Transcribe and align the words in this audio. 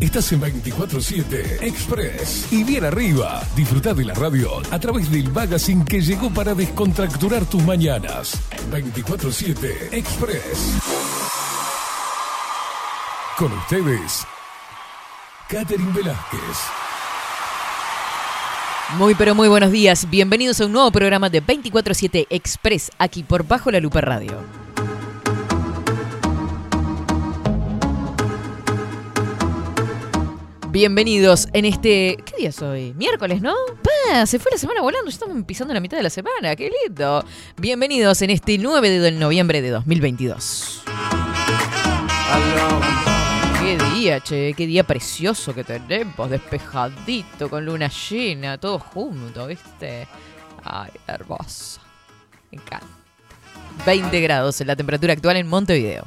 Estás 0.00 0.30
en 0.32 0.40
24-7 0.40 1.60
Express. 1.62 2.52
Y 2.52 2.62
bien 2.62 2.84
arriba, 2.84 3.42
disfruta 3.56 3.92
de 3.92 4.04
la 4.04 4.14
radio 4.14 4.62
a 4.70 4.78
través 4.78 5.10
del 5.10 5.28
magazine 5.32 5.84
que 5.84 6.00
llegó 6.00 6.30
para 6.30 6.54
descontracturar 6.54 7.44
tus 7.46 7.64
mañanas. 7.64 8.40
24-7 8.70 9.92
Express. 9.92 10.78
Con 13.36 13.52
ustedes, 13.52 14.24
Catherine 15.48 15.92
Velázquez. 15.92 16.58
Muy 18.98 19.16
pero 19.16 19.34
muy 19.34 19.48
buenos 19.48 19.72
días, 19.72 20.08
bienvenidos 20.08 20.60
a 20.60 20.66
un 20.66 20.72
nuevo 20.72 20.92
programa 20.92 21.28
de 21.28 21.42
24-7 21.42 22.28
Express 22.30 22.92
aquí 22.98 23.24
por 23.24 23.46
Bajo 23.46 23.72
la 23.72 23.80
Lupa 23.80 24.00
Radio. 24.00 24.67
Bienvenidos 30.78 31.48
en 31.54 31.64
este... 31.64 32.16
¿Qué 32.24 32.36
día 32.38 32.50
es 32.50 32.62
hoy? 32.62 32.94
Miércoles, 32.94 33.42
¿no? 33.42 33.52
Pa, 33.82 34.24
se 34.26 34.38
fue 34.38 34.52
la 34.52 34.58
semana 34.58 34.80
volando, 34.80 35.10
ya 35.10 35.14
estamos 35.14 35.44
pisando 35.44 35.74
la 35.74 35.80
mitad 35.80 35.96
de 35.96 36.04
la 36.04 36.08
semana, 36.08 36.54
qué 36.54 36.70
lindo. 36.86 37.24
Bienvenidos 37.56 38.22
en 38.22 38.30
este 38.30 38.58
9 38.58 38.88
de 38.88 39.10
noviembre 39.10 39.60
de 39.60 39.70
2022. 39.70 40.84
Qué 43.60 43.76
día, 43.92 44.20
che, 44.20 44.54
qué 44.54 44.68
día 44.68 44.84
precioso 44.84 45.52
que 45.52 45.64
tenemos, 45.64 46.30
despejadito, 46.30 47.50
con 47.50 47.64
luna 47.66 47.90
llena, 47.90 48.56
todo 48.56 48.78
junto, 48.78 49.48
¿viste? 49.48 50.06
Ay, 50.62 50.92
hermoso. 51.08 51.80
Me 52.52 52.58
encanta. 52.62 52.86
20 53.84 54.20
grados 54.20 54.60
en 54.60 54.68
la 54.68 54.76
temperatura 54.76 55.12
actual 55.12 55.38
en 55.38 55.48
Montevideo. 55.48 56.04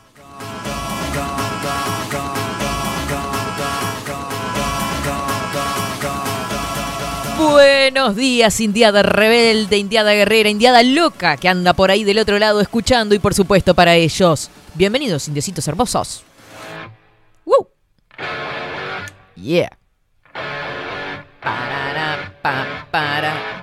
Buenos 7.41 8.15
días, 8.15 8.59
Indiada 8.61 9.01
rebelde, 9.01 9.77
Indiada 9.77 10.13
guerrera, 10.13 10.49
Indiada 10.49 10.83
loca 10.83 11.37
que 11.37 11.49
anda 11.49 11.73
por 11.73 11.89
ahí 11.89 12.03
del 12.03 12.19
otro 12.19 12.37
lado 12.37 12.61
escuchando 12.61 13.15
y 13.15 13.19
por 13.19 13.33
supuesto 13.33 13.73
para 13.73 13.95
ellos. 13.95 14.51
Bienvenidos, 14.75 15.27
indiecitos 15.27 15.67
hermosos. 15.67 16.23
¡Woo! 17.43 17.67
Yeah. 19.35 19.75
Parara, 21.41 22.31
pa, 22.43 22.87
para. 22.91 23.60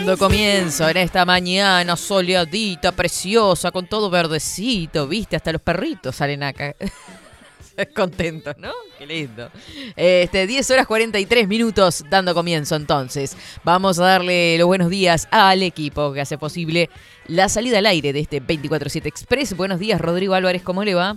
Dando 0.00 0.16
comienzo 0.16 0.88
en 0.88 0.96
esta 0.96 1.26
mañana 1.26 1.94
soleadita, 1.94 2.90
preciosa, 2.92 3.70
con 3.70 3.86
todo 3.86 4.08
verdecito, 4.08 5.06
viste, 5.06 5.36
hasta 5.36 5.52
los 5.52 5.60
perritos 5.60 6.16
salen 6.16 6.42
acá. 6.42 6.74
Contentos, 7.94 8.54
¿no? 8.56 8.72
Qué 8.98 9.06
lindo. 9.06 9.50
Este, 9.96 10.46
10 10.46 10.70
horas 10.70 10.86
43 10.86 11.46
minutos 11.46 12.02
dando 12.08 12.32
comienzo 12.34 12.76
entonces. 12.76 13.36
Vamos 13.62 13.98
a 13.98 14.04
darle 14.06 14.56
los 14.56 14.66
buenos 14.66 14.88
días 14.88 15.28
al 15.30 15.62
equipo 15.62 16.14
que 16.14 16.22
hace 16.22 16.38
posible 16.38 16.88
la 17.26 17.50
salida 17.50 17.78
al 17.78 17.86
aire 17.86 18.14
de 18.14 18.20
este 18.20 18.42
24-7 18.42 19.04
Express. 19.06 19.54
Buenos 19.54 19.78
días, 19.78 20.00
Rodrigo 20.00 20.32
Álvarez, 20.32 20.62
¿cómo 20.62 20.82
le 20.82 20.94
va? 20.94 21.16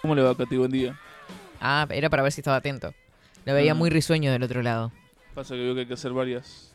¿Cómo 0.00 0.14
le 0.14 0.22
va, 0.22 0.36
Katy? 0.36 0.56
Buen 0.56 0.70
día. 0.70 0.98
Ah, 1.60 1.86
era 1.90 2.08
para 2.08 2.22
ver 2.22 2.30
si 2.30 2.40
estaba 2.40 2.56
atento. 2.58 2.94
Lo 3.44 3.52
veía 3.52 3.74
Mm. 3.74 3.78
muy 3.78 3.90
risueño 3.90 4.30
del 4.30 4.44
otro 4.44 4.62
lado. 4.62 4.92
Pasa 5.34 5.54
que 5.54 5.60
veo 5.60 5.74
que 5.74 5.80
hay 5.80 5.86
que 5.86 5.94
hacer 5.94 6.12
varias, 6.12 6.72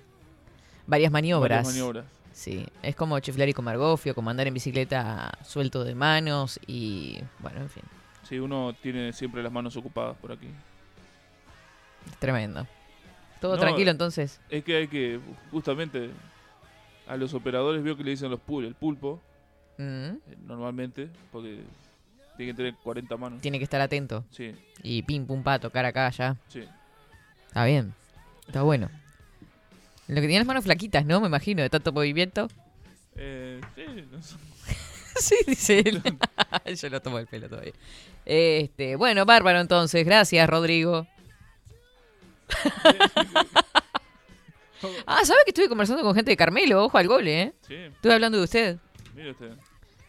Varias 0.88 1.12
maniobras. 1.12 1.50
varias 1.64 1.74
maniobras. 1.74 2.06
Sí, 2.34 2.66
es 2.82 2.96
como 2.96 3.20
chiflar 3.20 3.48
y 3.50 3.54
comer 3.54 3.78
gofio, 3.78 4.16
como 4.16 4.30
andar 4.32 4.48
en 4.48 4.54
bicicleta 4.56 5.32
suelto 5.46 5.84
de 5.84 5.94
manos 5.96 6.60
y 6.66 7.20
bueno, 7.40 7.62
en 7.62 7.70
fin, 7.70 7.84
Sí, 8.28 8.40
uno 8.40 8.74
tiene 8.82 9.14
siempre 9.14 9.44
las 9.44 9.52
manos 9.52 9.76
ocupadas 9.78 10.18
por 10.18 10.32
aquí. 10.32 10.48
es 12.10 12.18
tremendo. 12.18 12.66
¿Todo 13.40 13.56
No, 13.56 13.60
tranquilo 13.62 13.92
entonces? 13.92 14.40
Es 14.50 14.64
que 14.64 14.78
hay 14.78 14.88
que, 14.88 15.20
justamente, 15.52 16.10
a 17.08 17.18
los 17.18 17.34
operadores 17.34 17.84
veo 17.84 17.96
que 17.98 18.04
le 18.04 18.12
dicen 18.12 18.32
los 18.32 18.40
pul 18.40 18.66
el 18.66 18.76
pulpo, 18.76 19.22
Mm, 19.78 19.82
eh, 19.84 20.38
normalmente, 20.46 21.10
porque 21.32 21.64
tiene 22.38 22.52
que 22.52 22.56
tener 22.58 22.76
40 22.76 23.18
manos. 23.18 23.42
Tiene 23.42 23.58
que 23.58 23.64
estar 23.64 23.82
atento. 23.82 24.24
Sí, 24.30 24.56
Y 24.84 25.02
pim 25.02 25.26
pum 25.26 25.42
pa, 25.44 25.58
tocar 25.60 25.84
acá, 25.86 26.06
allá. 26.08 26.36
sí. 26.48 26.64
Está 27.48 27.66
bien. 27.66 27.94
Está 28.48 28.62
bueno. 28.62 28.90
Lo 30.08 30.16
que 30.16 30.22
tiene 30.28 30.40
las 30.40 30.48
manos 30.48 30.64
flaquitas, 30.66 31.06
¿no? 31.06 31.22
Me 31.22 31.28
imagino, 31.28 31.62
de 31.62 31.70
tanto 31.70 31.92
movimiento. 31.94 32.48
Eh, 33.16 33.62
sí, 33.76 33.84
no 34.12 34.22
sé. 34.22 34.36
sí, 35.20 35.36
dice 35.48 35.80
él. 35.80 36.02
Yo 36.82 36.90
lo 36.90 37.02
tomo 37.02 37.20
el 37.20 37.28
pelo 37.28 37.48
todavía. 37.50 37.74
Este, 38.26 38.96
bueno, 38.96 39.26
bárbaro 39.26 39.60
entonces. 39.60 40.06
Gracias, 40.06 40.50
Rodrigo. 40.50 41.08
Ah, 45.06 45.24
¿sabe 45.24 45.40
que 45.46 45.52
estuve 45.52 45.70
conversando 45.70 46.04
con 46.04 46.14
gente 46.14 46.32
de 46.32 46.36
Carmelo? 46.38 46.84
Ojo 46.84 46.98
al 46.98 47.08
gole, 47.08 47.42
¿eh? 47.42 47.54
Sí, 47.66 47.74
Estuve 47.76 48.16
hablando 48.16 48.38
de 48.38 48.44
usted. 48.44 48.78
mire 49.16 49.32
usted. 49.32 49.52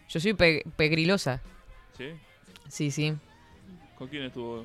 Yo 0.09 0.19
soy 0.19 0.35
pe- 0.35 0.65
pegrilosa. 0.77 1.41
Sí. 1.97 2.07
Sí, 2.69 2.91
sí. 2.91 3.15
¿Con 3.97 4.09
quién 4.09 4.25
estuvo? 4.25 4.65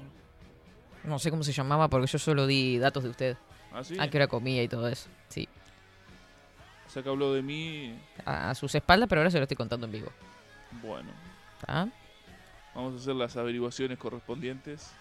No 1.03 1.19
sé 1.19 1.29
cómo 1.29 1.43
se 1.43 1.51
llamaba 1.53 1.87
porque 1.89 2.07
yo 2.07 2.17
solo 2.17 2.47
di 2.47 2.79
datos 2.79 3.03
de 3.03 3.09
usted. 3.09 3.37
¿Ah, 3.79 3.83
sí? 3.83 3.95
A 3.99 4.09
qué 4.09 4.17
hora 4.17 4.27
comía 4.27 4.61
y 4.63 4.67
todo 4.67 4.87
eso. 4.87 5.07
Sí. 5.29 5.47
O 6.87 6.89
sea 6.91 7.03
que 7.03 7.09
habló 7.09 7.33
de 7.33 7.41
mí. 7.41 7.97
A, 8.25 8.49
a 8.49 8.55
sus 8.55 8.73
espaldas, 8.75 9.07
pero 9.07 9.21
ahora 9.21 9.31
se 9.31 9.37
lo 9.37 9.43
estoy 9.43 9.57
contando 9.57 9.85
en 9.85 9.91
vivo. 9.91 10.11
Bueno, 10.83 11.09
¿Ah? 11.67 11.87
vamos 12.75 12.93
a 12.93 12.97
hacer 12.97 13.15
las 13.15 13.37
averiguaciones 13.37 13.97
correspondientes. 13.97 14.91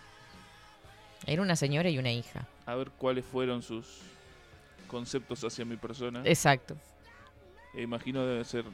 Era 1.27 1.43
una 1.43 1.57
señora 1.57 1.89
y 1.91 1.99
una 1.99 2.13
hija. 2.13 2.47
A 2.67 2.75
ver 2.75 2.91
cuáles 2.91 3.25
fueron 3.25 3.63
sus 3.63 4.01
conceptos 4.87 5.43
hacia 5.45 5.65
mi 5.65 5.77
persona. 5.77 6.23
Exacto. 6.25 6.77
E 7.75 7.83
imagino 7.83 8.25
deben 8.25 8.45
ser 8.45 8.65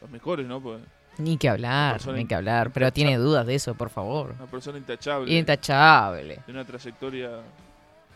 los 0.00 0.10
mejores, 0.10 0.46
¿no? 0.46 0.60
Pues 0.60 0.82
Ni 1.18 1.38
que 1.38 1.48
hablar, 1.48 2.04
ni 2.08 2.26
que 2.26 2.34
hablar. 2.34 2.72
Pero 2.72 2.92
tiene 2.92 3.16
dudas 3.16 3.46
de 3.46 3.54
eso, 3.54 3.74
por 3.74 3.88
favor. 3.90 4.34
una 4.36 4.46
persona 4.50 4.76
intachable. 4.78 5.32
Intachable. 5.32 6.40
de 6.46 6.52
una 6.52 6.64
trayectoria 6.64 7.30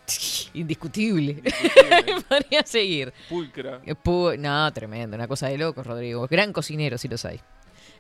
Indiscutible. 0.54 1.32
indiscutible, 1.32 2.22
Podría 2.28 2.62
seguir. 2.64 3.12
pulcra. 3.28 3.80
Eh, 3.86 3.94
pu- 3.94 4.38
No, 4.38 4.72
tremendo. 4.72 5.16
Una 5.16 5.28
cosa 5.28 5.48
de 5.48 5.58
locos, 5.58 5.86
Rodrigo. 5.86 6.26
Gran 6.28 6.52
cocinero, 6.52 6.98
si 6.98 7.08
los 7.08 7.24
hay. 7.24 7.40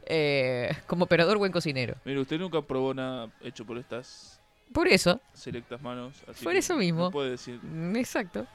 Eh, 0.06 0.70
como 0.86 1.04
operador, 1.04 1.38
buen 1.38 1.52
cocinero. 1.52 1.94
Mire, 2.04 2.20
usted 2.20 2.38
nunca 2.38 2.60
probó 2.62 2.92
nada 2.94 3.28
hecho 3.42 3.64
por 3.64 3.78
estas 3.78 4.40
Por 4.72 4.88
eso. 4.88 5.20
selectas 5.32 5.80
manos. 5.82 6.14
Así 6.28 6.44
Por 6.44 6.56
eso 6.56 6.76
mismo. 6.76 7.04
No 7.04 7.10
puede 7.10 7.30
decir, 7.30 7.60
mm, 7.62 7.96
Exacto. 7.96 8.46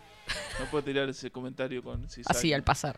no 0.60 0.66
puede 0.72 0.84
tirar 0.84 1.08
ese 1.10 1.30
comentario 1.32 1.82
con. 1.84 2.06
Así, 2.26 2.52
al 2.54 2.64
pasar. 2.64 2.98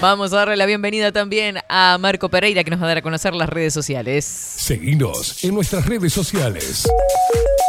Vamos 0.00 0.32
a 0.32 0.36
darle 0.36 0.56
la 0.56 0.64
bienvenida 0.64 1.12
también 1.12 1.58
a 1.68 1.98
Marco 2.00 2.30
Pereira, 2.30 2.64
que 2.64 2.70
nos 2.70 2.80
va 2.80 2.86
a 2.86 2.88
dar 2.88 2.98
a 2.98 3.02
conocer 3.02 3.34
las 3.34 3.48
redes 3.50 3.74
sociales. 3.74 4.24
Seguinos 4.24 5.44
en 5.44 5.54
nuestras 5.54 5.84
redes 5.86 6.12
sociales. 6.14 6.88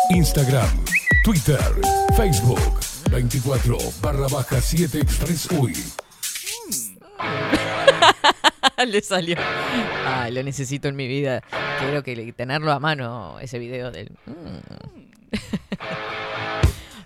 Instagram, 0.09 0.85
Twitter, 1.27 1.59
Facebook, 2.15 2.79
24 3.11 3.77
barra 4.01 4.27
baja 4.29 4.61
7 4.61 4.97
Express 4.97 5.51
UI. 5.51 5.73
Le 8.87 9.01
salió. 9.01 9.35
Ay, 10.05 10.31
lo 10.31 10.41
necesito 10.41 10.87
en 10.87 10.95
mi 10.95 11.05
vida. 11.05 11.41
Quiero 11.81 12.01
que 12.01 12.31
tenerlo 12.31 12.71
a 12.71 12.79
mano, 12.79 13.39
ese 13.41 13.59
video 13.59 13.91
del... 13.91 14.09
Mm. 14.25 15.35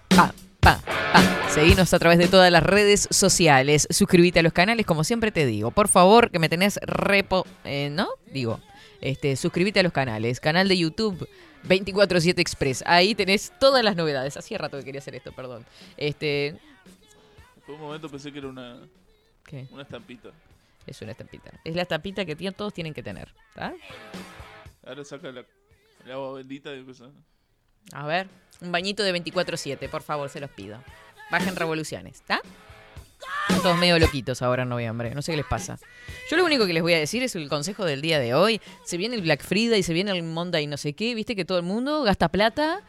pa, 0.16 0.32
pa, 0.60 0.80
pa. 0.86 1.50
Seguinos 1.50 1.92
a 1.92 1.98
través 1.98 2.20
de 2.20 2.28
todas 2.28 2.52
las 2.52 2.62
redes 2.62 3.08
sociales. 3.10 3.88
Suscríbete 3.90 4.42
a 4.42 4.44
los 4.44 4.54
canales, 4.54 4.86
como 4.86 5.04
siempre 5.04 5.32
te 5.32 5.48
digo. 5.48 5.72
Por 5.72 5.88
favor, 5.88 6.30
que 6.30 6.38
me 6.38 6.48
tenés 6.48 6.80
repo... 6.84 7.44
eh, 7.64 7.90
¿No? 7.92 8.08
Digo, 8.32 8.60
este, 9.02 9.36
suscríbete 9.36 9.80
a 9.80 9.84
los 9.84 9.94
canales. 9.94 10.40
Canal 10.40 10.68
de 10.68 10.78
YouTube 10.78 11.28
24-7 11.68 12.40
Express. 12.40 12.84
Ahí 12.86 13.16
tenés 13.16 13.52
todas 13.60 13.84
las 13.84 13.96
novedades. 13.96 14.38
Hacía 14.38 14.58
rato 14.58 14.78
que 14.78 14.86
quería 14.86 15.00
hacer 15.00 15.16
esto, 15.16 15.32
perdón. 15.32 15.66
Este... 15.98 16.60
Por 17.66 17.76
un 17.76 17.82
momento 17.82 18.10
pensé 18.10 18.32
que 18.32 18.40
era 18.40 18.48
una, 18.48 18.80
¿Qué? 19.46 19.68
una 19.72 19.84
estampita. 19.84 20.30
Es 20.88 21.02
una 21.02 21.12
estampita. 21.12 21.52
Es 21.64 21.76
la 21.76 21.84
estampita 21.84 22.26
que 22.26 22.36
todos 22.52 22.74
tienen 22.74 22.94
que 22.94 23.04
tener. 23.04 23.34
¿tá? 23.54 23.74
Ahora 24.86 25.06
saca 25.06 25.32
la, 25.32 25.46
el 26.06 26.12
agua 26.12 26.34
bendita 26.34 26.74
y 26.74 26.80
empieza. 26.80 27.06
A 27.94 28.06
ver, 28.08 28.28
un 28.62 28.72
bañito 28.72 29.04
de 29.04 29.14
24-7, 29.14 29.90
por 29.90 30.02
favor, 30.02 30.30
se 30.30 30.40
los 30.40 30.50
pido. 30.50 30.84
Bajen 31.30 31.56
revoluciones, 31.56 32.16
¿está? 32.16 32.42
Están 33.62 33.74
todos 33.74 33.80
medio 33.80 34.00
loquitos 34.00 34.42
ahora 34.42 34.64
en 34.64 34.70
noviembre, 34.70 35.14
no 35.14 35.22
sé 35.22 35.34
qué 35.34 35.38
les 35.38 35.46
pasa. 35.46 35.78
Yo 36.32 36.36
lo 36.36 36.44
único 36.46 36.66
que 36.66 36.74
les 36.74 36.82
voy 36.82 36.96
a 36.96 36.98
decir 36.98 37.22
es 37.22 37.36
el 37.36 37.48
consejo 37.48 37.86
del 37.86 38.02
día 38.02 38.18
de 38.20 38.34
hoy. 38.34 38.60
Se 38.84 38.98
viene 38.98 39.16
el 39.16 39.22
Black 39.22 39.44
Friday, 39.46 39.84
se 39.84 39.94
viene 39.94 40.10
el 40.10 40.24
Monday 40.24 40.66
no 40.66 40.78
sé 40.78 40.94
qué, 40.94 41.14
viste 41.14 41.36
que 41.36 41.46
todo 41.46 41.60
el 41.60 41.64
mundo 41.64 42.02
gasta 42.02 42.30
plata. 42.30 42.82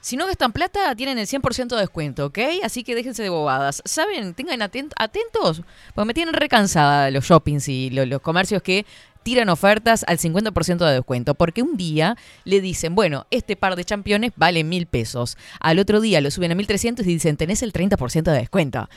Si 0.00 0.16
no 0.16 0.28
gastan 0.28 0.52
plata, 0.52 0.94
tienen 0.94 1.18
el 1.18 1.26
100% 1.26 1.74
de 1.74 1.80
descuento, 1.80 2.26
¿ok? 2.26 2.38
Así 2.62 2.84
que 2.84 2.94
déjense 2.94 3.24
de 3.24 3.28
bobadas. 3.28 3.82
¿Saben? 3.84 4.32
Tengan 4.34 4.60
atent- 4.60 4.92
atentos, 4.96 5.62
porque 5.96 6.06
me 6.06 6.14
tienen 6.14 6.32
recansada 6.32 7.10
los 7.10 7.24
shoppings 7.24 7.66
y 7.68 7.90
lo- 7.90 8.06
los 8.06 8.20
comercios 8.20 8.62
que 8.62 8.86
tiran 9.24 9.48
ofertas 9.48 10.04
al 10.06 10.18
50% 10.18 10.86
de 10.86 10.92
descuento. 10.94 11.34
Porque 11.34 11.62
un 11.62 11.76
día 11.76 12.16
le 12.44 12.60
dicen, 12.60 12.94
bueno, 12.94 13.26
este 13.32 13.56
par 13.56 13.74
de 13.74 13.84
championes 13.84 14.30
vale 14.36 14.62
mil 14.62 14.86
pesos. 14.86 15.36
Al 15.58 15.80
otro 15.80 16.00
día 16.00 16.20
lo 16.20 16.30
suben 16.30 16.52
a 16.52 16.54
1300 16.54 17.04
y 17.04 17.08
dicen, 17.14 17.36
tenés 17.36 17.62
el 17.64 17.72
30% 17.72 18.30
de 18.30 18.38
descuento. 18.38 18.88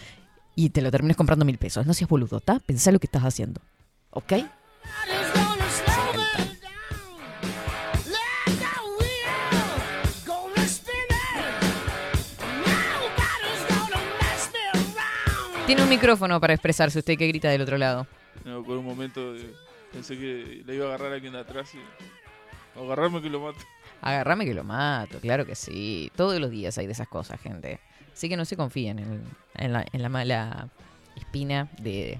Y 0.55 0.69
te 0.69 0.81
lo 0.81 0.91
terminas 0.91 1.17
comprando 1.17 1.45
mil 1.45 1.57
pesos. 1.57 1.85
No 1.85 1.93
seas 1.93 2.09
boludo, 2.09 2.37
¿está? 2.37 2.59
Pensá 2.59 2.91
lo 2.91 2.99
que 2.99 3.07
estás 3.07 3.23
haciendo. 3.23 3.61
¿Ok? 4.11 4.33
Tiene 15.65 15.81
un 15.81 15.89
micrófono 15.89 16.39
para 16.39 16.53
expresarse 16.53 16.99
usted 16.99 17.17
que 17.17 17.27
grita 17.27 17.49
del 17.49 17.61
otro 17.61 17.77
lado. 17.77 18.05
No, 18.43 18.63
por 18.63 18.77
un 18.77 18.85
momento 18.85 19.35
eh, 19.35 19.53
pensé 19.91 20.17
que 20.17 20.61
le 20.65 20.75
iba 20.75 20.85
a 20.85 20.87
agarrar 20.89 21.13
a 21.13 21.15
alguien 21.15 21.33
de 21.33 21.39
atrás 21.39 21.71
y. 21.73 22.79
agarrarme 22.79 23.21
que 23.21 23.29
lo 23.29 23.39
mato. 23.39 23.59
Agarrame 24.01 24.45
que 24.45 24.53
lo 24.53 24.65
mato, 24.65 25.19
claro 25.19 25.45
que 25.45 25.55
sí. 25.55 26.11
Todos 26.15 26.39
los 26.39 26.51
días 26.51 26.77
hay 26.77 26.85
de 26.85 26.91
esas 26.91 27.07
cosas, 27.07 27.39
gente. 27.39 27.79
Así 28.13 28.29
que 28.29 28.37
no 28.37 28.45
se 28.45 28.55
confíen 28.55 28.99
en, 28.99 29.23
en 29.55 29.73
la, 29.73 29.85
en 29.91 30.01
la 30.01 30.09
mala 30.09 30.69
espina 31.15 31.67
de, 31.81 32.19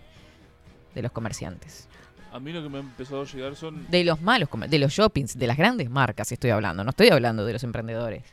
de 0.96 1.02
los 1.02 1.12
comerciantes. 1.12 1.88
A 2.32 2.40
mí 2.40 2.52
lo 2.52 2.64
que 2.64 2.70
me 2.70 2.78
ha 2.78 2.82
empezado 2.82 3.22
a 3.22 3.26
llegar 3.26 3.56
son. 3.56 3.86
De 3.92 4.04
los 4.04 4.20
malos, 4.22 4.50
de 4.68 4.80
los 4.80 4.92
shoppings, 4.92 5.38
de 5.38 5.46
las 5.46 5.56
grandes 5.58 5.90
marcas 5.90 6.32
estoy 6.32 6.50
hablando. 6.50 6.84
No 6.84 6.90
estoy 6.90 7.10
hablando 7.10 7.46
de 7.46 7.54
los 7.54 7.64
emprendedores. 7.64 8.24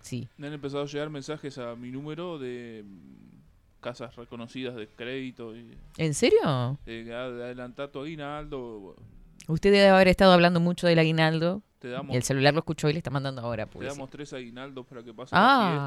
Sí. 0.00 0.28
Me 0.36 0.48
han 0.48 0.54
empezado 0.54 0.82
a 0.82 0.86
llegar 0.86 1.10
mensajes 1.10 1.56
a 1.58 1.76
mi 1.76 1.90
número 1.90 2.38
de 2.38 2.82
mm, 2.84 3.80
casas 3.80 4.16
reconocidas 4.16 4.74
de 4.74 4.88
crédito 4.88 5.54
y 5.56 5.76
¿En 5.98 6.14
serio? 6.14 6.78
de 6.84 7.14
adelantar 7.14 7.88
tu 7.90 8.00
aguinaldo. 8.00 8.96
Usted 9.48 9.72
debe 9.72 9.88
haber 9.88 10.08
estado 10.08 10.32
hablando 10.32 10.60
mucho 10.60 10.86
del 10.86 10.98
aguinaldo. 10.98 11.62
Te 11.80 11.88
damos, 11.88 12.12
Y 12.14 12.16
el 12.16 12.22
celular 12.22 12.52
lo 12.54 12.60
escuchó 12.60 12.88
y 12.88 12.92
le 12.92 12.98
está 12.98 13.10
mandando 13.10 13.40
ahora 13.42 13.66
te 13.66 13.84
damos 13.84 14.10
tres 14.10 14.32
aguinaldos 14.32 14.84
para 14.86 15.02
que 15.02 15.14
pases 15.14 15.32
la 15.32 15.38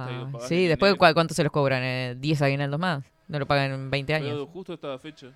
fiesta 0.06 0.12
y 0.40 0.44
Ah, 0.44 0.48
sí, 0.48 0.68
después 0.68 0.92
enero. 0.92 1.08
¿cu- 1.10 1.14
¿cuánto 1.14 1.34
se 1.34 1.44
los 1.44 1.52
cobran? 1.52 1.84
Eh, 1.84 2.16
¿10 2.20 2.42
aguinaldos 2.42 2.80
más? 2.80 3.04
¿No 3.28 3.40
lo 3.40 3.46
pagan 3.46 3.72
en 3.72 3.90
20 3.92 4.14
años? 4.14 4.30
Pero 4.32 4.48
justo 4.48 4.74
esta 4.74 4.98
fecha. 5.00 5.28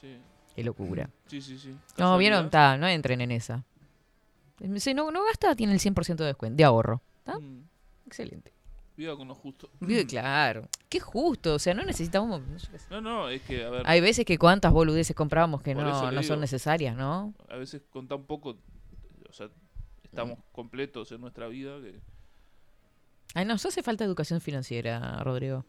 Sí, 0.00 0.16
Qué 0.56 0.64
locura. 0.64 1.10
sí, 1.26 1.40
sí. 1.42 1.58
sí. 1.58 1.76
No, 1.98 2.16
vieron, 2.18 2.46
está, 2.46 2.76
no 2.78 2.86
entren 2.88 3.20
en 3.20 3.30
esa. 3.32 3.64
Si 4.76 4.94
no, 4.94 5.10
no 5.10 5.24
gasta, 5.24 5.54
tiene 5.54 5.72
el 5.74 5.78
100% 5.80 6.16
de 6.16 6.26
descuento, 6.26 6.56
de 6.56 6.64
ahorro. 6.64 7.00
¿Está? 7.18 7.38
Mm, 7.38 7.64
Excelente. 8.06 8.52
Viva 9.00 9.16
con 9.16 9.28
lo 9.28 9.34
justo. 9.34 9.70
Vive 9.80 10.04
claro. 10.06 10.68
Qué 10.90 11.00
justo, 11.00 11.54
o 11.54 11.58
sea, 11.58 11.72
no 11.72 11.82
necesitamos... 11.84 12.42
no. 12.90 13.00
No, 13.00 13.30
es 13.30 13.40
que, 13.40 13.64
a 13.64 13.70
ver, 13.70 13.82
Hay 13.86 14.02
veces 14.02 14.26
que 14.26 14.36
cuántas 14.36 14.72
boludeces 14.74 15.16
comprábamos 15.16 15.62
que 15.62 15.74
no, 15.74 16.12
no 16.12 16.22
son 16.22 16.38
necesarias, 16.38 16.94
¿no? 16.94 17.32
a 17.48 17.56
veces 17.56 17.80
con 17.88 18.06
tan 18.08 18.24
poco, 18.24 18.58
o 19.26 19.32
sea, 19.32 19.48
estamos 20.02 20.38
completos 20.52 21.10
en 21.12 21.22
nuestra 21.22 21.48
vida 21.48 21.80
que... 21.80 21.98
Ay, 23.32 23.46
nos 23.46 23.64
hace 23.64 23.82
falta 23.82 24.04
educación 24.04 24.42
financiera, 24.42 25.18
Rodrigo. 25.22 25.64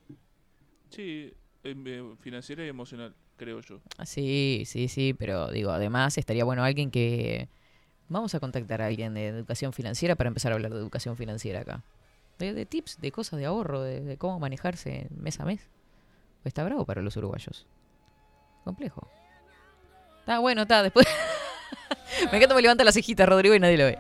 Sí, 0.90 1.34
em, 1.64 1.88
eh, 1.88 2.16
financiera 2.20 2.66
y 2.66 2.68
emocional, 2.68 3.16
creo 3.38 3.62
yo. 3.62 3.80
Ah, 3.98 4.06
Sí, 4.06 4.64
sí, 4.66 4.90
sí, 4.90 5.14
pero 5.18 5.50
digo, 5.52 5.72
además 5.72 6.18
estaría 6.18 6.44
bueno 6.44 6.66
alguien 6.66 6.92
que... 6.92 7.48
Vamos 8.10 8.36
a 8.36 8.42
contactar 8.42 8.82
a 8.82 8.88
alguien 8.88 9.14
de 9.14 9.28
educación 9.28 9.72
financiera 9.72 10.18
para 10.18 10.28
empezar 10.28 10.52
a 10.52 10.56
hablar 10.56 10.74
de 10.74 10.80
educación 10.80 11.16
financiera 11.16 11.62
acá. 11.62 11.82
De, 12.42 12.66
tips, 12.66 13.00
de 13.00 13.12
cosas 13.12 13.40
de 13.40 13.46
ahorro, 13.46 13.82
de, 13.82 14.18
cómo 14.18 14.40
manejarse 14.40 15.08
mes 15.16 15.40
a 15.40 15.46
mes. 15.46 15.70
Está 16.44 16.64
bravo 16.64 16.86
para 16.86 17.02
los 17.02 17.16
uruguayos. 17.18 17.68
Complejo. 18.64 19.08
Está 20.20 20.40
bueno, 20.40 20.64
está, 20.64 20.84
después... 20.84 21.08
Me 22.32 22.38
encanta 22.38 22.56
me 22.56 22.62
levanta 22.62 22.84
la 22.84 22.92
cejita, 22.92 23.26
Rodrigo, 23.26 23.56
y 23.56 23.60
nadie 23.60 23.78
lo 23.78 23.86
ve. 23.86 23.98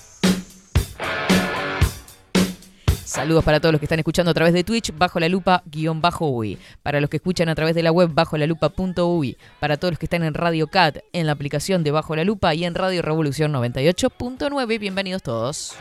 Saludos 3.07 3.45
para 3.45 3.61
todos 3.61 3.71
los 3.71 3.79
que 3.79 3.85
están 3.85 3.99
escuchando 3.99 4.31
a 4.31 4.33
través 4.33 4.53
de 4.53 4.65
Twitch, 4.65 4.91
bajo 4.93 5.17
la 5.21 5.29
lupa, 5.29 5.63
guion 5.65 6.01
bajo 6.01 6.27
UI. 6.27 6.57
Para 6.83 6.99
los 6.99 7.09
que 7.09 7.15
escuchan 7.15 7.47
a 7.47 7.55
través 7.55 7.73
de 7.73 7.81
la 7.81 7.89
web, 7.89 8.09
bajo 8.13 8.37
la 8.37 8.45
lupa.ui. 8.45 9.37
Para 9.61 9.77
todos 9.77 9.93
los 9.93 9.99
que 9.99 10.07
están 10.07 10.23
en 10.23 10.33
Radio 10.33 10.67
Cat, 10.67 10.97
en 11.13 11.25
la 11.25 11.31
aplicación 11.31 11.85
de 11.85 11.91
Bajo 11.91 12.17
la 12.17 12.25
Lupa 12.25 12.53
y 12.53 12.65
en 12.65 12.75
Radio 12.75 13.01
Revolución 13.01 13.53
98.9. 13.53 14.77
Bienvenidos 14.77 15.23
todos. 15.23 15.77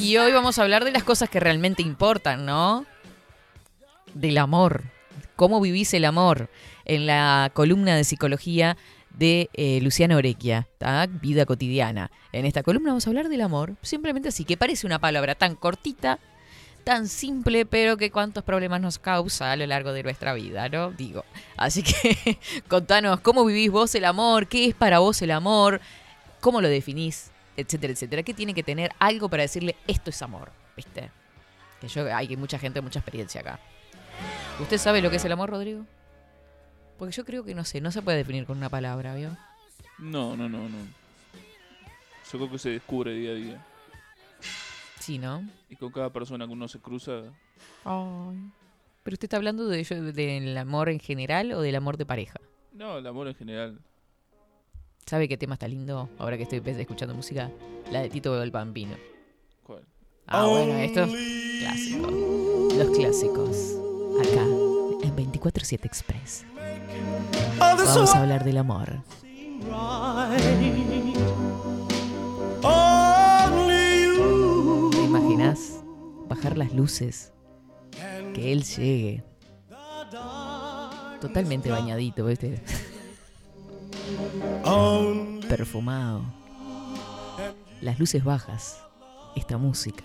Y 0.00 0.16
hoy 0.16 0.32
vamos 0.32 0.58
a 0.58 0.62
hablar 0.62 0.86
de 0.86 0.92
las 0.92 1.04
cosas 1.04 1.28
que 1.28 1.38
realmente 1.38 1.82
importan, 1.82 2.46
¿no? 2.46 2.86
Del 4.14 4.38
amor. 4.38 4.84
¿Cómo 5.36 5.60
vivís 5.60 5.92
el 5.92 6.06
amor? 6.06 6.48
En 6.86 7.06
la 7.06 7.50
columna 7.52 7.94
de 7.94 8.04
psicología 8.04 8.78
de 9.16 9.48
eh, 9.54 9.80
Luciana 9.82 10.16
Orequia, 10.16 10.68
¿tá? 10.78 11.06
Vida 11.06 11.46
cotidiana. 11.46 12.10
En 12.32 12.44
esta 12.44 12.62
columna 12.62 12.90
vamos 12.90 13.06
a 13.06 13.10
hablar 13.10 13.28
del 13.28 13.40
amor, 13.40 13.74
simplemente 13.82 14.28
así, 14.28 14.44
que 14.44 14.56
parece 14.56 14.86
una 14.86 14.98
palabra 14.98 15.34
tan 15.34 15.56
cortita, 15.56 16.18
tan 16.84 17.08
simple, 17.08 17.66
pero 17.66 17.96
que 17.96 18.10
cuántos 18.10 18.44
problemas 18.44 18.80
nos 18.80 18.98
causa 18.98 19.50
a 19.50 19.56
lo 19.56 19.66
largo 19.66 19.92
de 19.92 20.02
nuestra 20.02 20.34
vida, 20.34 20.68
¿no? 20.68 20.90
Digo. 20.92 21.24
Así 21.56 21.82
que 21.82 22.38
contanos 22.68 23.20
cómo 23.20 23.44
vivís 23.44 23.70
vos 23.70 23.94
el 23.94 24.04
amor, 24.04 24.46
qué 24.48 24.66
es 24.66 24.74
para 24.74 24.98
vos 24.98 25.20
el 25.22 25.30
amor, 25.30 25.80
cómo 26.40 26.60
lo 26.60 26.68
definís, 26.68 27.30
etcétera, 27.56 27.92
etcétera. 27.94 28.22
¿Qué 28.22 28.34
tiene 28.34 28.54
que 28.54 28.62
tener 28.62 28.92
algo 28.98 29.28
para 29.28 29.42
decirle 29.42 29.76
esto 29.86 30.10
es 30.10 30.22
amor? 30.22 30.52
¿Viste? 30.76 31.10
Que 31.80 31.88
yo, 31.88 32.14
hay 32.14 32.36
mucha 32.36 32.58
gente, 32.58 32.80
mucha 32.82 33.00
experiencia 33.00 33.40
acá. 33.40 33.58
¿Usted 34.60 34.78
sabe 34.78 35.00
lo 35.00 35.10
que 35.10 35.16
es 35.16 35.24
el 35.24 35.32
amor, 35.32 35.50
Rodrigo? 35.50 35.84
Porque 36.98 37.12
yo 37.14 37.24
creo 37.24 37.44
que 37.44 37.54
no 37.54 37.64
sé, 37.64 37.80
no 37.80 37.90
se 37.92 38.02
puede 38.02 38.18
definir 38.18 38.46
con 38.46 38.56
una 38.58 38.68
palabra, 38.68 39.14
¿vio? 39.14 39.36
No, 39.98 40.36
no, 40.36 40.48
no, 40.48 40.68
no. 40.68 40.78
Yo 42.32 42.38
creo 42.38 42.50
que 42.50 42.58
se 42.58 42.70
descubre 42.70 43.12
día 43.12 43.30
a 43.30 43.34
día. 43.34 43.66
Sí, 45.00 45.18
¿no? 45.18 45.44
Y 45.70 45.76
con 45.76 45.92
cada 45.92 46.10
persona 46.10 46.46
que 46.46 46.52
uno 46.52 46.68
se 46.68 46.80
cruza, 46.80 47.22
Ay. 47.84 48.50
Pero 49.02 49.14
usted 49.14 49.26
está 49.26 49.36
hablando 49.36 49.68
de, 49.68 49.84
de- 49.84 50.12
del 50.12 50.58
amor 50.58 50.88
en 50.88 50.98
general 50.98 51.52
o 51.52 51.60
del 51.60 51.76
amor 51.76 51.96
de 51.96 52.04
pareja. 52.06 52.40
no, 52.72 52.98
el 52.98 53.06
amor 53.06 53.28
en 53.28 53.34
general. 53.36 53.78
¿Sabe 55.06 55.28
qué 55.28 55.36
tema 55.36 55.54
está 55.54 55.68
lindo? 55.68 56.10
Ahora 56.18 56.36
que 56.36 56.42
estoy 56.42 56.60
escuchando 56.64 57.14
música. 57.14 57.50
La 57.92 58.00
de 58.02 58.08
Tito 58.10 58.42
el 58.42 58.50
Bambino. 58.50 58.96
¿Cuál? 59.62 59.84
Ah, 60.26 60.46
bueno, 60.46 60.74
estos 60.78 61.08
clásicos. 61.60 62.12
Los 62.74 62.90
clásicos. 62.96 63.76
Acá, 64.20 64.42
en 65.06 65.14
24-7 65.14 65.84
Express. 65.84 66.44
Vamos 67.58 68.14
a 68.14 68.20
hablar 68.20 68.44
del 68.44 68.58
amor. 68.58 69.02
¿Te 74.90 75.02
imaginas 75.02 75.80
bajar 76.28 76.58
las 76.58 76.72
luces? 76.72 77.32
Que 78.34 78.52
él 78.52 78.64
llegue. 78.64 79.24
Totalmente 81.20 81.70
bañadito, 81.70 82.26
¿viste? 82.26 82.62
Perfumado. 85.48 86.22
Las 87.80 87.98
luces 87.98 88.22
bajas. 88.24 88.82
Esta 89.34 89.56
música. 89.58 90.04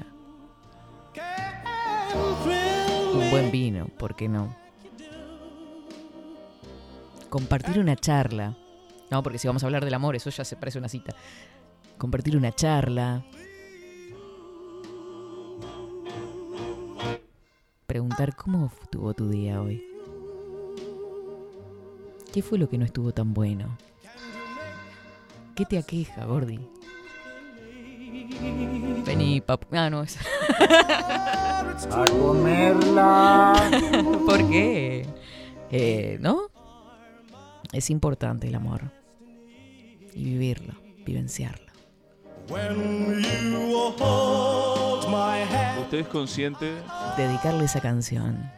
Un 3.13 3.29
buen 3.29 3.51
vino, 3.51 3.87
¿por 3.97 4.15
qué 4.15 4.29
no? 4.29 4.60
Compartir 7.31 7.79
una 7.79 7.95
charla. 7.95 8.55
No, 9.09 9.23
porque 9.23 9.39
si 9.39 9.47
vamos 9.47 9.63
a 9.63 9.65
hablar 9.65 9.85
del 9.85 9.93
amor, 9.93 10.15
eso 10.15 10.29
ya 10.29 10.45
se 10.45 10.57
parece 10.57 10.77
una 10.77 10.89
cita. 10.89 11.15
Compartir 11.97 12.37
una 12.37 12.51
charla. 12.51 13.23
preguntar 17.87 18.35
cómo 18.37 18.71
estuvo 18.81 19.13
tu 19.13 19.27
día 19.29 19.61
hoy. 19.61 19.83
¿Qué 22.33 22.41
fue 22.41 22.57
lo 22.57 22.69
que 22.69 22.77
no 22.77 22.85
estuvo 22.85 23.11
tan 23.11 23.33
bueno? 23.33 23.77
¿Qué 25.55 25.65
te 25.65 25.77
aqueja, 25.77 26.23
Gordi? 26.23 26.59
Vení, 29.05 29.41
pap... 29.41 29.65
Ah, 29.73 29.89
no, 29.89 30.03
es... 30.03 30.17
A 31.91 32.05
comerla. 32.05 33.55
¿Por 34.25 34.49
qué? 34.49 35.05
Eh, 35.69 36.17
¿No? 36.21 36.40
Es 37.71 37.89
importante 37.89 38.47
el 38.47 38.55
amor. 38.55 38.91
Y 40.13 40.23
vivirlo, 40.25 40.73
vivenciarlo. 41.05 41.71
¿Usted 45.81 45.99
es 45.99 46.07
consciente? 46.07 46.73
Dedicarle 47.17 47.65
esa 47.65 47.79
canción. 47.81 48.49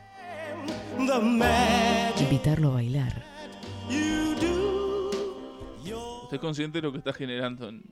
Invitarlo 2.20 2.70
a 2.70 2.74
bailar. 2.75 3.24
¿Usted 6.24 6.36
es 6.38 6.39
consciente 6.39 6.79
de 6.79 6.82
lo 6.82 6.91
que 6.91 6.98
está 6.98 7.13
generando 7.13 7.70
en 7.70 7.84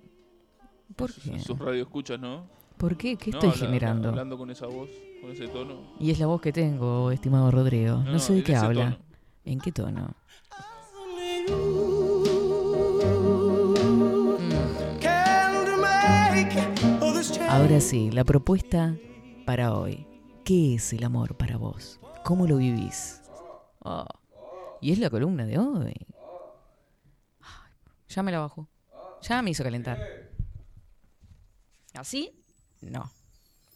¿Por 0.96 1.12
sus- 1.12 1.24
qué? 1.24 1.40
sus 1.40 1.58
radioescuchas, 1.60 2.20
no? 2.20 2.48
¿Por 2.78 2.98
qué? 2.98 3.16
¿Qué 3.16 3.30
No, 3.32 3.38
estoy 3.38 3.52
habla- 3.52 3.66
generando? 3.68 4.10
Hablando 4.10 4.38
con 4.38 4.50
esa 4.50 4.66
voz, 4.66 4.90
con 5.22 5.32
ese 5.32 5.48
tono. 5.48 5.94
Y 6.00 6.10
es 6.10 6.20
la 6.20 6.26
voz 6.26 6.42
que 6.42 6.52
tengo, 6.52 7.12
estimado 7.12 7.52
Rodrigo. 7.52 7.98
No, 7.98 8.14
No, 8.14 8.20
sé 8.20 8.34
de 8.34 8.44
qué 8.44 8.56
habla. 8.56 8.84
tono. 8.92 8.98
¿En 9.46 9.60
qué 9.60 9.72
tono? 9.72 10.16
Ahora 17.52 17.82
sí, 17.82 18.10
la 18.12 18.24
propuesta 18.24 18.96
para 19.46 19.74
hoy. 19.74 20.08
¿Qué 20.46 20.76
es 20.76 20.94
el 20.94 21.04
amor 21.04 21.36
para 21.36 21.58
vos? 21.58 22.00
¿Cómo 22.24 22.48
lo 22.48 22.56
vivís? 22.56 23.22
Oh, 23.80 24.06
Y 24.80 24.94
es 24.94 25.00
la 25.00 25.10
columna 25.10 25.46
de 25.46 25.60
hoy. 25.60 25.94
Ya 28.08 28.24
me 28.24 28.32
la 28.32 28.40
bajo. 28.40 28.70
Ya 29.22 29.42
me 29.42 29.50
hizo 29.50 29.64
calentar. 29.64 30.00
¿Así? 31.94 32.32
No. 32.80 33.12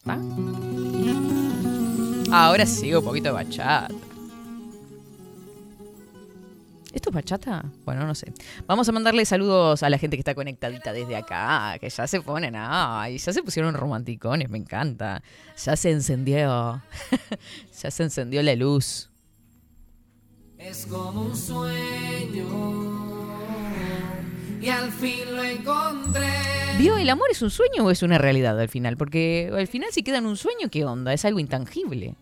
¿Va? 0.07 0.19
Ahora 2.31 2.65
sigo 2.65 2.99
un 2.99 3.05
poquito 3.05 3.27
de 3.27 3.33
bachata. 3.33 3.93
¿Esto 6.95 7.09
es 7.09 7.13
bachata? 7.13 7.65
Bueno, 7.83 8.07
no 8.07 8.15
sé. 8.15 8.31
Vamos 8.67 8.87
a 8.87 8.93
mandarle 8.93 9.25
saludos 9.25 9.83
a 9.83 9.89
la 9.89 9.97
gente 9.97 10.15
que 10.15 10.21
está 10.21 10.33
conectadita 10.33 10.93
desde 10.93 11.17
acá, 11.17 11.77
que 11.77 11.89
ya 11.89 12.07
se 12.07 12.21
ponen, 12.21 12.55
ay, 12.57 13.17
ya 13.17 13.33
se 13.33 13.43
pusieron 13.43 13.75
romanticones, 13.75 14.49
me 14.49 14.57
encanta. 14.57 15.21
Ya 15.61 15.75
se 15.75 15.91
encendió, 15.91 16.81
ya 17.83 17.91
se 17.91 18.03
encendió 18.03 18.41
la 18.41 18.55
luz. 18.55 19.11
Es 20.57 20.85
como 20.85 21.23
un 21.23 21.35
sueño 21.35 22.95
y 24.61 24.69
al 24.69 24.89
fin 24.89 25.35
lo 25.35 25.43
encontré. 25.43 26.31
¿Vio? 26.79 26.97
¿El 26.97 27.09
amor 27.09 27.27
es 27.29 27.41
un 27.41 27.51
sueño 27.51 27.83
o 27.83 27.91
es 27.91 28.03
una 28.03 28.17
realidad 28.17 28.57
al 28.57 28.69
final? 28.69 28.95
Porque 28.95 29.51
al 29.53 29.67
final 29.67 29.89
si 29.91 30.01
queda 30.01 30.19
en 30.19 30.25
un 30.25 30.37
sueño, 30.37 30.69
¿qué 30.71 30.85
onda? 30.85 31.11
Es 31.11 31.25
algo 31.25 31.39
intangible. 31.39 32.15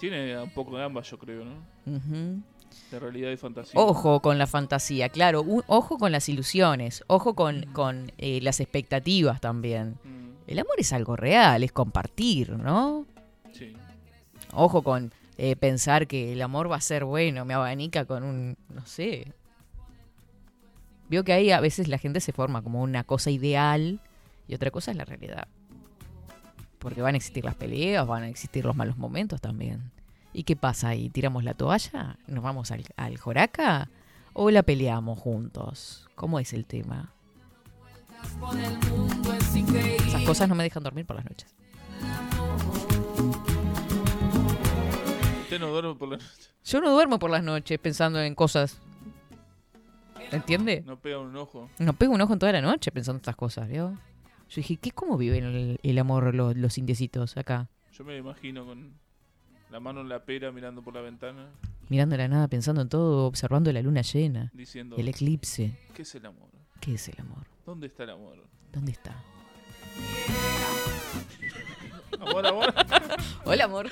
Tiene 0.00 0.38
un 0.42 0.50
poco 0.50 0.76
de 0.78 0.84
ambas, 0.84 1.08
yo 1.10 1.18
creo, 1.18 1.44
¿no? 1.44 1.56
Ujú. 1.86 2.42
De 2.90 2.98
realidad 2.98 3.30
y 3.30 3.36
fantasía. 3.36 3.78
Ojo 3.78 4.20
con 4.20 4.38
la 4.38 4.46
fantasía, 4.46 5.10
claro, 5.10 5.44
ojo 5.66 5.98
con 5.98 6.10
las 6.10 6.28
ilusiones, 6.28 7.04
ojo 7.06 7.34
con, 7.34 7.66
con 7.72 8.10
eh, 8.18 8.40
las 8.42 8.60
expectativas 8.60 9.40
también. 9.40 9.98
Mm, 10.02 10.30
El 10.46 10.58
amor 10.58 10.74
es 10.78 10.92
algo 10.92 11.16
real, 11.16 11.62
es 11.62 11.72
compartir, 11.72 12.50
¿no? 12.50 13.06
sí. 13.52 13.74
Ojo 14.52 14.82
con 14.82 15.12
eh, 15.38 15.54
pensar 15.54 16.06
que 16.08 16.32
el 16.32 16.42
amor 16.42 16.70
va 16.70 16.76
a 16.76 16.80
ser 16.80 17.04
bueno, 17.04 17.44
me 17.44 17.54
abanica 17.54 18.04
con 18.04 18.24
un, 18.24 18.56
no 18.68 18.84
sé. 18.86 19.32
Veo 21.08 21.22
que 21.24 21.32
ahí 21.32 21.50
a 21.52 21.60
veces 21.60 21.86
la 21.88 21.98
gente 21.98 22.20
se 22.20 22.32
forma 22.32 22.62
como 22.62 22.82
una 22.82 23.04
cosa 23.04 23.30
ideal 23.30 24.00
y 24.48 24.54
otra 24.54 24.70
cosa 24.70 24.90
es 24.90 24.96
la 24.96 25.04
realidad. 25.04 25.46
Porque 26.80 27.02
van 27.02 27.14
a 27.14 27.18
existir 27.18 27.44
las 27.44 27.54
peleas, 27.54 28.06
van 28.06 28.24
a 28.24 28.28
existir 28.28 28.64
los 28.64 28.74
malos 28.74 28.96
momentos 28.96 29.40
también. 29.40 29.92
¿Y 30.32 30.42
qué 30.44 30.56
pasa 30.56 30.88
ahí? 30.88 31.10
¿Tiramos 31.10 31.44
la 31.44 31.54
toalla? 31.54 32.16
¿Nos 32.26 32.42
vamos 32.42 32.70
al, 32.72 32.84
al 32.96 33.16
joraca? 33.18 33.88
¿O 34.32 34.50
la 34.50 34.62
peleamos 34.62 35.18
juntos? 35.18 36.08
¿Cómo 36.14 36.40
es 36.40 36.52
el 36.52 36.64
tema? 36.64 37.12
Esas 40.06 40.22
cosas 40.22 40.48
no 40.48 40.54
me 40.54 40.64
dejan 40.64 40.82
dormir 40.82 41.04
por 41.06 41.16
las 41.16 41.24
noches. 41.24 41.54
Usted 45.42 45.60
no 45.60 45.68
duerme 45.68 45.94
por 45.94 46.08
la 46.08 46.16
noche. 46.16 46.28
Yo 46.64 46.80
no 46.80 46.90
duermo 46.92 47.18
por 47.18 47.30
las 47.30 47.42
noches 47.42 47.78
pensando 47.78 48.20
en 48.20 48.34
cosas. 48.34 48.78
¿Entiende? 50.30 50.82
No 50.86 50.96
pega 50.96 51.18
un 51.18 51.36
ojo. 51.36 51.68
No 51.78 51.92
pego 51.92 52.14
un 52.14 52.20
ojo 52.20 52.32
en 52.32 52.38
toda 52.38 52.52
la 52.52 52.60
noche 52.60 52.92
pensando 52.92 53.16
en 53.16 53.20
estas 53.22 53.36
cosas, 53.36 53.68
¿vio? 53.68 53.98
Yo 54.50 54.56
dije, 54.56 54.76
¿qué, 54.76 54.90
¿cómo 54.90 55.16
viven 55.16 55.44
el, 55.44 55.80
el 55.82 55.98
amor 55.98 56.34
los, 56.34 56.56
los 56.56 56.78
indiecitos 56.78 57.36
acá? 57.36 57.68
Yo 57.92 58.04
me 58.04 58.16
imagino 58.16 58.64
con 58.66 58.92
la 59.70 59.80
mano 59.80 60.00
en 60.00 60.08
la 60.08 60.24
pera 60.24 60.50
mirando 60.50 60.82
por 60.82 60.94
la 60.94 61.00
ventana, 61.00 61.48
Mirando 61.88 62.16
la 62.16 62.28
nada, 62.28 62.46
pensando 62.46 62.82
en 62.82 62.88
todo, 62.88 63.26
observando 63.26 63.72
la 63.72 63.82
luna 63.82 64.02
llena, 64.02 64.50
diciendo, 64.54 64.96
el 64.96 65.08
eclipse. 65.08 65.76
¿qué 65.94 66.02
es 66.02 66.14
el 66.14 66.24
amor? 66.26 66.48
¿Qué 66.80 66.94
es 66.94 67.08
el 67.08 67.20
amor? 67.20 67.44
¿Dónde 67.66 67.88
está 67.88 68.04
el 68.04 68.10
amor? 68.10 68.36
¿Dónde 68.72 68.92
está? 68.92 69.14
Amor, 72.20 72.46
amor. 72.46 72.74
Hola, 73.44 73.64
amor. 73.64 73.90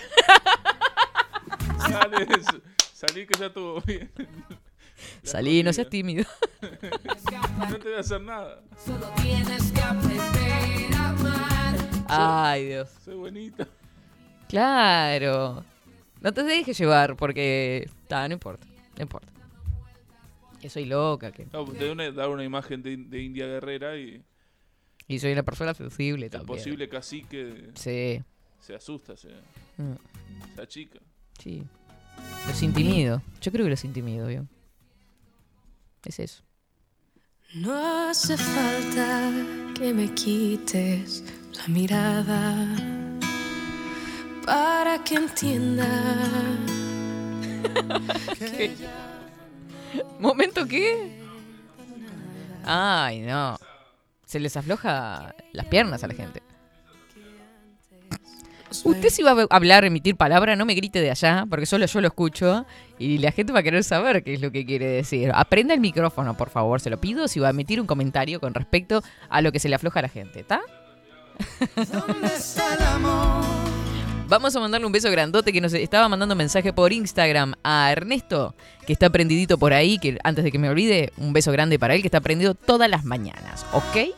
Sale, 1.79 2.23
s- 2.31 2.61
salí 2.93 3.27
que 3.27 3.39
ya 3.39 3.47
estuvo 3.47 3.81
bien. 3.83 4.11
Salí, 5.23 5.63
no 5.63 5.73
seas 5.73 5.89
tímido. 5.89 6.25
No 7.59 7.77
te 7.79 7.89
voy 7.89 7.97
a 7.97 8.01
hacer 8.01 8.21
nada. 8.21 8.63
Solo 8.85 9.09
tienes 9.23 9.71
que 9.73 9.81
aprender 9.81 10.95
a 10.95 11.09
amar. 11.11 11.77
Ay, 12.09 12.67
Dios. 12.67 12.89
Soy 13.05 13.15
bonita. 13.15 13.67
Claro. 14.49 15.65
No 16.21 16.33
te 16.33 16.43
dejes 16.43 16.79
llevar 16.79 17.17
porque... 17.17 17.89
Ta, 18.09 18.27
no 18.27 18.35
importa, 18.35 18.67
no 18.97 19.03
importa. 19.03 19.29
Que 20.61 20.69
soy 20.71 20.87
loca, 20.87 21.31
que... 21.31 21.47
No, 21.53 21.65
te 21.67 21.87
da 21.87 21.93
una, 21.93 22.11
dar 22.11 22.29
una 22.31 22.43
imagen 22.45 22.83
de, 22.83 22.97
de 22.97 23.23
India 23.23 23.47
Guerrera 23.47 23.97
y 23.97 24.25
Y 25.07 25.19
soy 25.21 25.33
una 25.33 25.45
persona 25.45 25.75
sensible 25.75 26.27
el 26.27 26.33
también. 26.33 26.57
posible 26.59 26.89
cacique 26.89 27.71
Sí. 27.75 28.23
se 28.61 28.75
asusta, 28.75 29.17
se, 29.17 29.29
Mm, 29.77 29.95
se 30.57 30.63
achica. 30.63 30.99
sí. 31.39 31.65
Los 32.49 32.63
intimido. 32.65 33.23
Yo 33.41 33.53
creo 33.53 33.65
que 33.65 33.71
los 33.71 33.85
intimido, 33.85 34.27
¿vio? 34.27 34.47
Es 36.09 36.19
eso. 36.19 36.43
No 37.55 38.09
hace 38.09 38.37
falta 38.39 39.31
que 39.75 39.93
me 39.93 40.15
quites 40.15 41.23
la 41.53 41.69
mirada 41.69 42.67
para 44.47 45.05
que 45.05 45.17
entienda 45.17 45.87
¿Momento 50.19 50.67
qué? 50.67 51.21
Ay, 52.65 53.21
no. 53.21 53.59
Se 54.25 54.41
les 54.41 54.57
afloja 54.57 55.35
las 55.53 55.67
piernas 55.67 56.03
a 56.05 56.09
la 56.09 56.15
gente. 56.15 56.43
Usted 58.85 59.09
si 59.09 59.23
va 59.23 59.33
a 59.33 59.47
hablar, 59.51 59.85
emitir 59.85 60.17
palabra, 60.17 60.57
no 60.57 60.65
me 60.65 60.75
grite 60.75 61.01
de 61.01 61.11
allá, 61.11 61.47
porque 61.49 61.67
solo 61.67 61.87
yo 61.87 62.01
lo 62.01 62.09
escucho 62.09 62.67
y 62.99 63.19
la 63.19 63.33
gente 63.33 63.53
va 63.53 63.61
a 63.61 63.63
querer 63.63 63.83
saber 63.85 64.23
qué 64.23 64.35
es 64.35 64.41
lo 64.41 64.51
que 64.53 64.67
quiere 64.67 64.87
decir. 64.87 65.31
Aprenda 65.35 65.75
el 65.75 65.81
micrófono, 65.81 66.37
por 66.37 66.51
favor, 66.51 66.81
se 66.81 66.91
lo 66.91 67.01
pido, 67.01 67.29
si 67.29 67.41
va 67.41 67.49
a 67.49 67.51
emitir 67.51 67.81
un 67.81 67.87
comentario 67.87 68.41
con 68.41 68.55
respecto 68.55 69.03
a 69.29 69.41
lo 69.41 69.53
que 69.53 69.59
se 69.59 69.69
le 69.69 69.77
afloja 69.77 70.01
a 70.01 70.03
la 70.03 70.09
gente, 70.09 70.41
¿está? 70.41 70.61
Vamos 74.29 74.55
a 74.55 74.61
mandarle 74.61 74.87
un 74.87 74.93
beso 74.93 75.11
grandote 75.11 75.55
que 75.55 75.61
nos 75.63 75.73
estaba 75.73 76.07
mandando 76.09 76.35
mensaje 76.35 76.75
por 76.75 76.93
Instagram 76.93 77.55
a 77.65 77.91
Ernesto, 77.91 78.55
que 78.87 78.93
está 78.93 79.09
prendidito 79.09 79.57
por 79.57 79.73
ahí, 79.73 79.99
que 79.99 80.19
antes 80.23 80.45
de 80.45 80.53
que 80.53 80.59
me 80.59 80.69
olvide, 80.69 81.13
un 81.17 81.33
beso 81.33 81.51
grande 81.51 81.79
para 81.79 81.95
él, 81.95 82.03
que 82.03 82.09
está 82.09 82.21
prendido 82.21 82.53
todas 82.53 82.91
las 82.91 83.05
mañanas, 83.05 83.65
¿ok? 83.73 84.15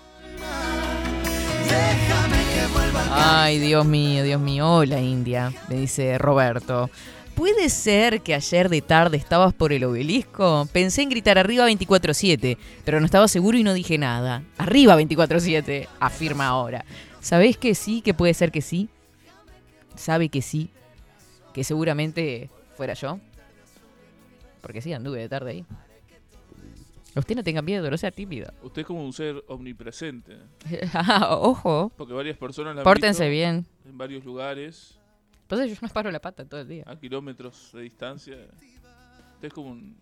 Ay, 3.12 3.59
Dios 3.59 3.85
mío, 3.85 4.23
Dios 4.23 4.40
mío. 4.40 4.71
Hola, 4.71 5.00
India, 5.00 5.52
me 5.69 5.76
dice 5.76 6.17
Roberto. 6.19 6.90
¿Puede 7.35 7.69
ser 7.69 8.21
que 8.21 8.35
ayer 8.35 8.69
de 8.69 8.83
tarde 8.83 9.17
estabas 9.17 9.52
por 9.52 9.73
el 9.73 9.85
obelisco? 9.85 10.69
Pensé 10.73 11.02
en 11.02 11.11
gritar 11.11 11.38
arriba 11.38 11.69
24-7, 11.69 12.57
pero 12.85 13.00
no 13.00 13.07
estaba 13.07 13.29
seguro 13.29 13.59
y 13.59 13.64
no 13.64 13.75
dije 13.75 13.99
nada. 13.99 14.43
Arriba 14.59 15.00
24-7, 15.00 15.88
afirma 15.99 16.47
ahora. 16.47 16.85
¿Sabés 17.21 17.57
que 17.57 17.75
sí? 17.75 18.00
Que 18.02 18.14
puede 18.14 18.35
ser 18.35 18.52
que 18.52 18.62
sí. 18.62 18.88
¿Sabe 19.97 20.29
que 20.29 20.43
sí? 20.43 20.71
Que 21.52 21.64
seguramente 21.64 22.49
fuera 22.76 22.95
yo. 22.95 23.19
Porque 24.61 24.83
sí, 24.83 24.93
anduve 24.93 25.19
de 25.21 25.29
tarde 25.29 25.50
ahí. 25.50 25.64
Usted 27.17 27.35
no 27.35 27.43
tenga 27.43 27.61
miedo, 27.62 27.90
no 27.90 27.97
sea 27.99 28.11
tímido. 28.11 28.52
Usted 28.62 28.83
es 28.83 28.87
como 28.87 29.05
un 29.05 29.12
ser 29.12 29.43
omnipresente. 29.49 30.38
Ah, 30.95 31.37
Ojo, 31.40 31.93
Porque 31.97 32.12
varias 32.14 32.37
personas 32.38 32.75
la 32.75 32.81
han 32.83 32.85
pórtense 32.85 33.29
visto 33.29 33.33
bien. 33.33 33.67
en 33.85 33.99
varios 33.99 34.25
lugares, 34.25 34.99
Pues 35.49 35.69
yo 35.69 35.76
no 35.81 35.88
paro 35.93 36.11
la 36.11 36.21
pata 36.21 36.45
todo 36.45 36.61
el 36.61 36.69
día. 36.69 36.85
a 36.87 36.97
kilómetros 36.97 37.71
de 37.73 37.83
distancia. 37.83 38.37
Usted 39.35 39.49
es 39.49 39.52
como 39.52 39.71
un, 39.71 39.97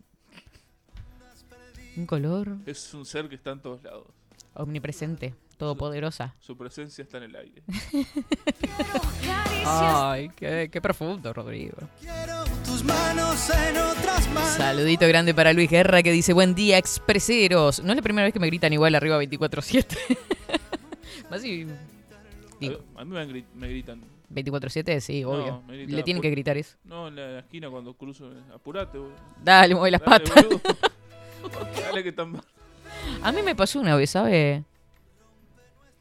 Un 1.97 2.07
color 2.07 2.57
es 2.67 2.93
un 2.95 3.05
ser 3.07 3.29
que 3.29 3.37
está 3.37 3.53
en 3.53 3.61
todos 3.61 3.83
lados. 3.83 4.07
omnipresente, 4.55 5.35
todopoderosa. 5.57 6.35
Su 6.41 6.57
presencia 6.57 7.03
está 7.03 7.17
en 7.19 7.25
el 7.25 7.37
aire. 7.37 7.63
Ay, 9.65 10.29
qué, 10.37 10.69
qué 10.71 10.81
profundo, 10.81 11.33
Rodrigo. 11.33 11.77
Tus 12.79 12.85
manos 12.87 13.51
en 13.51 13.77
otras 13.77 14.29
manos. 14.31 14.51
Saludito 14.51 15.09
grande 15.09 15.35
para 15.35 15.53
Luis 15.53 15.69
Guerra 15.69 16.01
que 16.01 16.13
dice, 16.13 16.33
buen 16.33 16.55
día, 16.55 16.79
expreseros. 16.79 17.83
No 17.83 17.91
es 17.91 17.97
la 17.97 18.03
primera 18.03 18.25
vez 18.25 18.33
que 18.33 18.39
me 18.39 18.47
gritan 18.47 18.73
igual 18.73 18.95
arriba 18.95 19.21
24-7. 19.21 19.99
Más 21.31 21.43
si... 21.43 21.67
Digo, 22.61 22.79
A 22.95 23.05
mí 23.05 23.11
me, 23.11 23.27
gri- 23.27 23.45
me 23.57 23.69
gritan. 23.69 24.01
24-7, 24.33 25.01
sí, 25.01 25.23
No, 25.23 25.31
obvio. 25.31 25.63
grita, 25.67 25.93
Le 25.97 26.03
tienen 26.05 26.21
"Pu- 26.21 26.23
que 26.23 26.31
gritar 26.31 26.57
eso. 26.57 26.77
No, 26.85 27.09
en 27.09 27.17
la, 27.17 27.27
en 27.27 27.33
la 27.35 27.41
esquina 27.41 27.69
cuando 27.69 27.95
cruzo. 27.95 28.31
eh, 28.31 28.37
Apurate, 28.55 28.97
boludo. 28.97 29.17
Dale, 29.43 29.75
mueve 29.75 29.91
las 29.91 30.01
Dale, 30.01 30.25
patas. 30.25 30.45
Dale 31.83 32.03
que 32.05 32.11
están... 32.11 32.41
A 33.25 33.33
mí 33.33 33.43
me 33.43 33.57
pasó 33.57 33.81
una 33.81 33.97
vez, 33.97 34.11
¿sabe? 34.11 34.63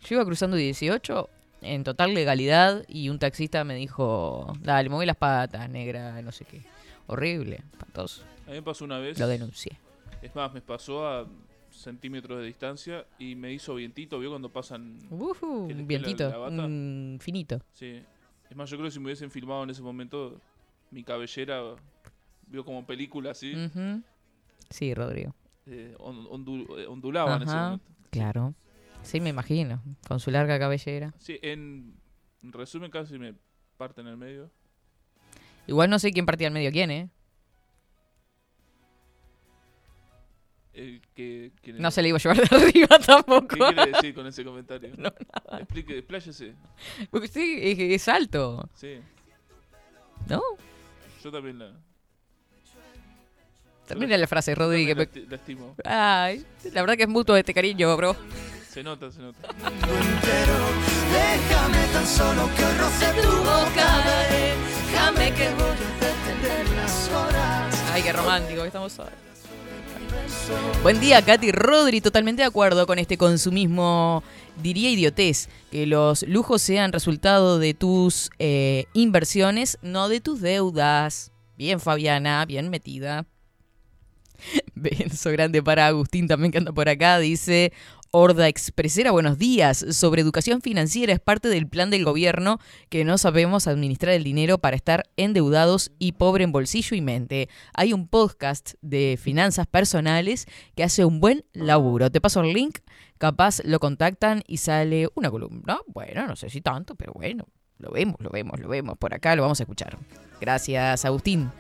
Yo 0.02 0.16
iba 0.16 0.26
cruzando 0.26 0.56
18 0.56 1.28
en 1.62 1.84
total 1.84 2.14
legalidad 2.14 2.84
y 2.88 3.10
un 3.10 3.20
taxista 3.20 3.64
me 3.64 3.76
dijo, 3.76 4.54
dale, 4.62 4.90
mueve 4.90 5.06
las 5.06 5.18
patas, 5.18 5.70
negra, 5.70 6.22
no 6.22 6.32
sé 6.32 6.46
qué. 6.46 6.62
Horrible, 7.08 7.62
espantoso. 7.72 8.24
A 8.46 8.50
mí 8.52 8.56
me 8.58 8.62
pasó 8.62 8.86
una 8.86 9.00
vez. 9.00 9.18
Lo 9.20 9.28
denuncié. 9.28 9.80
Es 10.22 10.34
más, 10.36 10.54
me 10.54 10.62
pasó 10.62 11.08
a 11.08 11.26
centímetros 11.72 12.40
de 12.40 12.46
distancia 12.46 13.06
y 13.20 13.36
me 13.36 13.54
hizo 13.54 13.76
vientito. 13.76 14.20
¿Vio 14.20 14.30
cuando 14.30 14.50
pasan? 14.50 15.00
Ujú, 15.10 15.68
¿Que 15.68 15.74
le 15.74 15.82
un 15.82 15.88
pela 15.88 16.00
vientito, 16.08 16.30
la 16.30 16.38
bata? 16.38 16.66
un 16.66 17.18
finito. 17.22 17.62
Sí. 17.74 18.02
Es 18.50 18.56
más, 18.56 18.70
yo 18.70 18.78
creo 18.78 18.88
que 18.88 18.92
si 18.92 19.00
me 19.00 19.06
hubiesen 19.06 19.30
filmado 19.32 19.64
en 19.64 19.70
ese 19.70 19.82
momento, 19.82 20.40
mi 20.92 21.04
cabellera 21.04 21.62
vio 22.48 22.64
como 22.66 22.86
película 22.86 23.32
así. 23.32 23.54
Sí, 24.70 24.94
Rodrigo. 24.94 25.34
eh, 25.66 25.94
on- 26.00 26.26
ondu- 26.28 26.80
eh, 26.80 26.88
ondulaba 26.88 27.36
en 27.36 27.42
ese 27.44 27.52
momento. 27.56 27.86
Claro. 28.10 28.54
Sí, 28.58 28.67
me 29.22 29.30
imagino. 29.30 29.82
Con 30.08 30.20
su 30.20 30.32
larga 30.32 30.60
cabellera. 30.60 31.14
Sí, 31.20 31.40
en, 31.42 31.96
en 32.44 32.52
resumen, 32.54 32.92
casi 32.92 33.18
me 33.18 33.34
parte 33.78 34.02
en 34.02 34.08
el 34.08 34.18
medio. 34.18 34.50
Igual 35.68 35.90
no 35.90 36.00
sé 36.00 36.12
quién 36.12 36.26
partía 36.26 36.48
al 36.48 36.54
medio 36.54 36.72
quién, 36.72 36.92
¿eh? 36.92 37.10
Eh, 40.74 41.02
que, 41.16 41.52
No 41.74 41.90
se 41.90 42.02
le 42.04 42.10
iba 42.10 42.18
a 42.18 42.22
llevar 42.22 42.38
de 42.50 42.56
arriba 42.56 43.00
tampoco. 43.00 43.48
¿Qué 43.48 43.74
quiere 43.74 43.92
decir 43.92 44.14
con 44.14 44.28
ese 44.28 44.44
comentario? 44.44 44.90
No, 44.98 45.12
nada. 45.44 45.60
Explique, 45.62 45.96
despláyese. 45.96 46.54
Porque 47.10 47.28
sí, 47.28 47.58
es, 47.62 47.80
es 47.80 48.08
alto, 48.08 48.70
Sí, 48.76 49.00
¿no? 50.30 50.42
yo 51.24 51.32
también 51.32 51.58
la, 51.60 51.74
Termina 53.88 54.18
la 54.18 54.28
frase, 54.28 54.54
también 54.54 54.86
me- 54.86 54.96
la, 54.96 55.04
esti- 55.12 55.28
la 55.30 55.36
estimo. 55.38 55.76
Ay, 55.86 56.46
la 56.74 56.82
verdad 56.82 56.96
que 56.98 57.04
es 57.04 57.10
mutuo 57.10 57.36
este 57.38 57.54
cariño, 57.54 57.96
bro. 57.98 58.16
Se 58.78 58.84
nota, 58.84 59.12
se 59.12 59.20
nota. 59.20 59.40
Déjame 61.12 61.88
tan 61.94 62.06
solo 62.06 62.48
que 62.56 62.64
roce 62.78 63.22
tu 63.24 63.38
boca. 63.38 64.04
Déjame 64.30 65.34
que 65.34 65.50
voy 65.56 65.64
a 65.64 66.06
detener 66.06 66.76
las 66.76 67.10
horas. 67.10 67.84
Ay, 67.92 68.04
qué 68.04 68.14
romántico 68.14 68.62
que 68.62 68.68
estamos 68.68 69.00
hoy. 69.00 69.08
Buen 70.84 71.00
día, 71.00 71.24
Katy 71.24 71.52
Rodri. 71.54 72.02
Totalmente 72.02 72.44
de 72.44 72.48
acuerdo 72.48 72.86
con 72.86 73.00
este 73.00 73.18
consumismo, 73.18 74.22
diría 74.62 74.92
idiotez. 74.92 75.50
Que 75.72 75.88
los 75.88 76.22
lujos 76.28 76.62
sean 76.62 76.94
resultado 76.94 77.58
de 77.58 77.74
tus 77.74 78.30
eh, 78.38 78.86
inversiones, 78.94 79.80
no 79.82 80.08
de 80.08 80.22
tus 80.22 80.40
deudas. 80.40 81.32
Bien, 81.58 81.80
Fabiana, 81.80 82.46
bien 82.46 82.70
metida. 82.70 83.26
Beso 84.76 85.32
grande 85.32 85.64
para 85.64 85.88
Agustín 85.88 86.28
también 86.28 86.52
que 86.52 86.58
anda 86.58 86.72
por 86.72 86.88
acá. 86.90 87.20
Dice, 87.20 87.74
Horda 88.12 88.48
Expresera, 88.48 89.12
buenos 89.12 89.38
días. 89.38 89.86
Sobre 89.92 90.22
educación 90.22 90.62
financiera 90.62 91.14
es 91.14 91.20
parte 91.20 91.50
del 91.50 91.68
plan 91.68 91.90
del 91.90 92.06
gobierno 92.06 92.60
que 92.90 93.04
no 93.04 93.18
sabemos 93.18 93.68
administrar 93.68 94.14
el 94.14 94.24
dinero 94.24 94.60
para 94.60 94.76
estar 94.76 95.04
endeudados 95.18 95.92
y 96.00 96.14
pobre 96.14 96.44
en 96.44 96.52
bolsillo 96.52 96.96
y 96.96 97.02
mente. 97.02 97.50
Hay 97.74 97.94
un 97.94 98.08
podcast 98.08 98.76
de 98.82 99.20
finanzas 99.22 99.68
personales 99.68 100.46
que 100.76 100.84
hace 100.84 101.04
un 101.04 101.20
buen 101.20 101.44
laburo. 101.54 102.10
Te 102.10 102.22
paso 102.22 102.42
el 102.42 102.54
link, 102.54 102.80
capaz 103.18 103.60
lo 103.64 103.80
contactan 103.80 104.42
y 104.48 104.58
sale 104.58 105.10
una 105.16 105.30
columna. 105.30 105.80
Bueno, 105.88 106.28
no 106.28 106.36
sé 106.36 106.50
si 106.50 106.62
tanto, 106.62 106.96
pero 106.96 107.12
bueno, 107.14 107.46
lo 107.78 107.92
vemos, 107.92 108.16
lo 108.20 108.30
vemos, 108.30 108.60
lo 108.60 108.70
vemos. 108.70 108.98
Por 108.98 109.14
acá 109.14 109.36
lo 109.36 109.42
vamos 109.42 109.60
a 109.60 109.64
escuchar. 109.64 109.98
Gracias, 110.40 111.04
Agustín. 111.04 111.52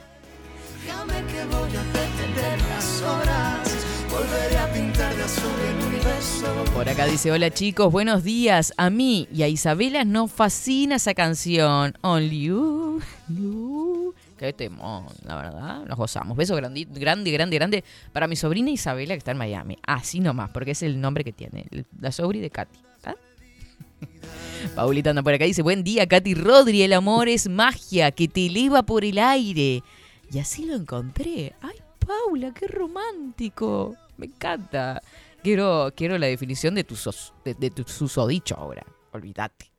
Que 0.86 1.46
voy 1.46 1.76
a 1.76 2.58
las 2.70 3.02
horas. 3.02 3.86
Volveré 4.10 4.58
a 4.58 4.72
pintar 4.72 5.16
de 5.16 5.24
azul. 5.24 5.87
Por 6.74 6.88
acá 6.88 7.06
dice, 7.06 7.32
hola 7.32 7.50
chicos, 7.50 7.92
buenos 7.92 8.24
días. 8.24 8.74
A 8.78 8.90
mí 8.90 9.28
y 9.34 9.44
a 9.44 9.48
Isabela 9.48 10.06
nos 10.06 10.32
fascina 10.32 10.98
esa 10.98 11.14
canción. 11.14 11.98
Only 12.02 12.44
you, 12.44 13.02
you. 13.30 14.14
Qué 14.38 14.54
temón, 14.54 15.08
la 15.24 15.36
verdad. 15.36 15.86
Nos 15.86 15.98
gozamos. 15.98 16.38
Beso 16.38 16.56
grande, 16.56 16.86
grande, 16.90 17.32
grande, 17.32 17.56
grande 17.56 17.84
para 18.14 18.28
mi 18.28 18.36
sobrina 18.36 18.70
Isabela 18.70 19.14
que 19.16 19.20
está 19.20 19.32
en 19.32 19.38
Miami. 19.38 19.78
Así 19.86 20.20
nomás, 20.20 20.52
porque 20.52 20.72
es 20.72 20.84
el 20.84 21.02
nombre 21.02 21.24
que 21.24 21.34
tiene. 21.34 21.66
La 22.00 22.12
sobri 22.12 22.40
de 22.40 22.50
Katy. 22.50 22.80
¿tá? 23.02 23.16
Paulita 24.76 25.10
anda 25.10 25.24
por 25.24 25.34
acá 25.34 25.46
dice, 25.46 25.62
buen 25.64 25.84
día 25.84 26.08
Katy 26.08 26.36
Rodri, 26.36 26.84
el 26.84 26.94
amor 26.94 27.28
es 27.28 27.50
magia 27.50 28.12
que 28.12 28.28
te 28.28 28.46
eleva 28.46 28.84
por 28.84 29.04
el 29.04 29.18
aire. 29.18 29.84
Y 30.32 30.40
así 30.40 30.66
lo 30.66 30.76
encontré. 30.76 31.54
Ay, 31.62 31.78
Paula, 32.06 32.54
qué 32.54 32.68
romántico. 32.68 33.96
Me 34.18 34.28
encanta. 34.28 35.02
Quiero, 35.48 35.94
quiero 35.96 36.18
la 36.18 36.28
definición 36.28 36.76
de 36.76 36.84
tu, 36.84 36.98
sos- 36.98 37.34
de, 37.46 37.54
de 37.54 37.70
tu 37.70 37.84
susodicho 37.84 38.54
ahora. 38.58 38.86
Olvídate. 39.14 39.72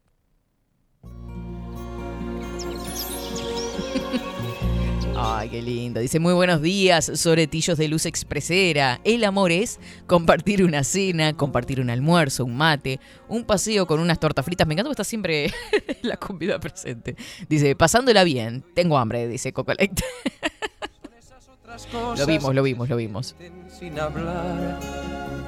Ay, 5.15 5.51
qué 5.51 5.61
lindo. 5.61 6.01
Dice, 6.01 6.21
muy 6.21 6.33
buenos 6.33 6.63
días, 6.63 7.13
soretillos 7.17 7.77
de 7.77 7.89
luz 7.89 8.07
expresera. 8.07 8.99
El 9.05 9.25
amor 9.25 9.53
es 9.53 9.79
compartir 10.07 10.65
una 10.65 10.85
cena, 10.85 11.37
compartir 11.37 11.83
un 11.83 11.91
almuerzo, 11.91 12.47
un 12.47 12.57
mate, 12.57 12.99
un 13.29 13.45
paseo 13.45 13.87
con 13.87 14.01
unas 14.01 14.19
tortas 14.19 14.47
fritas. 14.47 14.67
Me 14.67 14.73
encanta 14.73 14.89
que 14.89 14.93
está 14.93 15.05
siempre 15.05 15.53
la 16.01 16.17
comida 16.17 16.59
presente. 16.59 17.15
Dice, 17.47 17.77
pasándola 17.77 18.25
bien. 18.25 18.65
Tengo 18.75 18.97
hambre, 18.97 19.29
dice 19.29 19.53
Cocolect. 19.53 20.01
Lo 22.17 22.27
vimos, 22.27 22.55
lo 22.55 22.63
vimos, 22.65 22.89
lo 22.89 22.97
vimos. 22.97 23.37
Sin 23.79 24.01
hablar, 24.01 24.81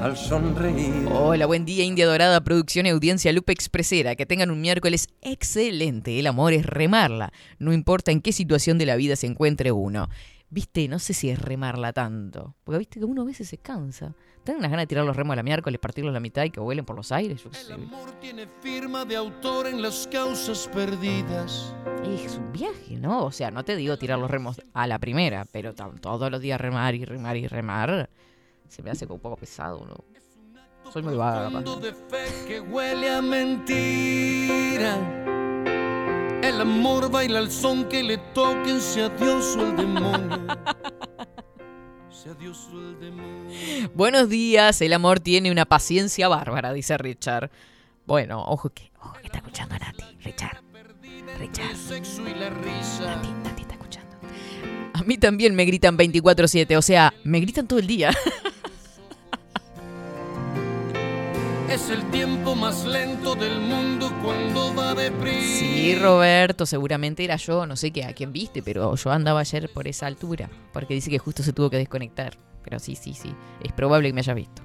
al 0.01 0.17
sonreír. 0.17 1.09
Hola, 1.13 1.45
buen 1.47 1.67
día, 1.67 1.85
India 1.85 2.07
Dorada, 2.07 2.41
producción 2.43 2.87
y 2.87 2.89
audiencia 2.89 3.33
Lupe 3.33 3.53
Expresera. 3.53 4.17
Que 4.17 4.25
tengan 4.25 4.51
un 4.51 4.61
miércoles 4.61 5.09
excelente. 5.21 6.19
El 6.19 6.27
amor 6.27 6.55
es 6.55 6.65
remarla. 6.65 7.33
No 7.59 7.73
importa 7.73 8.11
en 8.11 8.23
qué 8.23 8.33
situación 8.33 8.79
de 8.79 8.87
la 8.87 8.97
vida 8.97 9.15
se 9.17 9.27
encuentre 9.27 9.73
uno. 9.73 10.09
Viste, 10.49 10.89
no 10.89 10.99
sé 10.99 11.13
si 11.13 11.29
es 11.29 11.39
remarla 11.39 11.93
tanto. 11.93 12.57
Porque 12.65 12.79
viste 12.79 12.99
que 12.99 13.05
uno 13.05 13.23
a 13.23 13.25
veces 13.27 13.49
se 13.49 13.59
cansa. 13.59 14.15
Tengo 14.43 14.59
unas 14.59 14.71
ganas 14.71 14.85
de 14.85 14.87
tirar 14.87 15.05
los 15.05 15.15
remos 15.15 15.35
a 15.35 15.37
la 15.37 15.43
miércoles, 15.43 15.79
partirlos 15.79 16.13
a 16.13 16.15
la 16.15 16.21
mitad 16.21 16.45
y 16.45 16.51
que 16.51 16.61
vuelen 16.61 16.87
por 16.87 16.97
los 16.97 17.13
aires. 17.13 17.45
Yo 17.45 17.51
qué 17.51 17.59
sé. 17.59 17.67
El 17.67 17.85
amor 17.85 18.11
tiene 18.21 18.47
firma 18.47 19.05
de 19.05 19.17
autor 19.17 19.67
en 19.67 19.83
las 19.83 20.09
causas 20.11 20.69
perdidas. 20.73 21.75
Es 22.25 22.37
un 22.37 22.51
viaje, 22.53 22.97
¿no? 22.97 23.27
O 23.27 23.31
sea, 23.31 23.51
no 23.51 23.65
te 23.65 23.77
digo 23.77 23.99
tirar 23.99 24.19
los 24.19 24.31
remos 24.31 24.63
a 24.73 24.87
la 24.87 24.99
primera, 24.99 25.45
pero 25.53 25.75
todos 25.75 26.31
los 26.31 26.41
días 26.41 26.59
remar 26.59 26.95
y 26.95 27.05
remar 27.05 27.37
y 27.37 27.47
remar. 27.47 28.09
Se 28.71 28.83
me 28.85 28.91
hace 28.93 29.05
como 29.05 29.17
un 29.17 29.21
poco 29.21 29.37
pesado, 29.37 29.85
¿no? 29.85 29.97
Soy 30.93 31.03
muy 31.03 31.17
vaga, 31.17 31.51
capaz. 31.51 31.81
De 31.81 31.93
fe 31.93 32.47
que 32.47 32.61
huele 32.61 33.11
a 33.11 33.21
mentira. 33.21 34.97
El 36.41 36.61
amor 36.61 37.11
baila 37.11 37.41
al 37.41 37.51
son 37.51 37.89
que 37.89 38.01
le 38.05 38.19
toquen, 38.33 38.81
sea 38.81 39.09
Dios 39.09 39.57
o 39.57 39.67
el 39.67 39.77
demonio. 39.77 40.47
Sea 42.11 42.35
Dios 42.35 42.69
o 42.73 42.79
el 42.79 43.01
demonio. 43.01 43.91
Buenos 43.95 44.29
días, 44.29 44.81
el 44.83 44.93
amor 44.93 45.21
tiene 45.21 45.51
una 45.51 45.65
paciencia 45.65 46.29
bárbara, 46.29 46.73
dice 46.73 46.99
Richard. 46.99 47.51
Bueno, 48.07 48.45
ojo 48.45 48.69
que, 48.71 48.93
ojo 49.01 49.15
que 49.15 49.27
está 49.27 49.39
escuchando 49.39 49.75
a 49.75 49.79
Nati, 49.79 50.05
Richard. 50.23 50.63
Richard. 51.39 51.77
Nati, 53.07 53.33
Nati 53.43 53.63
está 53.63 53.75
escuchando. 53.75 54.17
A 54.93 55.03
mí 55.03 55.17
también 55.17 55.55
me 55.55 55.65
gritan 55.65 55.97
24/7, 55.97 56.77
o 56.77 56.83
sea, 56.83 57.15
me 57.25 57.41
gritan 57.41 57.67
todo 57.67 57.79
el 57.79 57.87
día. 57.87 58.11
Es 61.71 61.89
el 61.89 62.03
tiempo 62.11 62.57
más 62.57 62.85
lento 62.85 63.37
del 63.37 63.61
mundo 63.61 64.11
cuando 64.25 64.75
va 64.75 64.93
deprisa. 64.93 65.61
Sí, 65.61 65.95
Roberto, 65.95 66.67
seguramente 66.67 67.23
era 67.23 67.37
yo, 67.37 67.65
no 67.65 67.77
sé 67.77 67.93
qué, 67.93 68.03
a 68.03 68.13
quién 68.13 68.33
viste, 68.33 68.61
pero 68.61 68.97
yo 68.97 69.11
andaba 69.13 69.39
ayer 69.39 69.71
por 69.73 69.87
esa 69.87 70.09
altura, 70.09 70.51
porque 70.73 70.95
dice 70.95 71.11
que 71.11 71.21
justo 71.21 71.45
se 71.45 71.53
tuvo 71.53 71.71
que 71.71 71.77
desconectar. 71.77 72.37
pero 72.65 72.81
sí, 72.81 72.97
sí, 72.97 73.15
sí. 73.15 73.33
Es 73.63 73.71
probable 73.73 74.09
que 74.09 74.15
me 74.15 74.21
hayas 74.21 74.35
visto. 74.35 74.63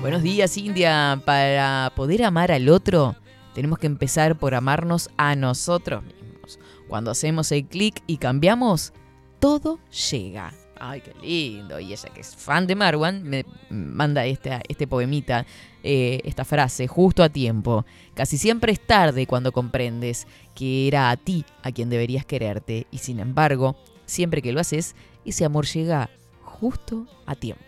Buenos 0.00 0.24
días, 0.24 0.56
India. 0.56 1.22
Para 1.24 1.92
poder 1.94 2.24
amar 2.24 2.50
al 2.50 2.68
otro, 2.68 3.14
tenemos 3.54 3.78
que 3.78 3.86
empezar 3.86 4.36
por 4.36 4.56
amarnos 4.56 5.10
a 5.16 5.36
nosotros 5.36 6.02
mismos. 6.02 6.58
Cuando 6.88 7.12
hacemos 7.12 7.52
el 7.52 7.66
clic 7.66 8.02
y 8.08 8.16
cambiamos, 8.16 8.92
todo 9.38 9.78
llega. 10.10 10.52
Ay, 10.84 11.00
qué 11.00 11.14
lindo. 11.22 11.78
Y 11.78 11.92
ella 11.92 12.08
que 12.12 12.22
es 12.22 12.34
fan 12.34 12.66
de 12.66 12.74
Marwan 12.74 13.22
me 13.22 13.46
manda 13.70 14.24
este, 14.24 14.60
este 14.68 14.88
poemita, 14.88 15.46
eh, 15.84 16.20
esta 16.24 16.44
frase, 16.44 16.88
justo 16.88 17.22
a 17.22 17.28
tiempo. 17.28 17.86
Casi 18.14 18.36
siempre 18.36 18.72
es 18.72 18.84
tarde 18.84 19.28
cuando 19.28 19.52
comprendes 19.52 20.26
que 20.56 20.88
era 20.88 21.10
a 21.10 21.16
ti 21.16 21.44
a 21.62 21.70
quien 21.70 21.88
deberías 21.88 22.26
quererte. 22.26 22.88
Y 22.90 22.98
sin 22.98 23.20
embargo, 23.20 23.76
siempre 24.06 24.42
que 24.42 24.50
lo 24.50 24.58
haces, 24.58 24.96
ese 25.24 25.44
amor 25.44 25.66
llega 25.66 26.10
justo 26.42 27.06
a 27.26 27.36
tiempo. 27.36 27.62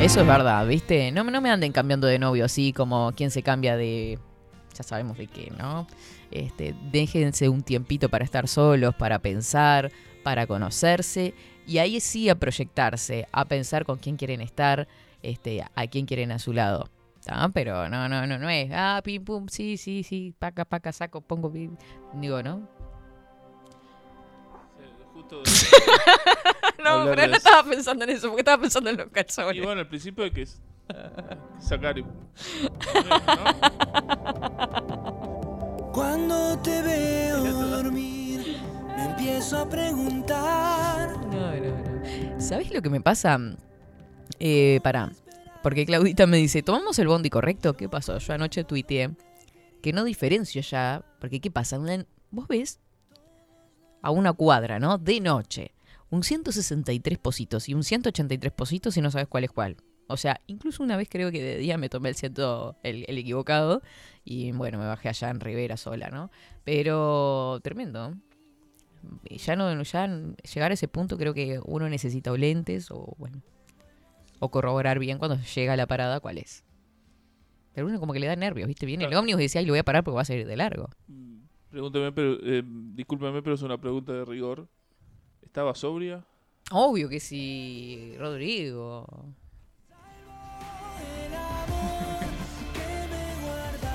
Eso 0.00 0.20
es 0.20 0.26
verdad, 0.26 0.66
¿viste? 0.66 1.12
No, 1.12 1.22
no 1.22 1.40
me 1.40 1.50
anden 1.50 1.70
cambiando 1.70 2.08
de 2.08 2.18
novio 2.18 2.46
así 2.46 2.72
como 2.72 3.12
quien 3.12 3.30
se 3.30 3.44
cambia 3.44 3.76
de... 3.76 4.18
Ya 4.76 4.82
sabemos 4.82 5.16
de 5.16 5.28
qué, 5.28 5.52
¿no? 5.56 5.86
Este, 6.32 6.74
déjense 6.90 7.48
un 7.48 7.62
tiempito 7.62 8.08
para 8.08 8.24
estar 8.24 8.48
solos, 8.48 8.96
para 8.96 9.20
pensar, 9.20 9.92
para 10.24 10.48
conocerse 10.48 11.34
y 11.66 11.78
ahí 11.78 12.00
sí 12.00 12.28
a 12.28 12.34
proyectarse, 12.34 13.28
a 13.30 13.44
pensar 13.44 13.84
con 13.84 13.98
quién 13.98 14.16
quieren 14.16 14.40
estar, 14.40 14.88
este, 15.22 15.62
a 15.74 15.86
quién 15.86 16.06
quieren 16.06 16.32
a 16.32 16.40
su 16.40 16.52
lado. 16.52 16.90
¿tá? 17.24 17.48
Pero 17.54 17.88
no, 17.88 18.08
no, 18.08 18.26
no, 18.26 18.38
no 18.38 18.50
es, 18.50 18.70
ah, 18.74 19.00
pim, 19.04 19.24
pum, 19.24 19.46
sí, 19.48 19.76
sí, 19.76 20.02
sí, 20.02 20.34
paca, 20.38 20.64
paca, 20.64 20.90
saco, 20.92 21.20
pongo, 21.20 21.52
pim. 21.52 21.76
digo, 22.14 22.42
¿no? 22.42 22.68
Justo 25.12 25.42
No, 26.84 27.04
pero 27.06 27.28
no 27.28 27.36
estaba 27.36 27.62
pensando 27.68 28.04
en 28.04 28.10
eso, 28.10 28.28
porque 28.28 28.40
estaba 28.40 28.60
pensando 28.60 28.90
en 28.90 28.96
los 28.96 29.06
Y 29.06 29.10
calzones. 29.10 29.64
bueno, 29.64 29.80
al 29.82 29.88
principio 29.88 30.24
hay 30.24 30.32
que 30.32 30.46
sacar 31.60 31.96
y... 31.98 32.02
¿no? 32.02 32.10
Cuando 35.92 36.58
te 36.58 36.82
veo 36.82 37.42
dormir, 37.42 38.23
me 38.96 39.04
empiezo 39.04 39.58
a 39.58 39.68
preguntar. 39.68 41.16
No, 41.26 41.56
no, 41.56 41.60
no. 41.60 42.40
¿Sabes 42.40 42.72
lo 42.72 42.82
que 42.82 42.90
me 42.90 43.00
pasa? 43.00 43.38
Eh, 44.38 44.80
pará. 44.82 45.12
Porque 45.62 45.86
Claudita 45.86 46.26
me 46.26 46.36
dice, 46.36 46.62
¿tomamos 46.62 46.98
el 46.98 47.08
bondi 47.08 47.30
correcto? 47.30 47.74
¿Qué 47.74 47.88
pasó? 47.88 48.18
Yo 48.18 48.34
anoche 48.34 48.64
tuiteé 48.64 49.10
que 49.82 49.92
no 49.92 50.04
diferencio 50.04 50.60
ya. 50.62 51.02
Porque 51.20 51.40
¿qué 51.40 51.50
pasa? 51.50 51.78
Vos 52.30 52.48
ves 52.48 52.80
a 54.02 54.10
una 54.10 54.32
cuadra, 54.32 54.78
¿no? 54.78 54.98
De 54.98 55.20
noche. 55.20 55.72
Un 56.10 56.22
163 56.22 57.18
positos 57.18 57.68
y 57.68 57.74
un 57.74 57.82
183 57.82 58.52
positos 58.52 58.96
y 58.96 59.00
no 59.00 59.10
sabes 59.10 59.26
cuál 59.26 59.44
es 59.44 59.50
cuál. 59.50 59.76
O 60.06 60.18
sea, 60.18 60.40
incluso 60.46 60.82
una 60.82 60.98
vez 60.98 61.08
creo 61.10 61.30
que 61.30 61.42
de 61.42 61.56
día 61.56 61.78
me 61.78 61.88
tomé 61.88 62.10
el, 62.10 62.14
ciento, 62.14 62.76
el 62.82 63.06
equivocado 63.08 63.80
y 64.22 64.52
bueno, 64.52 64.78
me 64.78 64.86
bajé 64.86 65.08
allá 65.08 65.30
en 65.30 65.40
Rivera 65.40 65.78
sola, 65.78 66.10
¿no? 66.10 66.30
Pero 66.64 67.60
tremendo. 67.62 68.14
Ya 69.30 69.56
no, 69.56 69.82
ya 69.82 70.06
llegar 70.54 70.70
a 70.70 70.74
ese 70.74 70.88
punto 70.88 71.16
creo 71.18 71.34
que 71.34 71.60
uno 71.64 71.88
necesita 71.88 72.32
o 72.32 72.36
lentes 72.36 72.90
o 72.90 73.14
bueno. 73.18 73.42
O 74.40 74.50
corroborar 74.50 74.98
bien 74.98 75.18
cuando 75.18 75.38
llega 75.54 75.72
a 75.72 75.76
la 75.76 75.86
parada 75.86 76.20
cuál 76.20 76.38
es. 76.38 76.64
Pero 77.72 77.86
uno 77.88 77.98
como 77.98 78.12
que 78.12 78.20
le 78.20 78.26
da 78.26 78.36
nervios, 78.36 78.68
¿viste? 78.68 78.86
Viene 78.86 79.04
el 79.04 79.10
Claro. 79.10 79.20
ómnibus 79.20 79.40
y 79.40 79.44
dice, 79.44 79.58
ay, 79.58 79.66
lo 79.66 79.72
voy 79.72 79.78
a 79.80 79.84
parar 79.84 80.04
porque 80.04 80.14
va 80.16 80.22
a 80.22 80.24
salir 80.24 80.46
de 80.46 80.56
largo. 80.56 80.90
Mm, 81.08 81.34
Pregúnteme, 81.70 82.12
pero... 82.12 82.36
Eh, 82.42 82.62
discúlpeme, 82.64 83.42
pero 83.42 83.54
es 83.56 83.62
una 83.62 83.78
pregunta 83.78 84.12
de 84.12 84.24
rigor. 84.24 84.68
¿Estaba 85.42 85.74
sobria? 85.74 86.24
Obvio 86.70 87.08
que 87.08 87.18
sí, 87.20 88.14
Rodrigo. 88.18 89.26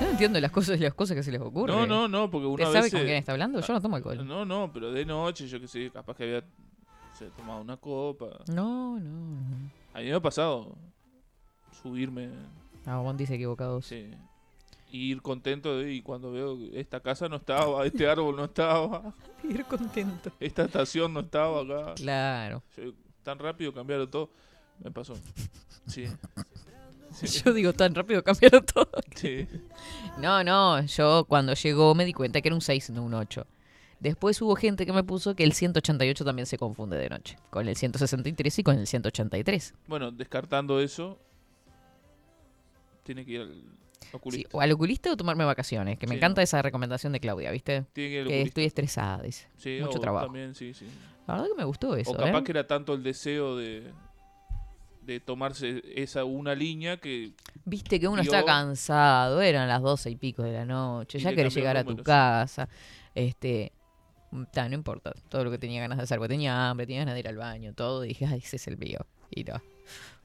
No 0.00 0.06
entiendo 0.08 0.40
las 0.40 0.50
cosas 0.50 0.80
las 0.80 0.94
cosas 0.94 1.16
que 1.16 1.22
se 1.22 1.30
les 1.32 1.40
ocurre. 1.40 1.72
No, 1.72 1.86
no, 1.86 2.08
no, 2.08 2.30
porque 2.30 2.46
¿Usted 2.46 2.64
una 2.64 2.72
sabe 2.72 2.82
vez... 2.84 2.92
con 2.92 3.02
quién 3.02 3.16
está 3.16 3.32
hablando? 3.32 3.60
Yo 3.60 3.72
no 3.74 3.80
tomo 3.80 3.96
alcohol. 3.96 4.26
No, 4.26 4.44
no, 4.44 4.70
pero 4.72 4.92
de 4.92 5.04
noche, 5.04 5.46
yo 5.46 5.60
que 5.60 5.68
sé, 5.68 5.90
capaz 5.90 6.16
que 6.16 6.24
había 6.24 6.44
se 7.18 7.26
tomado 7.30 7.60
una 7.60 7.76
copa. 7.76 8.26
No, 8.48 8.98
no, 8.98 9.10
no. 9.10 9.70
A 9.94 9.98
mí 10.00 10.06
me 10.06 10.14
ha 10.14 10.20
pasado 10.20 10.74
subirme, 11.82 12.30
Ah, 12.86 12.96
Bondi 12.98 13.24
dice 13.24 13.34
equivocados. 13.34 13.84
sí, 13.86 14.10
ir 14.90 15.20
contento 15.22 15.78
de, 15.78 15.92
y 15.92 16.00
cuando 16.02 16.32
veo 16.32 16.58
que 16.58 16.80
esta 16.80 17.00
casa 17.00 17.28
no 17.28 17.36
estaba, 17.36 17.84
este 17.86 18.08
árbol 18.08 18.36
no 18.36 18.44
estaba, 18.44 19.14
Ir 19.48 19.64
contento. 19.64 20.32
esta 20.40 20.64
estación 20.64 21.12
no 21.12 21.20
estaba 21.20 21.60
acá. 21.62 21.94
Claro. 21.94 22.62
Yo, 22.76 22.92
tan 23.22 23.38
rápido 23.38 23.72
cambiaron 23.72 24.10
todo. 24.10 24.30
Me 24.82 24.90
pasó. 24.90 25.14
Sí. 25.86 26.06
Sí. 27.12 27.26
Yo 27.44 27.52
digo, 27.52 27.72
tan 27.72 27.94
rápido 27.94 28.22
cambiaron 28.22 28.64
todo. 28.74 28.90
sí. 29.14 29.46
No, 30.18 30.44
no, 30.44 30.82
yo 30.84 31.24
cuando 31.26 31.54
llegó 31.54 31.94
me 31.94 32.04
di 32.04 32.12
cuenta 32.12 32.40
que 32.42 32.48
era 32.48 32.54
un 32.54 32.60
6, 32.60 32.90
no 32.90 33.02
un 33.04 33.14
8. 33.14 33.46
Después 34.00 34.40
hubo 34.42 34.54
gente 34.56 34.84
que 34.86 34.92
me 34.92 35.02
puso 35.02 35.34
que 35.34 35.44
el 35.44 35.52
188 35.52 36.24
también 36.24 36.46
se 36.46 36.58
confunde 36.58 36.96
de 36.98 37.08
noche, 37.08 37.36
con 37.50 37.68
el 37.68 37.76
163 37.76 38.58
y 38.58 38.62
con 38.62 38.78
el 38.78 38.86
183. 38.86 39.74
Bueno, 39.86 40.10
descartando 40.10 40.80
eso, 40.80 41.18
tiene 43.02 43.24
que 43.24 43.32
ir 43.32 43.40
al 43.42 43.62
Sí, 44.00 44.08
oculista. 44.12 44.56
o 44.56 44.60
al 44.60 44.72
oculista 44.72 45.12
o 45.12 45.16
tomarme 45.16 45.44
vacaciones, 45.44 45.98
que 45.98 46.06
me 46.06 46.12
Sí, 46.14 46.16
encanta 46.18 46.40
no. 46.40 46.44
esa 46.44 46.62
recomendación 46.62 47.12
de 47.12 47.20
Claudia, 47.20 47.50
¿viste? 47.50 47.84
Tiene 47.92 48.10
que 48.10 48.14
ir 48.16 48.22
al 48.22 48.28
Que 48.28 48.42
estoy 48.42 48.64
estresada, 48.64 49.22
dice. 49.22 49.48
Sí, 49.56 49.78
mucho 49.82 49.98
o 49.98 50.00
trabajo. 50.00 50.26
También, 50.26 50.54
sí, 50.54 50.72
sí. 50.74 50.86
La 51.26 51.34
verdad 51.34 51.48
que 51.48 51.54
me 51.58 51.64
gustó 51.64 51.94
eso, 51.96 52.10
o 52.12 52.16
capaz 52.16 52.38
¿eh? 52.40 52.44
que 52.44 52.52
era 52.52 52.66
tanto 52.66 52.94
el 52.94 53.02
deseo 53.02 53.56
de, 53.56 53.90
de 55.14 55.20
tomarse 55.20 55.82
esa 55.96 56.24
una 56.24 56.54
línea 56.54 56.98
que 56.98 57.32
Viste 57.64 57.98
que 57.98 58.06
uno 58.08 58.22
está 58.22 58.44
cansado, 58.44 59.42
eran 59.42 59.68
las 59.68 59.82
doce 59.82 60.10
y 60.10 60.16
pico 60.16 60.42
de 60.42 60.52
la 60.52 60.64
noche, 60.64 61.18
ya 61.18 61.34
querés 61.34 61.54
llegar 61.54 61.76
a 61.76 61.84
tu 61.84 61.96
casa, 62.02 62.68
este... 63.14 63.72
ta, 64.52 64.68
no 64.68 64.74
importa, 64.74 65.12
todo 65.28 65.44
lo 65.44 65.50
que 65.50 65.58
tenía 65.58 65.80
ganas 65.80 65.98
de 65.98 66.04
hacer, 66.04 66.18
porque 66.18 66.34
tenía 66.34 66.70
hambre, 66.70 66.86
tenía 66.86 67.00
ganas 67.00 67.14
de 67.14 67.20
ir 67.20 67.28
al 67.28 67.36
baño, 67.36 67.74
todo, 67.74 68.04
y 68.04 68.08
dije, 68.08 68.26
ay, 68.26 68.38
ese 68.38 68.56
es 68.56 68.68
el 68.68 68.78
mío. 68.78 69.00
Y 69.30 69.44
no, 69.44 69.60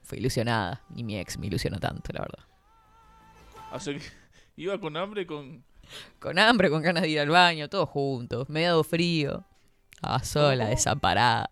fui 0.03 0.19
ilusionada, 0.19 0.81
y 0.95 1.03
mi 1.03 1.17
ex 1.17 1.37
me 1.37 1.47
ilusionó 1.47 1.79
tanto, 1.79 2.13
la 2.13 2.21
verdad. 2.21 2.43
hace 3.71 3.95
que 3.95 4.05
iba 4.57 4.79
con 4.79 4.95
hambre 4.97 5.25
con 5.25 5.63
Con 6.19 6.37
hambre, 6.39 6.69
con 6.69 6.81
ganas 6.81 7.03
de 7.03 7.09
ir 7.09 7.19
al 7.19 7.29
baño, 7.29 7.69
todos 7.69 7.89
juntos. 7.89 8.49
Me 8.49 8.65
ha 8.65 8.69
dado 8.69 8.83
frío. 8.83 9.43
Estaba 9.91 10.23
sola, 10.23 10.63
¿Cómo? 10.65 10.75
desamparada. 10.75 11.49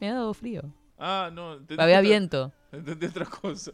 Me 0.00 0.08
ha 0.08 0.14
dado 0.14 0.34
frío. 0.34 0.62
Ah, 0.98 1.30
no, 1.32 1.58
Había 1.78 2.00
viento. 2.00 2.52
Entendí 2.72 3.06
otra 3.06 3.26
cosa. 3.26 3.72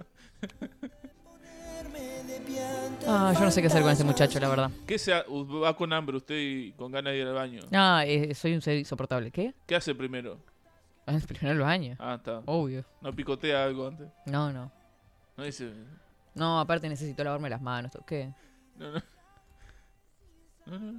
Ah, 3.06 3.32
yo 3.34 3.40
no 3.44 3.50
sé 3.50 3.60
qué 3.60 3.68
hacer 3.68 3.82
con 3.82 3.90
este 3.92 4.04
muchacho, 4.04 4.38
la 4.40 4.48
verdad. 4.48 4.70
¿Qué 4.86 4.98
se 4.98 5.14
ha- 5.14 5.24
va 5.28 5.74
con 5.76 5.92
hambre 5.92 6.16
usted 6.16 6.34
y 6.36 6.72
con 6.72 6.90
ganas 6.92 7.12
de 7.12 7.18
ir 7.20 7.26
al 7.26 7.34
baño? 7.34 7.60
Ah, 7.72 8.04
eh, 8.06 8.34
soy 8.34 8.54
un 8.54 8.60
ser 8.60 8.76
insoportable. 8.76 9.30
¿Qué? 9.30 9.54
¿Qué 9.66 9.74
hace 9.76 9.94
primero? 9.94 10.38
Ah, 11.06 11.16
Primero 11.26 11.52
el 11.54 11.60
baño. 11.60 11.96
Ah, 11.98 12.16
está. 12.16 12.42
Obvio. 12.46 12.84
No 13.00 13.12
picotea 13.14 13.64
algo 13.64 13.86
antes. 13.86 14.08
No, 14.26 14.52
no. 14.52 14.70
No 15.36 15.44
dice. 15.44 15.72
No, 16.34 16.60
aparte 16.60 16.88
necesito 16.88 17.24
lavarme 17.24 17.48
las 17.48 17.62
manos. 17.62 17.92
¿Qué? 18.06 18.32
No, 18.76 18.92
no. 18.92 19.02
No, 20.66 20.78
no. 20.78 20.92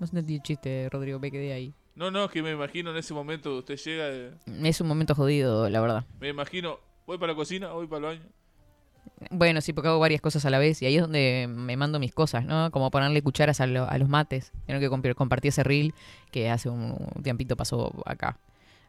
No 0.00 0.06
entendí 0.06 0.34
el 0.36 0.42
chiste, 0.42 0.88
Rodrigo, 0.90 1.20
me 1.20 1.30
quedé 1.30 1.52
ahí. 1.52 1.72
No, 1.94 2.10
no, 2.10 2.28
que 2.28 2.42
me 2.42 2.52
imagino 2.52 2.90
en 2.90 2.96
ese 2.96 3.12
momento 3.14 3.56
usted 3.58 3.76
llega. 3.76 4.08
eh, 4.08 4.30
Es 4.64 4.80
un 4.80 4.88
momento 4.88 5.14
jodido, 5.14 5.68
la 5.68 5.80
verdad. 5.80 6.04
me 6.20 6.28
imagino, 6.28 6.78
voy 7.06 7.18
para 7.18 7.32
la 7.32 7.36
cocina, 7.36 7.72
voy 7.72 7.86
para 7.86 8.10
el 8.10 8.18
baño. 8.18 8.30
Bueno, 9.30 9.60
sí, 9.60 9.72
porque 9.72 9.88
hago 9.88 9.98
varias 10.00 10.20
cosas 10.20 10.44
a 10.46 10.50
la 10.50 10.58
vez 10.58 10.80
y 10.82 10.86
ahí 10.86 10.96
es 10.96 11.02
donde 11.02 11.46
me 11.48 11.76
mando 11.76 11.98
mis 11.98 12.12
cosas, 12.14 12.44
¿no? 12.44 12.70
Como 12.70 12.90
ponerle 12.90 13.22
cucharas 13.22 13.60
a, 13.60 13.66
lo- 13.66 13.88
a 13.88 13.98
los 13.98 14.08
mates. 14.08 14.52
Tengo 14.66 14.80
que 14.80 14.90
comp- 14.90 15.14
compartí 15.14 15.48
ese 15.48 15.62
reel 15.62 15.94
que 16.30 16.50
hace 16.50 16.68
un, 16.68 16.96
un 17.14 17.22
tiempito 17.22 17.56
pasó 17.56 17.92
acá. 18.06 18.38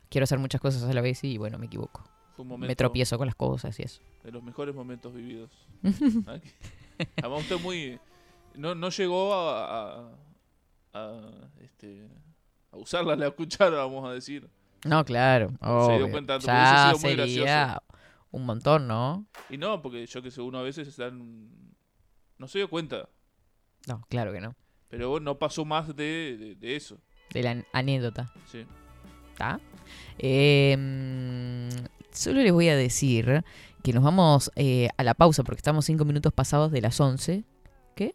Quiero 0.10 0.24
hacer 0.24 0.40
muchas 0.40 0.62
cosas 0.62 0.84
a 0.84 0.94
la 0.94 1.02
vez 1.02 1.24
y 1.24 1.38
bueno, 1.38 1.58
me 1.60 1.66
equivoco. 1.68 2.04
Fue 2.36 2.44
un 2.44 2.50
momento 2.50 2.68
Me 2.68 2.76
tropiezo 2.76 3.18
con 3.18 3.28
las 3.28 3.36
cosas 3.36 3.80
y 3.80 3.84
eso. 3.84 4.02
de 4.24 4.32
los 4.32 4.42
mejores 4.44 4.74
momentos 4.74 5.14
vividos. 5.14 5.52
Además, 7.18 7.42
usted 7.42 7.60
muy. 7.62 8.00
No, 8.56 8.76
no 8.76 8.90
llegó 8.90 9.34
a. 9.34 9.98
a, 9.98 10.10
a, 10.94 11.22
este, 11.62 12.08
a 12.74 12.78
usarla 12.78 13.16
la 13.16 13.32
cuchara, 13.32 13.78
vamos 13.78 14.08
a 14.10 14.14
decir. 14.14 14.50
No, 14.86 15.06
claro. 15.06 15.50
Se 15.50 15.56
dio 15.66 15.78
obvio. 15.78 16.12
cuenta, 16.12 16.34
porque 16.36 16.48
ya 16.48 16.94
sido 16.96 17.00
muy 17.18 17.30
sería 17.30 17.82
un 18.32 18.46
montón, 18.46 18.88
¿no? 18.88 19.26
Y 19.50 19.58
no, 19.58 19.82
porque 19.82 20.06
yo 20.06 20.22
que 20.22 20.32
sé, 20.32 20.42
uno 20.42 20.58
a 20.60 20.64
veces 20.64 20.88
están. 20.88 21.50
No 22.38 22.48
se 22.48 22.58
dio 22.60 22.70
cuenta. 22.70 23.08
No, 23.88 24.02
claro 24.10 24.34
que 24.34 24.42
no. 24.42 24.56
Pero 24.90 25.20
no 25.20 25.40
pasó 25.40 25.64
más 25.66 25.88
de, 25.96 26.36
de, 26.38 26.56
de 26.56 26.76
eso. 26.76 26.98
De 27.34 27.44
la 27.44 27.52
an- 27.52 27.66
anécdota. 27.74 28.32
Sí. 28.52 28.66
¿Está? 29.32 29.60
Eh, 30.20 30.76
mm, 30.78 31.70
solo 32.12 32.42
les 32.42 32.52
voy 32.52 32.70
a 32.70 32.76
decir 32.76 33.44
que 33.84 33.94
nos 33.94 34.04
vamos 34.04 34.52
eh, 34.56 34.90
a 34.98 35.04
la 35.04 35.14
pausa 35.14 35.44
porque 35.44 35.60
estamos 35.60 35.86
cinco 35.86 36.06
minutos 36.06 36.32
pasados 36.34 36.72
de 36.72 36.82
las 36.82 37.00
11. 37.00 37.44
¿Qué? 37.96 38.14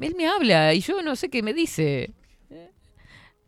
Él 0.00 0.14
me 0.16 0.26
habla 0.26 0.72
y 0.74 0.80
yo 0.80 1.02
no 1.02 1.14
sé 1.16 1.28
qué 1.30 1.42
me 1.42 1.52
dice. 1.52 2.12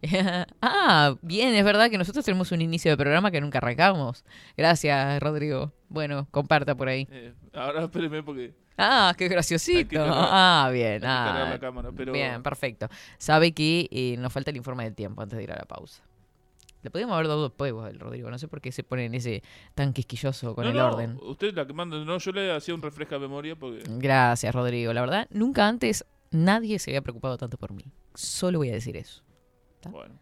ah, 0.62 1.15
bien, 1.23 1.55
es 1.55 1.65
verdad 1.65 1.91
que 1.91 1.99
nosotros 1.99 2.25
tenemos 2.25 2.51
un 2.53 2.61
inicio 2.61 2.91
de 2.91 2.97
programa 2.97 3.31
que 3.31 3.41
nunca 3.41 3.59
arrancamos. 3.59 4.25
Gracias, 4.57 5.21
Rodrigo. 5.21 5.73
Bueno, 5.88 6.27
comparta 6.31 6.75
por 6.75 6.88
ahí. 6.88 7.07
Eh, 7.11 7.33
ahora 7.55 7.85
espéreme 7.85 8.23
porque 8.23 8.55
Ah, 8.79 9.15
qué 9.17 9.29
graciosito. 9.29 9.97
cargar- 9.97 10.15
Ah, 10.31 10.71
bien. 10.73 11.05
ah, 11.05 11.49
la 11.51 11.59
cámara, 11.61 11.91
pero- 11.97 12.12
Bien, 12.12 12.43
perfecto. 12.43 12.88
Sabe 13.19 13.53
que 13.53 13.88
eh, 13.91 14.17
nos 14.19 14.33
falta 14.33 14.51
el 14.51 14.57
informe 14.57 14.85
del 14.85 14.95
tiempo 14.95 15.23
antes 15.23 15.37
de 15.37 15.45
ir 15.45 15.53
a 15.53 15.57
la 15.57 15.65
pausa. 15.67 16.03
Le 16.83 16.91
podríamos 16.91 17.15
haber 17.15 17.29
dado 17.29 17.45
después 17.49 17.73
al 17.73 18.01
Rodrigo. 18.01 18.29
No 18.29 18.38
sé 18.38 18.49
por 18.49 18.61
qué 18.61 18.73
se 18.73 18.83
pone 18.83 19.05
en 19.05 19.15
ese 19.15 19.43
tan 19.77 19.93
quisquilloso 19.93 20.55
con 20.57 20.65
No, 20.65 20.71
el 20.71 20.77
no, 20.77 20.87
orden. 20.88 21.17
Usted 21.23 21.49
es 21.49 21.55
la 21.55 21.65
que 21.65 21.73
manda. 21.75 21.97
No, 22.05 22.19
yo 22.19 22.33
le 22.33 22.51
hacía 22.53 22.75
un 22.75 22.83
refresca 22.83 23.17
de 23.17 23.21
memoria 23.21 23.55
porque. 23.55 23.85
Gracias, 23.87 24.53
Rodrigo. 24.53 24.93
La 24.93 25.01
verdad, 25.03 25.29
nunca 25.31 25.69
antes 25.69 26.05
nadie 26.33 26.81
se 26.81 26.91
había 26.91 27.03
preocupado 27.03 27.37
tanto 27.38 27.57
por 27.57 27.73
mí. 27.73 27.85
Solo 28.15 28.59
voy 28.59 28.71
a 28.71 28.73
decir 28.73 28.97
eso. 28.97 29.23
Bueno. 29.90 30.14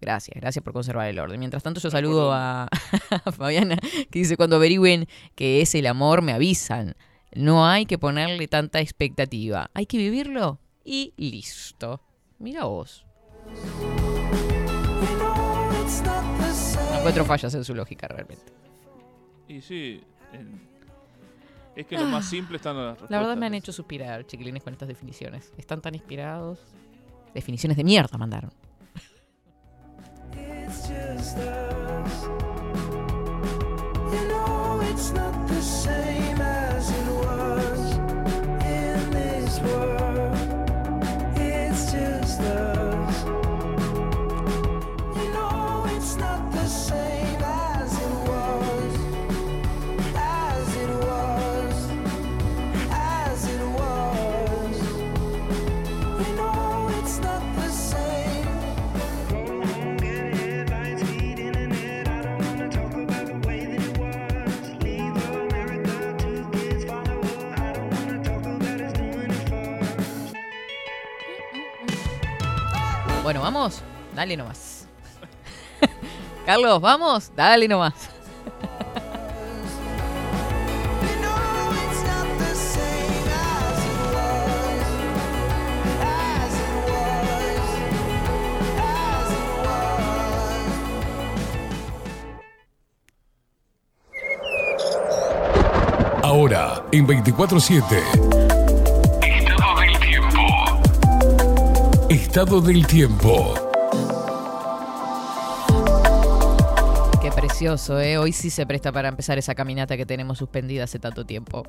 Gracias, 0.00 0.34
gracias 0.40 0.62
por 0.62 0.72
conservar 0.72 1.08
el 1.08 1.18
orden. 1.18 1.38
Mientras 1.38 1.62
tanto, 1.62 1.78
yo 1.78 1.90
saludo 1.90 2.32
a, 2.32 2.64
a 3.24 3.32
Fabiana, 3.32 3.76
que 4.10 4.18
dice, 4.18 4.36
cuando 4.36 4.56
averigüen 4.56 5.06
que 5.34 5.60
es 5.60 5.74
el 5.74 5.86
amor, 5.86 6.22
me 6.22 6.32
avisan. 6.32 6.96
No 7.32 7.66
hay 7.66 7.86
que 7.86 7.98
ponerle 7.98 8.48
tanta 8.48 8.80
expectativa. 8.80 9.70
Hay 9.74 9.86
que 9.86 9.98
vivirlo 9.98 10.58
y 10.84 11.12
listo. 11.16 12.00
Mira 12.38 12.64
vos. 12.64 13.04
No 16.90 16.98
encuentro 16.98 17.24
fallas 17.24 17.54
en 17.54 17.64
su 17.64 17.74
lógica 17.74 18.08
realmente. 18.08 18.52
Y 19.48 19.60
sí. 19.60 20.00
Es 21.76 21.86
que 21.86 21.96
lo 21.96 22.06
más 22.06 22.28
simple 22.28 22.56
están 22.56 22.76
las 22.76 22.90
respuestas. 22.92 23.10
Ah. 23.10 23.20
La 23.20 23.20
verdad 23.20 23.36
me 23.36 23.46
han 23.46 23.54
hecho 23.54 23.72
suspirar, 23.72 24.26
chiquilines, 24.26 24.62
con 24.62 24.72
estas 24.72 24.88
definiciones. 24.88 25.52
Están 25.56 25.80
tan 25.80 25.94
inspirados. 25.94 26.58
Definiciones 27.34 27.76
de 27.76 27.84
mierda 27.84 28.18
mandaron. 28.18 28.50
It's. 30.90 32.14
You 34.12 34.28
know 34.28 34.80
it's 34.82 35.12
not 35.12 35.46
the 35.48 35.62
same 35.62 36.40
as 36.40 36.90
it 36.90 37.06
was 37.24 37.94
in 38.64 39.10
this 39.10 39.60
world. 39.60 39.89
Bueno, 73.30 73.42
vamos. 73.42 73.80
Dale 74.12 74.36
nomás. 74.36 74.88
Carlos, 76.46 76.80
vamos. 76.80 77.30
Dale 77.36 77.68
nomás. 77.68 77.94
Ahora, 96.24 96.84
en 96.90 97.06
24-7. 97.06 98.29
Estado 102.30 102.60
del 102.60 102.86
tiempo. 102.86 103.54
Qué 107.20 107.32
precioso, 107.32 108.00
¿eh? 108.00 108.18
Hoy 108.18 108.30
sí 108.32 108.50
se 108.50 108.64
presta 108.66 108.92
para 108.92 109.08
empezar 109.08 109.36
esa 109.36 109.56
caminata 109.56 109.96
que 109.96 110.06
tenemos 110.06 110.38
suspendida 110.38 110.84
hace 110.84 111.00
tanto 111.00 111.26
tiempo. 111.26 111.64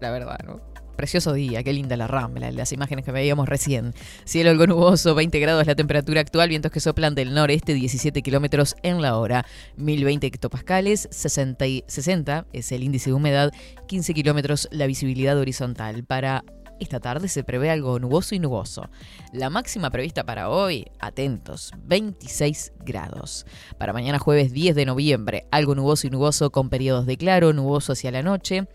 La 0.00 0.10
verdad, 0.10 0.40
¿no? 0.44 0.60
Precioso 0.96 1.32
día, 1.32 1.62
qué 1.62 1.72
linda 1.72 1.96
la 1.96 2.08
rambla, 2.08 2.50
las 2.50 2.72
imágenes 2.72 3.04
que 3.04 3.12
veíamos 3.12 3.48
recién. 3.48 3.94
Cielo 4.24 4.50
algo 4.50 4.66
nuboso, 4.66 5.14
20 5.14 5.38
grados 5.38 5.64
la 5.64 5.76
temperatura 5.76 6.22
actual, 6.22 6.48
vientos 6.48 6.72
que 6.72 6.80
soplan 6.80 7.14
del 7.14 7.32
noreste, 7.32 7.72
17 7.72 8.20
kilómetros 8.20 8.74
en 8.82 9.00
la 9.00 9.16
hora, 9.16 9.46
1020 9.76 10.26
hectopascales, 10.26 11.06
60, 11.12 11.68
y- 11.68 11.84
60 11.86 12.46
es 12.52 12.72
el 12.72 12.82
índice 12.82 13.10
de 13.10 13.14
humedad, 13.14 13.52
15 13.86 14.12
kilómetros 14.12 14.66
la 14.72 14.88
visibilidad 14.88 15.38
horizontal. 15.38 16.02
Para 16.02 16.42
esta 16.80 17.00
tarde 17.00 17.28
se 17.28 17.44
prevé 17.44 17.70
algo 17.70 17.98
nuboso 17.98 18.34
y 18.34 18.38
nuboso. 18.38 18.88
La 19.32 19.50
máxima 19.50 19.90
prevista 19.90 20.24
para 20.24 20.48
hoy, 20.48 20.86
atentos, 20.98 21.72
26 21.84 22.72
grados. 22.84 23.46
Para 23.78 23.92
mañana 23.92 24.18
jueves 24.18 24.52
10 24.52 24.74
de 24.74 24.86
noviembre, 24.86 25.46
algo 25.50 25.74
nuboso 25.74 26.06
y 26.06 26.10
nuboso 26.10 26.50
con 26.50 26.68
periodos 26.70 27.06
de 27.06 27.16
claro, 27.16 27.52
nuboso 27.52 27.92
hacia 27.92 28.10
la 28.10 28.22
noche. 28.22 28.66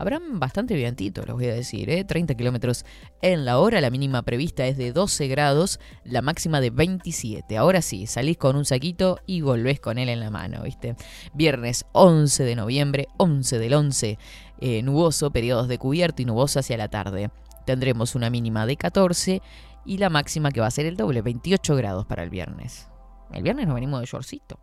Habrán 0.00 0.40
bastante 0.40 0.74
vientito, 0.74 1.20
les 1.26 1.34
voy 1.34 1.44
a 1.48 1.54
decir, 1.54 1.90
¿eh? 1.90 2.04
30 2.04 2.34
kilómetros 2.34 2.86
en 3.20 3.44
la 3.44 3.58
hora, 3.58 3.82
la 3.82 3.90
mínima 3.90 4.22
prevista 4.22 4.66
es 4.66 4.78
de 4.78 4.92
12 4.92 5.28
grados, 5.28 5.78
la 6.04 6.22
máxima 6.22 6.62
de 6.62 6.70
27. 6.70 7.58
Ahora 7.58 7.82
sí, 7.82 8.06
salís 8.06 8.38
con 8.38 8.56
un 8.56 8.64
saquito 8.64 9.18
y 9.26 9.42
volvés 9.42 9.78
con 9.78 9.98
él 9.98 10.08
en 10.08 10.20
la 10.20 10.30
mano, 10.30 10.62
¿viste? 10.62 10.96
Viernes 11.34 11.84
11 11.92 12.44
de 12.44 12.56
noviembre, 12.56 13.08
11 13.18 13.58
del 13.58 13.74
11, 13.74 14.18
eh, 14.62 14.82
nuboso, 14.82 15.32
periodos 15.32 15.68
de 15.68 15.76
cubierto 15.76 16.22
y 16.22 16.24
nuboso 16.24 16.60
hacia 16.60 16.78
la 16.78 16.88
tarde. 16.88 17.30
Tendremos 17.66 18.14
una 18.14 18.30
mínima 18.30 18.66
de 18.66 18.76
14 18.76 19.42
y 19.84 19.98
la 19.98 20.10
máxima 20.10 20.50
que 20.50 20.60
va 20.60 20.66
a 20.66 20.70
ser 20.70 20.86
el 20.86 20.96
doble, 20.96 21.22
28 21.22 21.76
grados 21.76 22.06
para 22.06 22.22
el 22.22 22.30
viernes. 22.30 22.88
El 23.32 23.42
viernes 23.42 23.66
nos 23.66 23.74
venimos 23.74 24.00
de 24.00 24.06
shortcito. 24.06 24.58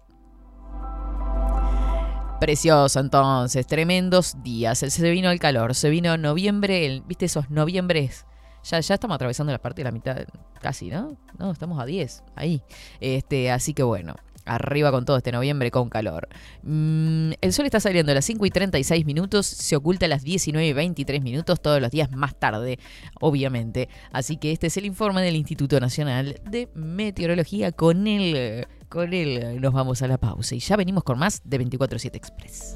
Precioso 2.39 2.99
entonces, 2.99 3.65
tremendos 3.65 4.43
días. 4.43 4.77
Se 4.79 5.09
vino 5.09 5.31
el 5.31 5.39
calor, 5.39 5.73
se 5.73 5.89
vino 5.89 6.15
noviembre, 6.17 6.85
el- 6.85 7.01
viste 7.01 7.25
esos 7.25 7.49
noviembres. 7.49 8.25
Ya, 8.63 8.79
ya 8.79 8.93
estamos 8.95 9.15
atravesando 9.15 9.51
la 9.51 9.59
parte 9.59 9.79
de 9.81 9.85
la 9.85 9.91
mitad, 9.91 10.17
casi, 10.61 10.89
¿no? 10.89 11.17
No, 11.39 11.51
estamos 11.51 11.79
a 11.81 11.85
10, 11.85 12.23
ahí. 12.35 12.61
Este, 12.99 13.49
así 13.51 13.73
que 13.73 13.81
bueno, 13.81 14.13
arriba 14.47 14.91
con 14.91 15.05
todo 15.05 15.17
este 15.17 15.31
noviembre 15.31 15.71
con 15.71 15.89
calor. 15.89 16.27
Mm, 16.63 17.33
el 17.41 17.53
sol 17.53 17.65
está 17.65 17.79
saliendo 17.79 18.11
a 18.11 18.15
las 18.15 18.25
5 18.25 18.45
y 18.45 18.49
36 18.49 19.05
minutos, 19.05 19.45
se 19.45 19.75
oculta 19.75 20.05
a 20.05 20.09
las 20.09 20.23
19 20.23 20.67
y 20.67 20.73
23 20.73 21.21
minutos, 21.21 21.61
todos 21.61 21.81
los 21.81 21.91
días 21.91 22.11
más 22.11 22.35
tarde, 22.35 22.79
obviamente. 23.19 23.89
Así 24.11 24.37
que 24.37 24.51
este 24.51 24.67
es 24.67 24.77
el 24.77 24.85
informe 24.85 25.21
del 25.21 25.35
Instituto 25.35 25.79
Nacional 25.79 26.39
de 26.49 26.69
Meteorología. 26.73 27.71
Con 27.71 28.07
él, 28.07 28.65
con 28.89 29.13
él 29.13 29.61
nos 29.61 29.73
vamos 29.73 30.01
a 30.01 30.07
la 30.07 30.17
pausa 30.17 30.55
y 30.55 30.59
ya 30.59 30.75
venimos 30.75 31.03
con 31.03 31.19
más 31.19 31.41
de 31.43 31.59
24-7 31.59 32.15
Express. 32.15 32.75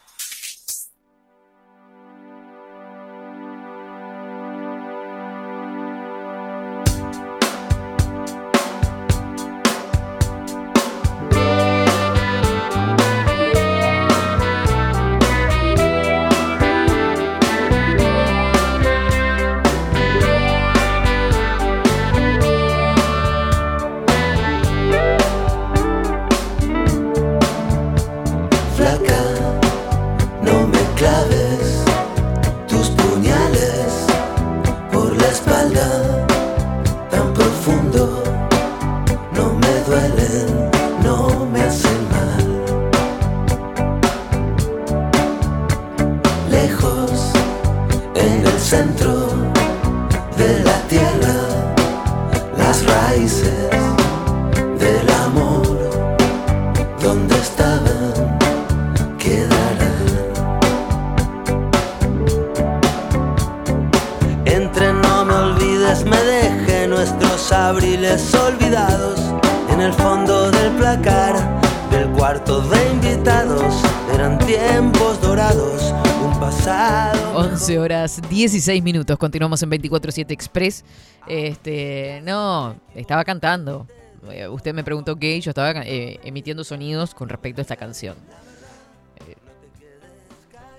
16 78.41 78.81
minutos. 78.81 79.17
Continuamos 79.17 79.61
en 79.61 79.69
24-7 79.71 80.31
Express. 80.31 80.85
Este, 81.27 82.21
no, 82.23 82.77
estaba 82.95 83.25
cantando. 83.25 83.87
Eh, 84.31 84.47
Usted 84.47 84.73
me 84.73 84.85
preguntó 84.85 85.17
qué 85.17 85.35
y 85.35 85.41
yo 85.41 85.51
estaba 85.51 85.71
eh, 85.83 86.17
emitiendo 86.23 86.63
sonidos 86.63 87.13
con 87.13 87.27
respecto 87.27 87.59
a 87.59 87.63
esta 87.63 87.75
canción. 87.75 88.15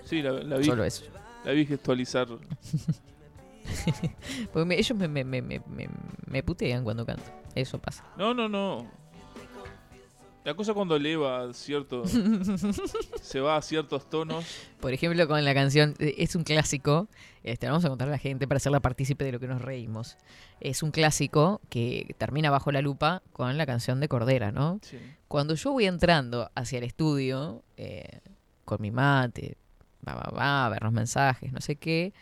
Sí, 0.04 0.22
la, 0.22 0.32
la 0.32 0.56
vi. 0.56 0.64
Solo 0.64 0.84
eso. 0.84 1.04
La 1.44 1.52
vi 1.52 1.66
gestualizar. 1.66 2.26
Porque 4.52 4.66
me- 4.66 4.78
ellos 4.78 4.96
me, 4.98 5.08
me, 5.08 5.24
me- 5.24 5.60
me 6.26 6.42
putean 6.42 6.84
cuando 6.84 7.06
canto. 7.06 7.22
Eso 7.54 7.78
pasa. 7.78 8.04
No, 8.16 8.34
no, 8.34 8.48
no. 8.48 8.86
La 10.44 10.54
cosa 10.54 10.74
cuando 10.74 10.96
eleva 10.96 11.52
cierto. 11.52 12.02
se 13.22 13.40
va 13.40 13.56
a 13.56 13.62
ciertos 13.62 14.10
tonos. 14.10 14.44
Por 14.80 14.92
ejemplo, 14.92 15.28
con 15.28 15.44
la 15.44 15.54
canción, 15.54 15.94
eh, 16.00 16.16
es 16.18 16.34
un 16.34 16.42
clásico, 16.42 17.08
este, 17.44 17.68
vamos 17.68 17.84
a 17.84 17.88
contar 17.88 18.08
a 18.08 18.10
la 18.12 18.18
gente 18.18 18.48
para 18.48 18.56
hacerla 18.56 18.80
partícipe 18.80 19.24
de 19.24 19.32
lo 19.32 19.40
que 19.40 19.46
nos 19.46 19.62
reímos. 19.62 20.16
Es 20.60 20.82
un 20.82 20.90
clásico 20.90 21.60
que 21.68 22.14
termina 22.18 22.50
bajo 22.50 22.72
la 22.72 22.82
lupa 22.82 23.22
con 23.32 23.56
la 23.56 23.66
canción 23.66 24.00
de 24.00 24.08
Cordera, 24.08 24.50
¿no? 24.50 24.80
Sí. 24.82 24.98
Cuando 25.28 25.54
yo 25.54 25.72
voy 25.72 25.86
entrando 25.86 26.50
hacia 26.56 26.78
el 26.78 26.84
estudio, 26.84 27.62
eh, 27.76 28.20
con 28.64 28.82
mi 28.82 28.90
mate, 28.90 29.56
va, 30.06 30.14
va, 30.14 30.30
va, 30.36 30.66
a 30.66 30.68
ver 30.70 30.82
los 30.82 30.92
mensajes, 30.92 31.52
no 31.52 31.60
sé 31.60 31.76
qué, 31.76 32.12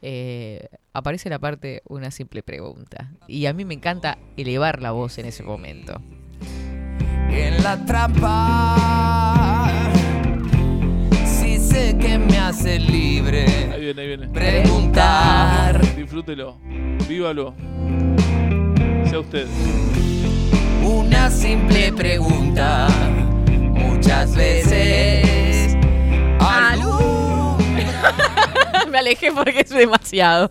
eh, 0.00 0.68
aparece 0.92 1.28
la 1.28 1.38
parte 1.40 1.82
una 1.88 2.10
simple 2.10 2.42
pregunta. 2.42 3.10
Y 3.26 3.46
a 3.46 3.52
mí 3.52 3.64
me 3.64 3.74
encanta 3.74 4.18
elevar 4.36 4.80
la 4.80 4.92
voz 4.92 5.18
en 5.18 5.26
ese 5.26 5.42
momento. 5.42 6.00
En 7.30 7.62
la 7.62 7.76
trampa. 7.84 9.68
Si 11.24 11.58
sé 11.58 11.96
que 11.98 12.18
me 12.18 12.38
hace 12.38 12.78
libre 12.78 13.46
Ahí 13.72 13.80
viene, 13.80 14.02
ahí 14.02 14.08
viene. 14.08 14.28
preguntar. 14.28 15.80
Disfrútelo. 15.96 16.56
Vívalo. 17.08 17.54
Sea 19.08 19.20
usted. 19.20 19.46
Una 20.82 21.30
simple 21.30 21.92
pregunta, 21.92 22.88
muchas 23.48 24.34
veces. 24.36 25.76
Alú. 26.40 27.56
me 28.90 28.98
alejé 28.98 29.32
porque 29.32 29.60
es 29.60 29.70
demasiado. 29.70 30.50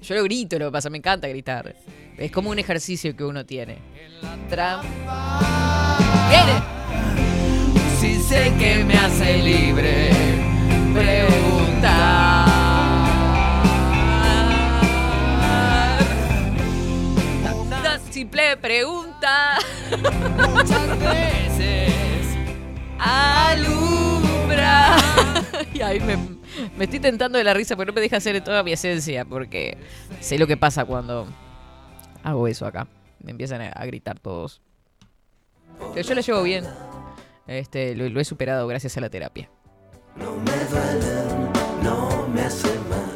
Yo 0.00 0.14
lo 0.14 0.22
grito, 0.22 0.58
lo 0.58 0.66
que 0.66 0.72
pasa, 0.72 0.90
me 0.90 0.98
encanta 0.98 1.26
gritar. 1.28 1.74
Es 2.16 2.30
como 2.30 2.50
un 2.50 2.58
ejercicio 2.58 3.16
que 3.16 3.24
uno 3.24 3.44
tiene. 3.44 3.78
Trampa. 4.48 5.73
¡Viene! 6.28 6.62
Si 7.98 8.20
sé 8.22 8.52
que 8.58 8.84
me 8.84 8.94
hace 8.94 9.38
libre 9.38 10.10
preguntar. 10.94 12.48
Una 17.78 17.98
simple 18.10 18.56
pregunta. 18.56 19.58
Muchas 20.52 20.98
veces 20.98 21.92
alumbra. 22.98 24.96
y 25.74 25.80
ahí 25.82 26.00
me, 26.00 26.16
me 26.76 26.84
estoy 26.84 27.00
tentando 27.00 27.38
de 27.38 27.44
la 27.44 27.54
risa 27.54 27.76
porque 27.76 27.90
no 27.90 27.94
me 27.94 28.00
deja 28.00 28.16
hacer 28.16 28.42
toda 28.42 28.62
mi 28.62 28.72
esencia. 28.72 29.24
Porque 29.24 29.76
sé 30.20 30.38
lo 30.38 30.46
que 30.46 30.56
pasa 30.56 30.84
cuando 30.84 31.26
hago 32.22 32.48
eso 32.48 32.66
acá. 32.66 32.86
Me 33.22 33.30
empiezan 33.30 33.62
a 33.62 33.86
gritar 33.86 34.18
todos. 34.20 34.60
Pero 35.94 36.08
yo 36.08 36.14
la 36.14 36.20
llevo 36.20 36.42
bien. 36.42 36.64
Este, 37.46 37.94
lo, 37.94 38.08
lo 38.08 38.20
he 38.20 38.24
superado 38.24 38.66
gracias 38.66 38.96
a 38.96 39.00
la 39.00 39.10
terapia. 39.10 39.50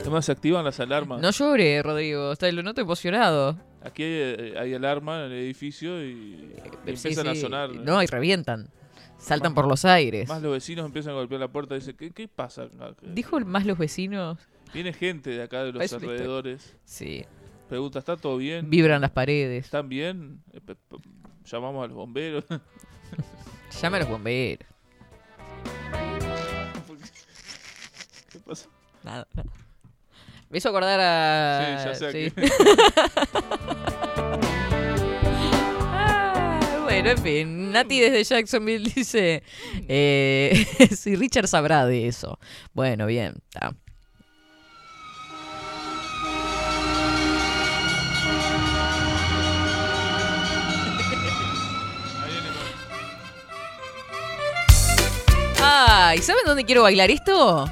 Además 0.01 0.25
se 0.25 0.33
activan 0.33 0.65
las 0.65 0.81
alarmas. 0.81 1.21
No 1.21 1.31
llore, 1.31 1.83
Rodrigo. 1.83 2.33
Está, 2.33 2.51
lo 2.53 2.63
noto 2.63 2.81
emocionado. 2.81 3.59
Aquí 3.83 4.03
hay, 4.03 4.55
hay 4.57 4.75
alarma 4.75 5.27
en 5.27 5.33
el 5.33 5.39
edificio 5.39 6.03
y 6.05 6.53
Sí, 6.55 7.09
empiezan 7.09 7.29
a 7.29 7.35
sonar. 7.35 7.71
No, 7.75 8.03
y 8.03 8.07
revientan. 8.07 8.71
Saltan 9.19 9.53
Más- 9.53 9.57
por 9.57 9.69
los 9.69 9.85
aires. 9.85 10.29
Más 10.29 10.41
los 10.43 10.53
vecinos 10.53 10.87
empiezan 10.87 11.13
a 11.13 11.17
golpear 11.17 11.41
la 11.41 11.49
puerta 11.49 11.75
y 11.75 11.81
dicen, 11.81 11.97
¿qué, 11.97 12.11
qué 12.13 12.29
pasa? 12.29 12.69
Dijo 13.03 13.39
más 13.41 13.67
los 13.67 13.77
vecinos. 13.79 14.39
Viene 14.73 14.93
gente 14.93 15.31
de 15.31 15.43
acá 15.43 15.65
de 15.65 15.73
los 15.73 15.93
alrededores. 15.93 16.77
Sí. 16.85 17.25
Pregunta, 17.69 17.99
¿está 17.99 18.17
todo 18.17 18.37
bien? 18.37 18.71
Vibran 18.71 19.01
las 19.01 19.11
paredes. 19.11 19.67
¿Están 19.67 19.89
bien? 19.89 20.41
Llamamos 21.51 21.85
a 21.85 21.87
los 21.89 21.97
bomberos. 21.97 22.45
Llama 23.81 23.97
a 23.97 24.01
los 24.01 24.09
bomberos. 24.09 24.67
¿Qué 28.31 28.39
pasa? 28.41 28.69
Nada, 29.03 29.27
nada. 29.35 29.51
Me 30.51 30.59
hizo 30.59 30.69
acordar 30.69 31.01
a. 31.01 31.79
Sí, 31.79 31.89
ya 31.89 31.95
sé 31.95 32.13
sí. 32.13 32.33
Ah, 36.01 36.81
bueno, 36.85 37.11
en 37.11 37.19
fin. 37.19 37.73
Nati 37.73 38.01
desde 38.01 38.25
Jacksonville 38.25 38.91
dice. 38.95 39.43
Eh, 39.89 40.67
si 40.97 41.17
Richard 41.17 41.49
sabrá 41.49 41.87
de 41.87 42.09
eso. 42.09 42.39
Bueno, 42.75 43.07
bien. 43.07 43.37
está. 43.49 43.75
Ay, 55.81 56.19
¿saben 56.23 56.43
dónde 56.45 56.65
quiero 56.65 56.83
bailar 56.83 57.11
esto? 57.11 57.67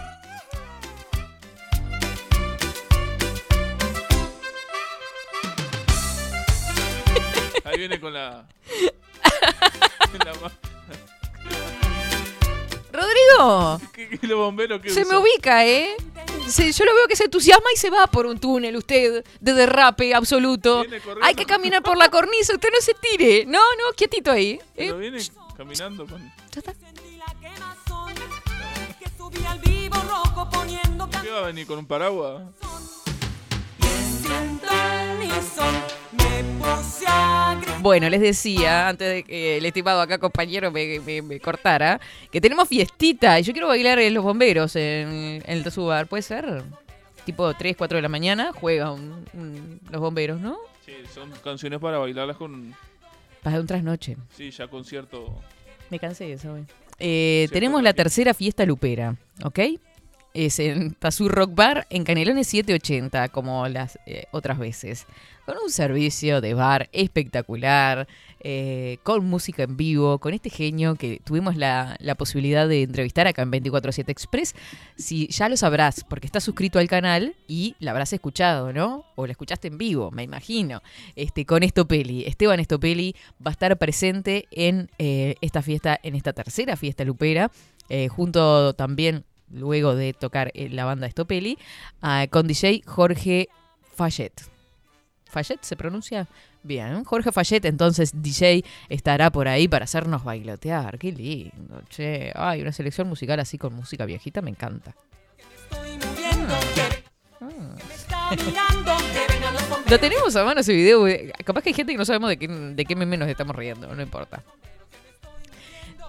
Ahí 7.64 7.78
viene 7.78 7.98
con 8.00 8.12
la. 8.12 8.46
Rodrigo. 12.92 13.80
¿Qué, 13.92 14.08
qué 14.18 14.26
los 14.26 14.38
bomberos 14.38 14.80
que 14.80 14.90
Se 14.90 15.04
me 15.04 15.16
ubica, 15.18 15.66
¿eh? 15.66 15.96
Se- 16.48 16.72
yo 16.72 16.84
lo 16.84 16.94
veo 16.94 17.06
que 17.08 17.16
se 17.16 17.24
entusiasma 17.24 17.66
y 17.74 17.76
se 17.76 17.90
va 17.90 18.06
por 18.06 18.24
un 18.26 18.38
túnel 18.38 18.76
usted 18.76 19.24
de 19.40 19.52
derrape 19.52 20.14
absoluto. 20.14 20.84
Hay 21.22 21.34
que 21.34 21.44
caminar 21.44 21.82
por 21.82 21.96
la 21.96 22.08
cornisa, 22.08 22.54
usted 22.54 22.68
no 22.72 22.80
se 22.80 22.94
tire. 22.94 23.44
No, 23.46 23.58
no, 23.58 23.92
quietito 23.96 24.30
ahí. 24.30 24.52
¿eh? 24.52 24.60
Pero 24.76 24.98
viene 24.98 25.18
caminando 25.56 26.06
con. 26.06 26.32
¿Qué 31.22 31.30
va 31.30 31.38
a 31.40 31.46
venir 31.46 31.66
con 31.66 31.78
un 31.78 31.86
paraguas? 31.86 32.42
Bueno, 37.80 38.08
les 38.08 38.20
decía, 38.20 38.88
antes 38.88 39.08
de 39.08 39.22
que 39.22 39.56
el 39.58 39.66
estimado 39.66 40.00
acá 40.00 40.18
compañero 40.18 40.70
me, 40.70 40.98
me- 41.00 41.22
me 41.22 41.40
cortara, 41.40 42.00
que 42.30 42.40
tenemos 42.40 42.68
fiestita 42.68 43.38
y 43.38 43.42
yo 43.42 43.52
quiero 43.52 43.68
bailar 43.68 43.98
en 43.98 44.12
los 44.14 44.24
bomberos 44.24 44.74
en, 44.76 44.82
en 45.08 45.42
el 45.46 45.62
Tazubar. 45.62 46.06
¿Puede 46.06 46.22
ser? 46.22 46.64
Tipo 47.24 47.52
3, 47.54 47.76
4 47.76 47.96
de 47.96 48.02
la 48.02 48.08
mañana 48.08 48.52
juegan 48.52 49.24
los 49.90 50.00
bomberos, 50.00 50.40
¿no? 50.40 50.58
Sí, 50.84 50.92
son 51.14 51.30
canciones 51.44 51.78
para 51.80 51.98
bailarlas 51.98 52.36
con. 52.36 52.74
Para 53.42 53.60
un 53.60 53.66
trasnoche. 53.66 54.16
Sí, 54.36 54.50
ya 54.50 54.66
concierto. 54.68 55.40
Me 55.90 55.98
cansé 55.98 56.24
de 56.24 56.32
eso, 56.34 56.50
güey. 56.52 56.64
Eh, 56.98 57.48
tenemos 57.52 57.82
la 57.82 57.92
tercera 57.92 58.34
fiesta 58.34 58.64
lupera, 58.64 59.16
¿ok? 59.44 59.60
Es 60.34 60.58
en 60.58 60.94
Tazur 60.94 61.32
Rock 61.32 61.54
Bar 61.54 61.86
en 61.90 62.04
Canelones 62.04 62.48
780, 62.48 63.28
como 63.28 63.68
las 63.68 63.98
eh, 64.06 64.26
otras 64.32 64.58
veces. 64.58 65.06
Con 65.46 65.56
un 65.62 65.70
servicio 65.70 66.40
de 66.40 66.54
bar 66.54 66.88
espectacular, 66.92 68.06
eh, 68.40 68.98
con 69.02 69.24
música 69.24 69.62
en 69.62 69.76
vivo, 69.76 70.18
con 70.18 70.34
este 70.34 70.50
genio 70.50 70.94
que 70.96 71.20
tuvimos 71.24 71.56
la, 71.56 71.96
la 72.00 72.14
posibilidad 72.14 72.68
de 72.68 72.82
entrevistar 72.82 73.26
acá 73.26 73.42
en 73.42 73.50
247 73.50 74.12
Express. 74.12 74.54
Si 74.96 75.26
ya 75.28 75.48
lo 75.48 75.56
sabrás, 75.56 76.04
porque 76.04 76.26
estás 76.26 76.44
suscrito 76.44 76.78
al 76.78 76.88
canal 76.88 77.34
y 77.48 77.74
la 77.80 77.92
habrás 77.92 78.12
escuchado, 78.12 78.72
¿no? 78.72 79.04
O 79.14 79.26
la 79.26 79.32
escuchaste 79.32 79.68
en 79.68 79.78
vivo, 79.78 80.10
me 80.10 80.22
imagino. 80.22 80.82
Este, 81.16 81.46
con 81.46 81.62
Estopeli. 81.62 82.24
Esteban 82.24 82.60
Estopeli 82.60 83.14
va 83.44 83.50
a 83.50 83.52
estar 83.52 83.76
presente 83.78 84.46
en 84.50 84.90
eh, 84.98 85.36
esta 85.40 85.62
fiesta, 85.62 85.98
en 86.02 86.14
esta 86.14 86.32
tercera 86.32 86.76
fiesta 86.76 87.04
lupera, 87.04 87.50
eh, 87.88 88.08
junto 88.08 88.74
también, 88.74 89.24
luego 89.50 89.94
de 89.94 90.12
tocar 90.12 90.52
la 90.54 90.84
banda 90.84 91.06
Estopeli, 91.06 91.58
ah, 92.02 92.26
con 92.30 92.46
DJ 92.46 92.82
Jorge 92.84 93.48
Fayet. 93.94 94.32
¿Fayet 95.24 95.62
se 95.62 95.76
pronuncia? 95.76 96.28
Bien, 96.66 97.04
Jorge 97.04 97.30
Fayet, 97.30 97.64
entonces 97.64 98.10
DJ 98.12 98.64
estará 98.88 99.30
por 99.30 99.46
ahí 99.46 99.68
para 99.68 99.84
hacernos 99.84 100.24
bailotear. 100.24 100.98
Qué 100.98 101.12
lindo, 101.12 101.80
che. 101.88 102.32
Ay, 102.34 102.60
una 102.60 102.72
selección 102.72 103.08
musical 103.08 103.38
así 103.38 103.56
con 103.56 103.72
música 103.72 104.04
viejita 104.04 104.42
me 104.42 104.50
encanta. 104.50 104.92
Lo 109.88 110.00
tenemos 110.00 110.34
a 110.34 110.42
mano 110.44 110.60
ese 110.60 110.72
video. 110.72 111.06
eh, 111.06 111.32
Capaz 111.44 111.62
que 111.62 111.68
hay 111.68 111.74
gente 111.74 111.92
que 111.92 111.98
no 111.98 112.04
sabemos 112.04 112.30
de 112.30 112.36
qué, 112.36 112.48
de 112.48 112.84
qué 112.84 112.96
meme 112.96 113.16
nos 113.16 113.28
estamos 113.28 113.54
riendo, 113.54 113.94
no 113.94 114.02
importa. 114.02 114.42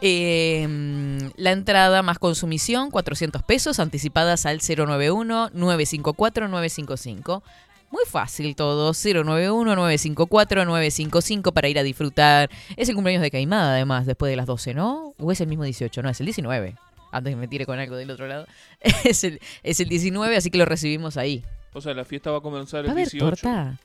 Eh, 0.02 1.30
la 1.38 1.52
entrada 1.52 2.02
más 2.02 2.18
consumición, 2.18 2.90
400 2.90 3.44
pesos, 3.44 3.80
anticipadas 3.80 4.48
al 4.48 4.60
091-954-955. 4.62 7.44
Muy 7.90 8.04
fácil 8.06 8.54
todo, 8.56 8.92
091-954-955 8.94 11.54
para 11.54 11.70
ir 11.70 11.80
a 11.80 11.84
disfrutar. 11.84 12.50
Es 12.76 12.90
el 12.90 12.96
cumpleaños 12.96 13.22
de 13.22 13.32
Caimada, 13.32 13.72
además, 13.74 14.06
después 14.06 14.30
de 14.30 14.36
las 14.36 14.46
12, 14.46 14.74
¿no? 14.74 15.14
¿O 15.18 15.32
es 15.32 15.40
el 15.40 15.48
mismo 15.48 15.64
18? 15.64 16.04
No, 16.04 16.10
es 16.10 16.20
el 16.20 16.26
19. 16.26 16.76
Antes 17.12 17.32
que 17.32 17.38
me 17.38 17.48
tire 17.48 17.66
con 17.66 17.80
algo 17.80 17.96
del 17.96 18.12
otro 18.12 18.28
lado. 18.28 18.46
Es 19.06 19.24
el, 19.24 19.40
es 19.64 19.80
el 19.80 19.88
19, 19.88 20.36
así 20.36 20.52
que 20.52 20.58
lo 20.58 20.66
recibimos 20.66 21.16
ahí. 21.16 21.46
O 21.74 21.80
sea, 21.80 21.94
la 21.94 22.04
fiesta 22.04 22.30
va 22.32 22.40
a 22.40 22.42
comenzar 22.42 22.80
¿Va 22.84 22.90
a 22.90 22.92
el 22.92 22.92
haber 22.92 23.08
18. 23.10 23.26
torta? 23.26 23.80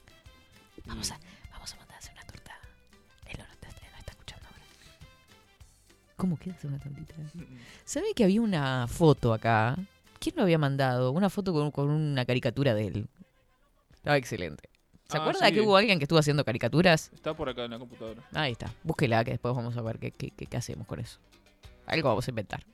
Vamos 0.87 1.13
a, 1.13 1.21
vamos 1.53 1.73
a 1.73 1.77
mandar 1.77 1.95
a 1.95 1.99
hacer 1.99 2.13
una 2.15 2.25
torta. 2.25 2.53
Él 3.27 3.37
no, 3.39 3.45
está, 3.53 3.69
no 3.69 3.99
está 3.99 4.11
escuchando 4.13 4.49
ahora. 4.49 4.65
¿Cómo 6.17 6.37
queda 6.37 6.57
una 6.65 6.81
tortita? 6.81 7.15
¿Sabe 7.85 8.07
que 8.17 8.25
había 8.25 8.41
una 8.41 8.89
foto 8.89 9.33
acá? 9.33 9.77
¿Quién 10.19 10.35
lo 10.37 10.43
había 10.43 10.59
mandado? 10.59 11.13
Una 11.13 11.31
foto 11.31 11.53
con, 11.53 11.71
con 11.71 11.89
una 11.91 12.25
caricatura 12.25 12.75
de 12.75 12.87
él. 12.89 13.07
Estaba 14.03 14.17
excelente. 14.17 14.69
¿Se 15.09 15.17
Ah, 15.17 15.21
acuerda 15.21 15.47
sí. 15.47 15.53
que 15.55 15.61
hubo 15.61 15.77
alguien 15.77 15.99
que 15.99 16.05
estuvo 16.05 16.19
haciendo 16.19 16.45
caricaturas? 16.45 17.11
Está 17.15 17.35
por 17.35 17.49
acá 17.49 17.65
en 17.67 17.71
la 17.71 17.79
computadora. 17.79 18.21
Ahí 18.35 18.53
está. 18.53 18.73
Búsquela 18.83 19.23
que 19.25 19.31
después 19.33 19.55
vamos 19.55 19.77
a 19.77 19.83
ver 19.83 19.99
qué, 19.99 20.11
qué- 20.11 20.31
qué- 20.37 20.47
qué 20.47 20.57
hacemos 20.57 20.87
con 20.87 20.99
eso. 21.01 21.19
Algo 21.87 22.09
vamos 22.09 22.27
a 22.27 22.31
inventar. 22.31 22.65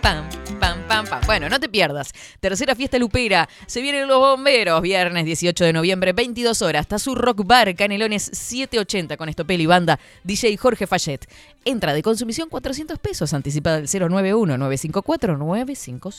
Pam, 0.00 0.28
pam, 0.60 0.82
pam, 0.86 1.06
pam. 1.06 1.20
Bueno, 1.26 1.48
no 1.48 1.58
te 1.58 1.68
pierdas. 1.68 2.12
Tercera 2.40 2.74
fiesta 2.76 2.98
lupera. 2.98 3.48
Se 3.66 3.80
vienen 3.82 4.06
los 4.06 4.18
bomberos. 4.18 4.80
Viernes 4.82 5.24
18 5.24 5.64
de 5.64 5.72
noviembre, 5.72 6.12
22 6.12 6.60
horas. 6.62 6.86
Tazú 6.86 7.14
Rock 7.14 7.44
Bar, 7.46 7.74
Canelones 7.74 8.22
780 8.32 9.16
con 9.16 9.28
Estopel 9.30 9.60
y 9.62 9.66
banda. 9.66 9.98
DJ 10.22 10.56
Jorge 10.58 10.86
Fayette. 10.86 11.26
Entra 11.64 11.92
de 11.94 12.02
consumición 12.02 12.48
400 12.50 12.98
pesos. 12.98 13.32
Anticipada 13.34 13.76
del 13.76 13.88
091-954-955. 13.88 16.14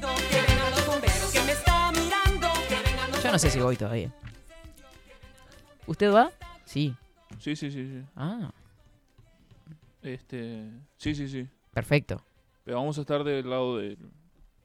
Yo 0.00 0.53
no 3.34 3.38
sé 3.38 3.50
si 3.50 3.60
voy 3.60 3.76
todavía. 3.76 4.12
¿Usted 5.86 6.12
va? 6.12 6.30
Sí. 6.64 6.94
Sí, 7.38 7.56
sí, 7.56 7.70
sí, 7.70 7.86
sí. 7.86 8.02
Ah, 8.16 8.50
Este, 10.02 10.70
sí, 10.96 11.14
sí, 11.14 11.28
sí. 11.28 11.48
perfecto. 11.72 12.22
Pero 12.64 12.76
vamos 12.78 12.96
a 12.98 13.00
estar 13.02 13.24
del 13.24 13.48
lado 13.50 13.78
del, 13.78 13.98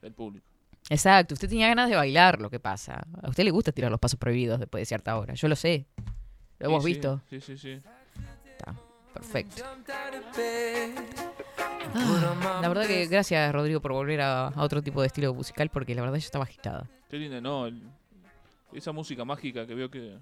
del 0.00 0.12
público. 0.12 0.46
Exacto, 0.88 1.34
usted 1.34 1.48
tenía 1.48 1.68
ganas 1.68 1.88
de 1.90 1.96
bailar, 1.96 2.40
lo 2.40 2.48
que 2.50 2.58
pasa. 2.60 3.04
A 3.22 3.28
usted 3.28 3.44
le 3.44 3.50
gusta 3.50 3.72
tirar 3.72 3.90
los 3.90 4.00
pasos 4.00 4.18
prohibidos 4.18 4.58
después 4.60 4.80
de 4.82 4.86
cierta 4.86 5.16
hora, 5.18 5.34
yo 5.34 5.48
lo 5.48 5.56
sé. 5.56 5.86
Lo 6.58 6.68
hemos 6.68 6.84
Sí, 6.84 6.92
visto. 6.92 7.20
Sí, 7.28 7.40
sí, 7.40 7.58
sí. 7.58 7.80
Perfecto. 9.12 9.64
Ah, 11.94 12.58
la 12.62 12.68
verdad 12.68 12.86
que 12.86 13.06
gracias, 13.06 13.52
Rodrigo, 13.52 13.80
por 13.80 13.92
volver 13.92 14.20
a, 14.20 14.48
a 14.48 14.62
otro 14.62 14.82
tipo 14.82 15.00
de 15.00 15.08
estilo 15.08 15.34
musical, 15.34 15.68
porque 15.70 15.94
la 15.94 16.02
verdad 16.02 16.16
yo 16.16 16.24
estaba 16.24 16.44
agitada. 16.44 16.88
Qué 17.08 17.16
linda, 17.18 17.40
¿no? 17.40 17.66
El- 17.66 17.82
esa 18.72 18.92
música 18.92 19.24
mágica 19.24 19.66
que 19.66 19.74
veo 19.74 19.90
que 19.90 20.16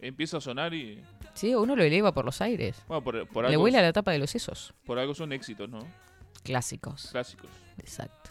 empieza 0.00 0.38
a 0.38 0.40
sonar 0.40 0.74
y... 0.74 1.02
Sí, 1.34 1.54
uno 1.54 1.76
lo 1.76 1.82
eleva 1.82 2.12
por 2.12 2.24
los 2.24 2.40
aires. 2.40 2.82
Bueno, 2.88 3.02
por, 3.04 3.26
por 3.28 3.44
Le 3.44 3.50
algo, 3.50 3.62
vuela 3.62 3.80
la 3.82 3.92
tapa 3.92 4.12
de 4.12 4.18
los 4.18 4.30
sesos. 4.30 4.74
por 4.84 4.98
algo 4.98 5.14
son 5.14 5.32
éxitos, 5.32 5.68
¿no? 5.68 5.78
Clásicos. 6.42 7.08
Clásicos. 7.12 7.50
Exacto. 7.78 8.30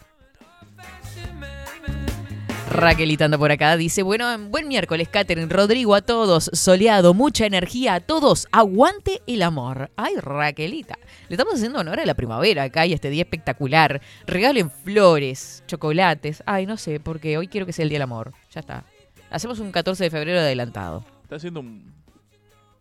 Raquelita 2.70 3.26
anda 3.26 3.36
por 3.36 3.52
acá, 3.52 3.76
dice, 3.76 4.02
bueno, 4.02 4.26
buen 4.48 4.66
miércoles, 4.66 5.06
Catherine, 5.08 5.46
Rodrigo, 5.46 5.94
a 5.94 6.00
todos, 6.00 6.50
soleado, 6.54 7.12
mucha 7.12 7.44
energía 7.44 7.94
a 7.94 8.00
todos, 8.00 8.48
aguante 8.50 9.20
el 9.26 9.42
amor. 9.42 9.90
Ay, 9.96 10.14
Raquelita, 10.16 10.98
le 11.28 11.34
estamos 11.34 11.54
haciendo 11.54 11.80
honor 11.80 12.00
a 12.00 12.06
la 12.06 12.14
primavera 12.14 12.62
acá 12.62 12.86
y 12.86 12.94
este 12.94 13.10
día 13.10 13.22
espectacular. 13.24 14.00
Regalen 14.26 14.70
flores, 14.70 15.62
chocolates, 15.66 16.42
ay, 16.46 16.64
no 16.64 16.78
sé, 16.78 16.98
porque 16.98 17.36
hoy 17.36 17.46
quiero 17.48 17.66
que 17.66 17.74
sea 17.74 17.82
el 17.82 17.90
día 17.90 17.96
del 17.96 18.04
amor. 18.04 18.32
Ya 18.52 18.60
está. 18.60 18.84
Hacemos 19.32 19.58
un 19.60 19.72
14 19.72 20.04
de 20.04 20.10
febrero 20.10 20.40
adelantado. 20.40 21.04
¿Está 21.22 21.36
haciendo 21.36 21.60
un 21.60 21.92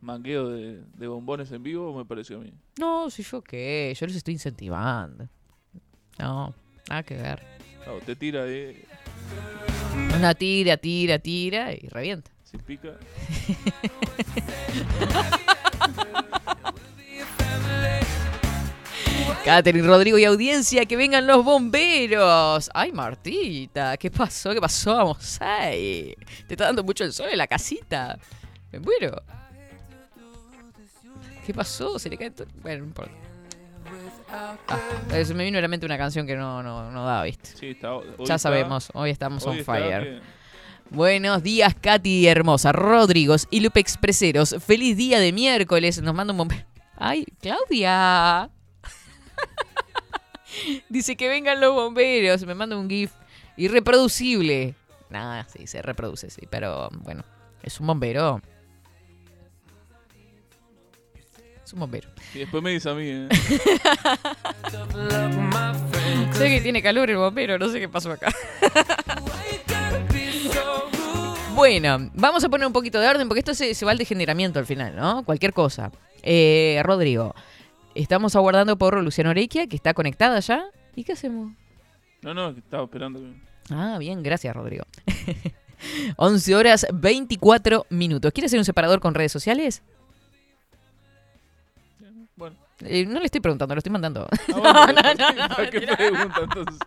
mangueo 0.01 0.49
de, 0.49 0.81
de 0.95 1.07
bombones 1.07 1.51
en 1.51 1.63
vivo 1.63 1.95
me 1.97 2.05
pareció 2.05 2.37
a 2.37 2.41
mí? 2.41 2.53
No, 2.77 3.09
si 3.09 3.23
yo 3.23 3.41
qué, 3.41 3.95
yo 3.97 4.05
los 4.05 4.15
estoy 4.15 4.33
incentivando. 4.33 5.27
No, 6.19 6.53
nada 6.89 7.03
que 7.03 7.15
ver. 7.15 7.41
Te 8.05 8.15
tira 8.15 8.43
ahí, 8.43 8.83
Una 10.15 10.33
tira, 10.35 10.77
tira, 10.77 11.17
tira 11.19 11.73
y 11.73 11.87
revienta. 11.87 12.29
si 12.43 12.57
pica. 12.57 12.89
Catherine, 19.43 19.87
Rodrigo 19.87 20.17
y 20.19 20.25
audiencia, 20.25 20.85
que 20.85 20.95
vengan 20.95 21.25
los 21.25 21.43
bomberos. 21.43 22.69
Ay, 22.73 22.91
Martita, 22.91 23.97
¿qué 23.97 24.11
pasó? 24.11 24.51
¿Qué 24.53 24.61
pasó? 24.61 24.95
Vamos 24.95 25.41
ahí. 25.41 26.13
Te 26.47 26.53
está 26.53 26.65
dando 26.65 26.83
mucho 26.83 27.03
el 27.03 27.11
sol 27.11 27.27
en 27.31 27.37
la 27.39 27.47
casita. 27.47 28.17
Me 28.71 28.79
muero. 28.79 29.21
¿Qué 31.45 31.53
pasó? 31.55 31.97
Se 31.97 32.07
le 32.09 32.17
cae 32.17 32.29
todo. 32.31 32.47
Bueno, 32.61 32.79
no 32.81 32.85
importa. 32.85 33.11
Ah, 34.33 34.55
se 35.25 35.33
me 35.33 35.43
vino 35.43 35.57
a 35.57 35.61
la 35.61 35.67
mente 35.67 35.85
una 35.85 35.97
canción 35.97 36.25
que 36.27 36.35
no, 36.35 36.61
no, 36.63 36.91
no 36.91 37.03
da, 37.05 37.23
¿viste? 37.23 37.49
Sí, 37.59 37.71
está, 37.71 37.95
hoy 37.95 38.05
ya 38.19 38.23
está- 38.23 38.37
sabemos, 38.37 38.89
hoy 38.93 39.09
estamos 39.09 39.45
hoy 39.45 39.59
on 39.59 39.65
fire. 39.65 40.21
Buenos 40.91 41.41
días, 41.43 41.73
Katy 41.75 42.27
hermosa, 42.27 42.71
Rodrigos 42.71 43.47
y 43.49 43.59
Lupe 43.61 43.79
Expreseros. 43.79 44.55
Feliz 44.65 44.95
día 44.95 45.19
de 45.19 45.33
miércoles. 45.33 46.01
Nos 46.01 46.13
manda 46.13 46.31
un 46.31 46.37
bombero. 46.37 46.63
Ay, 46.95 47.25
Claudia. 47.41 48.49
Dice 50.89 51.15
que 51.15 51.27
vengan 51.27 51.59
los 51.59 51.73
bomberos. 51.73 52.45
Me 52.45 52.55
manda 52.55 52.77
un 52.77 52.89
GIF 52.89 53.11
irreproducible. 53.57 54.75
Nada, 55.09 55.47
sí, 55.49 55.67
se 55.67 55.81
reproduce, 55.81 56.29
sí. 56.29 56.41
Pero 56.49 56.89
bueno, 57.03 57.23
es 57.63 57.79
un 57.79 57.87
bombero. 57.87 58.41
Es 61.63 61.73
un 61.73 61.79
bombero. 61.79 62.09
Y 62.33 62.39
después 62.39 62.63
me 62.63 62.71
dice 62.71 62.89
a 62.89 62.93
mí, 62.93 63.07
¿eh? 63.07 63.29
sé 66.33 66.49
que 66.49 66.61
tiene 66.61 66.81
calor 66.81 67.09
el 67.09 67.17
bombero, 67.17 67.57
no 67.57 67.69
sé 67.69 67.79
qué 67.79 67.89
pasó 67.89 68.11
acá. 68.11 68.31
Bueno, 71.53 72.09
vamos 72.15 72.43
a 72.43 72.49
poner 72.49 72.65
un 72.65 72.73
poquito 72.73 72.99
de 72.99 73.07
orden 73.07 73.27
porque 73.27 73.39
esto 73.39 73.53
se, 73.53 73.75
se 73.75 73.85
va 73.85 73.91
al 73.91 73.99
degeneramiento 73.99 74.57
al 74.57 74.65
final, 74.65 74.95
¿no? 74.95 75.23
Cualquier 75.23 75.53
cosa. 75.53 75.91
Eh, 76.23 76.81
Rodrigo, 76.83 77.35
estamos 77.95 78.35
aguardando 78.35 78.77
por 78.77 79.01
Luciano 79.03 79.29
Orequia, 79.29 79.67
que 79.67 79.75
está 79.75 79.93
conectada 79.93 80.39
ya. 80.39 80.65
¿Y 80.95 81.03
qué 81.03 81.13
hacemos? 81.13 81.53
No, 82.21 82.33
no, 82.33 82.49
estaba 82.49 82.83
esperando. 82.83 83.21
Ah, 83.69 83.97
bien, 83.99 84.21
gracias, 84.23 84.55
Rodrigo. 84.55 84.83
11 86.17 86.55
horas 86.55 86.85
24 86.93 87.85
minutos. 87.89 88.31
¿Quieres 88.31 88.49
hacer 88.49 88.59
un 88.59 88.65
separador 88.65 88.99
con 88.99 89.13
redes 89.15 89.31
sociales? 89.31 89.81
Eh, 92.85 93.05
no 93.05 93.19
le 93.19 93.25
estoy 93.25 93.41
preguntando, 93.41 93.75
lo 93.75 93.79
estoy 93.79 93.91
mandando. 93.91 94.27
Ah, 94.63 94.85
bueno, 94.93 95.01
no, 95.01 95.13
no, 95.35 95.47
no, 95.47 95.55
¿para 95.55 95.69
qué 95.69 95.81
pregunta 95.81 96.41
entonces? 96.41 96.79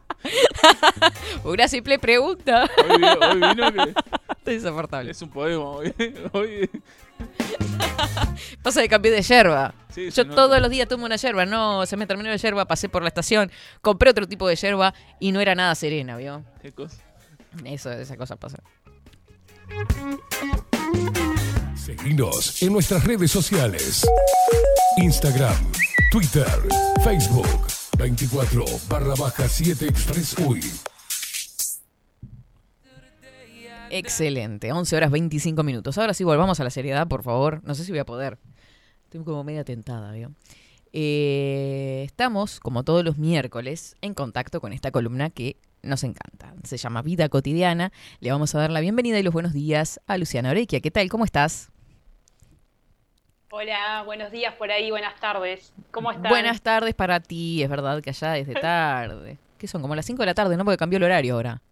Una 1.44 1.68
simple 1.68 1.98
pregunta. 1.98 2.68
Hoy, 2.88 2.98
vi- 2.98 3.04
hoy 3.04 3.34
vino 3.54 3.72
que 3.72 3.94
Estoy 4.38 4.54
insoportable. 4.54 5.10
es 5.10 5.22
un 5.22 5.30
poema. 5.30 5.64
Hoy, 5.64 5.94
hoy 6.32 6.70
Pasa 8.62 8.80
de 8.80 8.88
cambié 8.88 9.12
de 9.12 9.22
yerba. 9.22 9.74
Sí, 9.90 10.10
Yo 10.10 10.24
nota. 10.24 10.34
todos 10.36 10.60
los 10.60 10.70
días 10.70 10.88
tomo 10.88 11.04
una 11.06 11.16
yerba. 11.16 11.46
No, 11.46 11.86
se 11.86 11.96
me 11.96 12.06
terminó 12.06 12.28
la 12.30 12.36
yerba, 12.36 12.64
pasé 12.64 12.88
por 12.88 13.02
la 13.02 13.08
estación, 13.08 13.50
compré 13.80 14.10
otro 14.10 14.26
tipo 14.26 14.48
de 14.48 14.56
yerba 14.56 14.94
y 15.20 15.32
no 15.32 15.40
era 15.40 15.54
nada 15.54 15.74
serena, 15.74 16.16
¿vio? 16.16 16.42
qué 16.62 16.72
cosa. 16.72 16.96
Eso, 17.64 17.92
esa 17.92 18.16
cosa 18.16 18.36
pasa. 18.36 18.58
Seguinos 21.84 22.62
en 22.62 22.72
nuestras 22.72 23.04
redes 23.04 23.30
sociales. 23.30 24.06
Instagram, 24.96 25.70
Twitter, 26.10 26.46
Facebook, 27.04 27.46
24 27.98 28.64
barra 28.88 29.14
baja 29.20 29.46
7 29.46 29.88
Express 29.88 30.34
UI. 30.38 30.62
Excelente, 33.90 34.72
11 34.72 34.96
horas 34.96 35.10
25 35.10 35.62
minutos. 35.62 35.98
Ahora 35.98 36.14
sí, 36.14 36.24
volvamos 36.24 36.58
a 36.58 36.64
la 36.64 36.70
seriedad, 36.70 37.06
por 37.06 37.22
favor. 37.22 37.60
No 37.64 37.74
sé 37.74 37.84
si 37.84 37.92
voy 37.92 37.98
a 37.98 38.06
poder. 38.06 38.38
Estoy 39.02 39.22
como 39.22 39.44
media 39.44 39.64
tentada, 39.64 40.10
¿vio? 40.12 40.32
Eh, 40.94 42.04
estamos, 42.06 42.60
como 42.60 42.84
todos 42.84 43.04
los 43.04 43.18
miércoles, 43.18 43.94
en 44.00 44.14
contacto 44.14 44.62
con 44.62 44.72
esta 44.72 44.90
columna 44.90 45.28
que 45.28 45.58
nos 45.82 46.02
encanta. 46.02 46.54
Se 46.62 46.78
llama 46.78 47.02
Vida 47.02 47.28
Cotidiana. 47.28 47.92
Le 48.20 48.32
vamos 48.32 48.54
a 48.54 48.58
dar 48.58 48.70
la 48.70 48.80
bienvenida 48.80 49.18
y 49.18 49.22
los 49.22 49.34
buenos 49.34 49.52
días 49.52 50.00
a 50.06 50.16
Luciana 50.16 50.48
Orequia. 50.48 50.80
¿Qué 50.80 50.90
tal? 50.90 51.10
¿Cómo 51.10 51.26
estás? 51.26 51.73
Hola, 53.56 54.02
buenos 54.04 54.32
días 54.32 54.52
por 54.56 54.72
ahí, 54.72 54.90
buenas 54.90 55.14
tardes. 55.20 55.72
¿Cómo 55.92 56.10
están? 56.10 56.28
Buenas 56.28 56.60
tardes 56.60 56.92
para 56.92 57.20
ti. 57.20 57.62
Es 57.62 57.68
verdad 57.68 58.02
que 58.02 58.10
allá 58.10 58.36
es 58.36 58.48
de 58.48 58.54
tarde. 58.60 59.38
¿Qué 59.58 59.68
son? 59.68 59.80
Como 59.80 59.94
las 59.94 60.04
5 60.06 60.20
de 60.22 60.26
la 60.26 60.34
tarde, 60.34 60.56
¿no? 60.56 60.64
Porque 60.64 60.76
cambió 60.76 60.96
el 60.96 61.04
horario 61.04 61.34
ahora. 61.34 61.62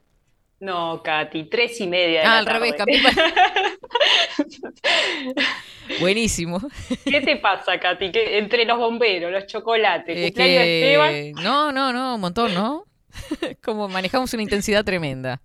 No, 0.61 1.03
Katy, 1.03 1.47
tres 1.51 1.81
y 1.81 1.89
media. 1.89 2.21
de 2.21 2.27
Ah, 2.27 2.35
la 2.35 2.39
al 2.39 2.47
revés, 2.47 2.77
tarde. 2.77 3.03
Buenísimo. 5.99 6.61
¿Qué 7.05 7.21
te 7.21 7.35
pasa, 7.39 7.81
Katy? 7.81 8.13
¿Qué- 8.13 8.39
entre 8.39 8.65
los 8.65 8.79
bomberos, 8.79 9.33
los 9.33 9.47
chocolates, 9.49 10.15
de 10.15 10.33
que... 10.33 11.01
Esteban, 11.01 11.43
No, 11.43 11.73
no, 11.73 11.93
no, 11.93 12.15
un 12.15 12.21
montón, 12.21 12.55
¿no? 12.55 12.85
Como 13.65 13.89
manejamos 13.89 14.33
una 14.35 14.45
intensidad 14.45 14.85
tremenda. 14.85 15.43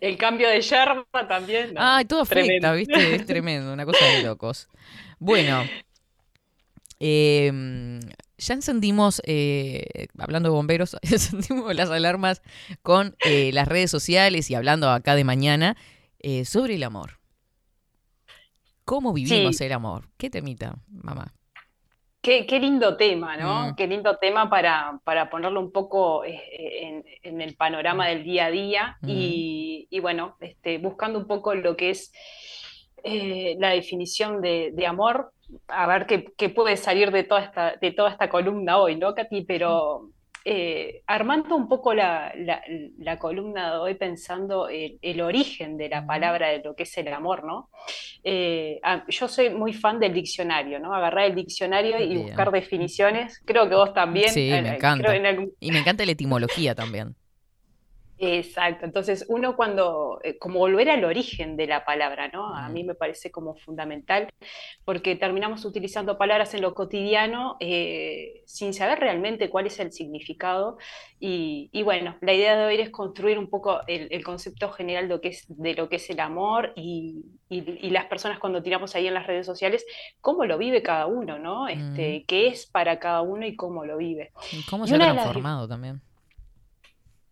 El 0.00 0.16
cambio 0.16 0.48
de 0.48 0.60
yerba 0.60 1.06
también. 1.28 1.74
no, 1.74 1.80
Ay, 1.82 2.04
todo 2.04 2.22
afecta, 2.22 2.44
tremendo. 2.44 2.72
¿viste? 2.74 3.14
Es 3.16 3.26
tremendo, 3.26 3.72
una 3.72 3.84
cosa 3.86 4.04
de 4.04 4.22
locos. 4.22 4.68
Bueno, 5.18 5.64
em, 7.00 8.00
ya 8.38 8.54
encendimos, 8.54 9.20
eh, 9.24 10.06
hablando 10.18 10.48
de 10.48 10.54
bomberos, 10.54 10.96
encendimos 11.02 11.74
las 11.74 11.90
alarmas 11.90 12.42
con 12.82 13.16
eh, 13.24 13.50
las 13.52 13.68
redes 13.68 13.90
sociales 13.90 14.50
y 14.50 14.54
hablando 14.54 14.90
acá 14.90 15.14
de 15.14 15.24
mañana 15.24 15.76
eh, 16.20 16.44
sobre 16.44 16.74
el 16.74 16.82
amor. 16.82 17.18
¿Cómo 18.84 19.12
vivimos 19.12 19.56
Sí. 19.56 19.64
el 19.64 19.72
amor? 19.72 20.08
¿Qué 20.16 20.30
temita, 20.30 20.78
mamá? 20.88 21.34
Qué, 22.28 22.44
qué 22.44 22.60
lindo 22.60 22.98
tema, 22.98 23.38
¿no? 23.38 23.68
Mm. 23.68 23.74
Qué 23.74 23.86
lindo 23.86 24.18
tema 24.18 24.50
para, 24.50 25.00
para 25.02 25.30
ponerlo 25.30 25.60
un 25.60 25.72
poco 25.72 26.26
eh, 26.26 26.42
en, 26.82 27.04
en 27.22 27.40
el 27.40 27.56
panorama 27.56 28.06
del 28.06 28.22
día 28.22 28.44
a 28.44 28.50
día 28.50 28.98
y, 29.06 29.86
y 29.88 30.00
bueno, 30.00 30.36
este, 30.40 30.76
buscando 30.76 31.18
un 31.18 31.26
poco 31.26 31.54
lo 31.54 31.74
que 31.74 31.88
es 31.88 32.12
eh, 33.02 33.56
la 33.58 33.70
definición 33.70 34.42
de, 34.42 34.72
de 34.74 34.86
amor, 34.86 35.32
a 35.68 35.86
ver 35.86 36.04
qué, 36.04 36.30
qué 36.36 36.50
puede 36.50 36.76
salir 36.76 37.12
de 37.12 37.24
toda 37.24 37.40
esta, 37.40 37.76
de 37.76 37.92
toda 37.92 38.10
esta 38.10 38.28
columna 38.28 38.76
hoy, 38.76 38.96
¿no, 38.96 39.14
Katy? 39.14 39.44
Pero 39.44 40.10
eh, 40.50 41.02
armando 41.06 41.54
un 41.56 41.68
poco 41.68 41.92
la, 41.92 42.32
la- 42.36 42.62
la 42.98 43.18
columna 43.18 43.72
de 43.72 43.76
hoy 43.78 43.94
pensando 43.94 44.68
el, 44.68 44.98
el 45.02 45.20
origen 45.20 45.76
de 45.76 45.88
la 45.90 46.06
palabra 46.06 46.48
de 46.48 46.62
lo 46.64 46.74
que 46.74 46.84
es 46.84 46.96
el 46.98 47.08
amor, 47.12 47.44
¿no? 47.44 47.68
Eh, 48.24 48.80
yo 49.08 49.28
soy 49.28 49.50
muy 49.50 49.72
fan 49.72 50.00
del 50.00 50.14
diccionario, 50.14 50.78
¿no? 50.80 50.94
Agarrar 50.94 51.26
el 51.26 51.34
diccionario 51.34 51.98
y 52.02 52.16
buscar 52.22 52.50
definiciones. 52.50 53.40
Creo 53.44 53.68
que 53.68 53.74
vos 53.74 53.92
también. 53.92 54.30
Sí, 54.30 54.50
eh, 54.50 54.62
me 54.62 54.68
encanta. 54.76 55.14
en 55.16 55.26
algún- 55.26 55.52
Y 55.60 55.70
me 55.72 55.80
encanta 55.80 56.04
la 56.06 56.12
etimología 56.12 56.74
también. 56.74 57.14
Exacto, 58.20 58.84
entonces 58.84 59.24
uno 59.28 59.54
cuando, 59.54 60.20
eh, 60.24 60.38
como 60.38 60.58
volver 60.58 60.90
al 60.90 61.04
origen 61.04 61.56
de 61.56 61.66
la 61.68 61.84
palabra, 61.84 62.28
¿no? 62.28 62.54
A 62.54 62.68
mí 62.68 62.82
me 62.84 62.94
parece 62.94 63.30
como 63.30 63.54
fundamental, 63.54 64.28
porque 64.84 65.14
terminamos 65.16 65.64
utilizando 65.64 66.18
palabras 66.18 66.52
en 66.54 66.62
lo 66.62 66.74
cotidiano 66.74 67.56
eh, 67.60 68.42
sin 68.46 68.74
saber 68.74 68.98
realmente 68.98 69.48
cuál 69.50 69.66
es 69.66 69.78
el 69.78 69.92
significado. 69.92 70.78
Y, 71.20 71.68
y 71.72 71.82
bueno, 71.82 72.16
la 72.20 72.32
idea 72.32 72.56
de 72.56 72.64
hoy 72.66 72.80
es 72.80 72.90
construir 72.90 73.38
un 73.38 73.48
poco 73.48 73.80
el, 73.86 74.08
el 74.10 74.24
concepto 74.24 74.70
general 74.72 75.08
de 75.08 75.14
lo 75.14 75.20
que 75.20 75.28
es, 75.28 75.44
de 75.48 75.74
lo 75.74 75.88
que 75.88 75.96
es 75.96 76.10
el 76.10 76.20
amor 76.20 76.72
y, 76.76 77.24
y- 77.48 77.86
y 77.86 77.90
las 77.90 78.06
personas 78.06 78.38
cuando 78.38 78.62
tiramos 78.62 78.94
ahí 78.94 79.06
en 79.06 79.14
las 79.14 79.26
redes 79.26 79.46
sociales, 79.46 79.84
cómo 80.20 80.44
lo 80.44 80.58
vive 80.58 80.82
cada 80.82 81.06
uno, 81.06 81.38
¿no? 81.38 81.68
Este, 81.68 82.24
qué 82.26 82.48
es 82.48 82.66
para 82.66 82.98
cada 82.98 83.22
uno 83.22 83.46
y 83.46 83.54
cómo 83.56 83.84
lo 83.84 83.96
vive. 83.96 84.32
¿Y 84.52 84.62
¿Cómo 84.64 84.86
se 84.86 84.94
ha 84.94 84.98
las- 84.98 85.12
transformado 85.14 85.68
también? 85.68 86.00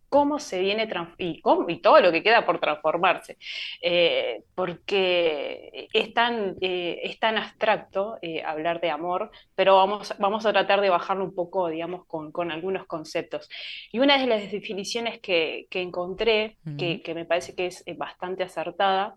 Cómo 0.09 0.39
se 0.39 0.61
viene 0.61 0.89
y, 1.19 1.41
cómo- 1.41 1.69
y 1.69 1.81
todo 1.81 2.01
lo 2.01 2.13
que 2.13 2.23
queda 2.23 2.45
por 2.47 2.59
transformarse, 2.61 3.37
Eh, 3.83 4.43
porque 4.55 5.89
es 5.93 6.15
tan, 6.15 6.57
eh, 6.61 7.01
es 7.05 7.19
tan 7.19 7.37
abstracto 7.39 8.19
eh, 8.23 8.43
hablar 8.43 8.81
de 8.81 8.91
amor, 8.91 9.31
pero 9.55 9.77
vamos, 9.77 10.15
vamos 10.19 10.47
a 10.47 10.53
tratar 10.53 10.81
de 10.81 10.91
bajarlo 10.91 11.25
un 11.25 11.35
poco, 11.35 11.69
digamos, 11.69 12.07
con, 12.07 12.33
con 12.33 12.51
algunos 12.51 12.87
conceptos. 12.87 13.49
Y 13.93 13.99
una 13.99 14.19
de 14.19 14.27
las 14.27 14.51
definiciones 14.51 15.21
que, 15.21 15.67
que 15.71 15.81
encontré, 15.83 16.59
que, 16.77 17.03
que 17.03 17.15
me 17.15 17.25
parece 17.25 17.55
que 17.55 17.67
es 17.67 17.85
bastante 17.97 18.43
acertada, 18.45 19.17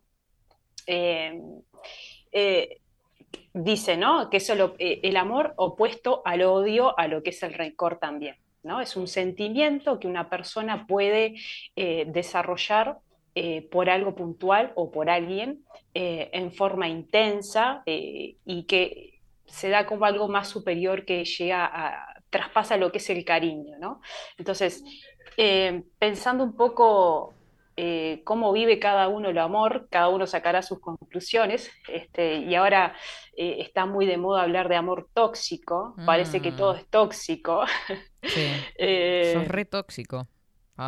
dice, 3.53 3.97
¿no? 3.97 4.29
Que 4.29 4.37
es 4.37 4.49
el 4.49 5.17
amor 5.17 5.53
opuesto 5.57 6.21
al 6.25 6.41
odio, 6.43 6.97
a 6.97 7.07
lo 7.07 7.23
que 7.23 7.31
es 7.31 7.43
el 7.43 7.53
rencor 7.53 7.99
también, 7.99 8.35
Es 8.79 8.95
un 8.95 9.07
sentimiento 9.07 9.99
que 9.99 10.07
una 10.07 10.29
persona 10.29 10.85
puede 10.85 11.35
eh, 11.75 12.05
desarrollar 12.07 12.99
eh, 13.33 13.67
por 13.71 13.89
algo 13.89 14.15
puntual 14.15 14.73
o 14.75 14.91
por 14.91 15.09
alguien 15.09 15.63
eh, 15.93 16.29
en 16.33 16.51
forma 16.51 16.87
intensa 16.87 17.81
y 17.85 18.65
que 18.67 19.21
se 19.45 19.69
da 19.69 19.85
como 19.85 20.05
algo 20.05 20.27
más 20.27 20.47
superior 20.47 21.05
que 21.05 21.25
llega 21.25 21.65
a, 21.65 22.21
traspasa 22.29 22.77
lo 22.77 22.91
que 22.91 22.99
es 22.99 23.09
el 23.09 23.25
cariño, 23.25 23.77
¿no? 23.79 24.01
Entonces, 24.37 24.83
pensando 25.97 26.43
un 26.43 26.55
poco 26.55 27.33
eh, 27.81 28.23
cómo 28.25 28.51
vive 28.51 28.77
cada 28.77 29.07
uno 29.07 29.29
el 29.29 29.37
amor, 29.37 29.87
cada 29.89 30.09
uno 30.09 30.27
sacará 30.27 30.61
sus 30.61 30.81
conclusiones, 30.81 31.71
este, 31.87 32.39
y 32.39 32.53
ahora 32.55 32.93
eh, 33.37 33.55
está 33.59 33.85
muy 33.85 34.05
de 34.05 34.17
moda 34.17 34.41
hablar 34.41 34.67
de 34.67 34.75
amor 34.75 35.07
tóxico, 35.13 35.95
parece 36.05 36.41
que 36.41 36.51
todo 36.51 36.75
es 36.75 36.85
tóxico. 36.87 37.65
Sí. 38.21 38.47
Eh, 38.77 39.31
Sos 39.33 39.47
re 39.47 39.63
tóxico. 39.63 40.27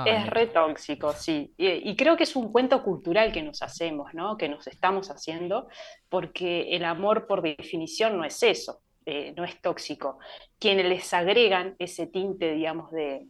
Es 0.05 0.27
re 0.27 0.47
tóxico, 0.47 1.13
sí. 1.13 1.53
Y, 1.57 1.89
y 1.89 1.95
creo 1.95 2.17
que 2.17 2.23
es 2.23 2.35
un 2.35 2.51
cuento 2.51 2.83
cultural 2.83 3.31
que 3.31 3.41
nos 3.41 3.61
hacemos, 3.61 4.13
¿no? 4.13 4.37
Que 4.37 4.49
nos 4.49 4.67
estamos 4.67 5.09
haciendo, 5.09 5.69
porque 6.09 6.75
el 6.75 6.83
amor 6.83 7.25
por 7.25 7.41
definición 7.41 8.17
no 8.17 8.25
es 8.25 8.43
eso, 8.43 8.81
eh, 9.05 9.33
no 9.37 9.45
es 9.45 9.61
tóxico. 9.61 10.19
Quienes 10.59 10.85
les 10.87 11.13
agregan 11.13 11.75
ese 11.79 12.05
tinte, 12.07 12.51
digamos, 12.51 12.91
de 12.91 13.27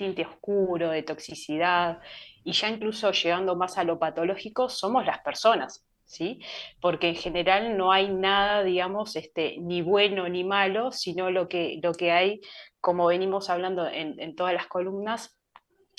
tinte 0.00 0.24
oscuro, 0.26 0.90
de 0.90 1.02
toxicidad, 1.02 2.00
y 2.44 2.52
ya 2.52 2.68
incluso 2.68 3.12
llegando 3.12 3.56
más 3.56 3.78
a 3.78 3.84
lo 3.84 3.98
patológico, 3.98 4.68
somos 4.68 5.04
las 5.06 5.20
personas. 5.20 5.86
¿Sí? 6.04 6.40
Porque 6.80 7.08
en 7.10 7.14
general 7.14 7.76
no 7.78 7.92
hay 7.92 8.08
nada, 8.12 8.64
digamos, 8.64 9.14
este, 9.14 9.58
ni 9.60 9.80
bueno 9.80 10.28
ni 10.28 10.42
malo, 10.42 10.90
sino 10.90 11.30
lo 11.30 11.48
que, 11.48 11.78
lo 11.84 11.92
que 11.94 12.10
hay, 12.10 12.40
como 12.80 13.06
venimos 13.06 13.48
hablando 13.48 13.86
en, 13.86 14.18
en 14.20 14.34
todas 14.34 14.52
las 14.54 14.66
columnas, 14.66 15.38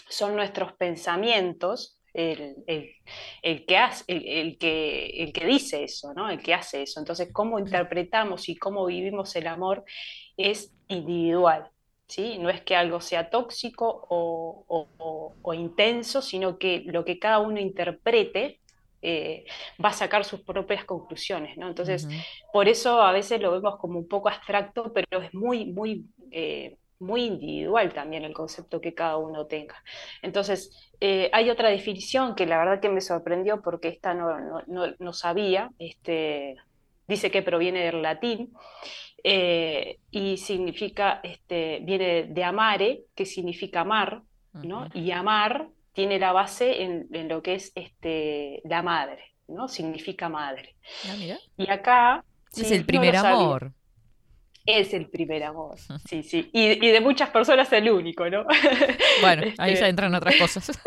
son 0.10 0.36
nuestros 0.36 0.74
pensamientos 0.74 1.98
el, 2.14 2.58
el- 2.68 2.92
el 3.42 3.66
que 3.66 3.78
hace, 3.78 4.04
el, 4.08 4.28
el 4.28 4.58
que, 4.58 5.06
el 5.24 5.34
que 5.34 5.46
dice 5.46 5.84
eso, 5.86 6.14
¿no? 6.14 6.30
El 6.30 6.42
que 6.44 6.54
hace 6.54 6.84
eso. 6.84 7.00
Entonces, 7.00 7.30
cómo 7.32 7.60
interpretamos 7.60 8.50
y 8.50 8.58
cómo 8.58 8.86
vivimos 8.86 9.36
el 9.36 9.48
amor 9.48 9.86
es 10.38 10.74
individual, 10.90 11.70
¿sí? 12.12 12.38
No 12.40 12.50
es 12.50 12.62
que 12.62 12.76
algo 12.76 13.02
sea 13.02 13.30
tóxico 13.30 13.86
o, 14.10 14.66
o- 14.68 14.88
o- 15.00 15.34
o 15.42 15.54
intenso, 15.54 16.22
sino 16.22 16.58
que 16.58 16.84
lo 16.88 17.06
que 17.06 17.20
cada 17.20 17.40
uno 17.40 17.60
interprete 17.60 18.60
eh, 19.04 19.46
va 19.84 19.90
a 19.90 19.94
sacar 19.94 20.26
sus 20.26 20.42
propias 20.42 20.86
conclusiones, 20.86 21.58
¿no? 21.58 21.68
Entonces, 21.70 22.08
por 22.54 22.68
eso 22.68 23.02
a 23.02 23.12
veces 23.14 23.42
lo 23.42 23.52
vemos 23.52 23.78
como 23.80 23.98
un 24.00 24.08
poco 24.08 24.30
abstracto, 24.30 24.94
pero 24.94 25.22
es 25.24 25.34
muy, 25.34 25.66
muy, 25.74 26.06
eh, 26.32 26.78
muy 27.00 27.24
individual 27.26 27.94
también 27.94 28.24
el 28.26 28.34
concepto 28.34 28.80
que 28.80 28.94
cada 28.94 29.18
uno 29.18 29.48
tenga. 29.48 29.76
Entonces, 30.22 30.92
eh, 31.00 31.30
hay 31.34 31.50
otra 31.50 31.70
definición 31.70 32.36
que 32.36 32.46
la 32.46 32.60
verdad 32.60 32.80
que 32.80 32.90
me 32.90 33.02
sorprendió 33.02 33.62
porque 33.64 33.88
esta 33.88 34.14
no, 34.14 34.40
no- 34.40 34.62
no- 34.68 34.94
no 35.00 35.14
sabía, 35.14 35.72
este, 35.80 36.58
dice 37.08 37.32
que 37.32 37.42
proviene 37.42 37.86
del 37.86 38.04
latín 38.04 38.54
eh, 39.24 39.98
y 40.12 40.38
significa, 40.38 41.20
este, 41.24 41.80
viene 41.84 42.24
de 42.24 42.44
amare, 42.44 43.02
que 43.16 43.26
significa 43.26 43.82
amar, 43.82 44.22
¿no? 44.54 44.88
Y 44.94 45.12
amar 45.12 45.68
tiene 45.94 46.20
la 46.20 46.32
base 46.32 46.84
en, 46.84 47.08
en 47.14 47.28
lo 47.28 47.42
que 47.42 47.56
es 47.56 47.72
este, 47.76 48.62
la 48.66 48.82
madre, 48.82 49.24
¿no? 49.48 49.68
Significa 49.68 50.30
madre. 50.30 50.76
Ah, 51.10 51.16
mira. 51.18 51.38
Y 51.58 51.70
acá... 51.70 52.24
Es 52.56 52.72
el 52.72 52.86
primer 52.86 53.16
amor. 53.16 53.72
Es 54.64 54.94
el 54.94 55.10
primer 55.10 55.44
amor, 55.44 55.76
sí, 56.08 56.22
sí. 56.22 56.50
Y, 56.54 56.86
y 56.86 56.92
de 56.92 57.02
muchas 57.02 57.30
personas 57.32 57.72
el 57.74 57.90
único, 57.90 58.30
¿no? 58.30 58.46
Bueno, 59.22 59.44
ahí 59.58 59.74
Este, 59.74 59.82
ya 59.86 59.90
entran 59.90 60.14
otras 60.14 60.36
cosas. 60.36 60.80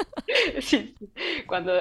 sí, 0.61 0.95
sí. 0.95 0.95
Cuando 1.47 1.73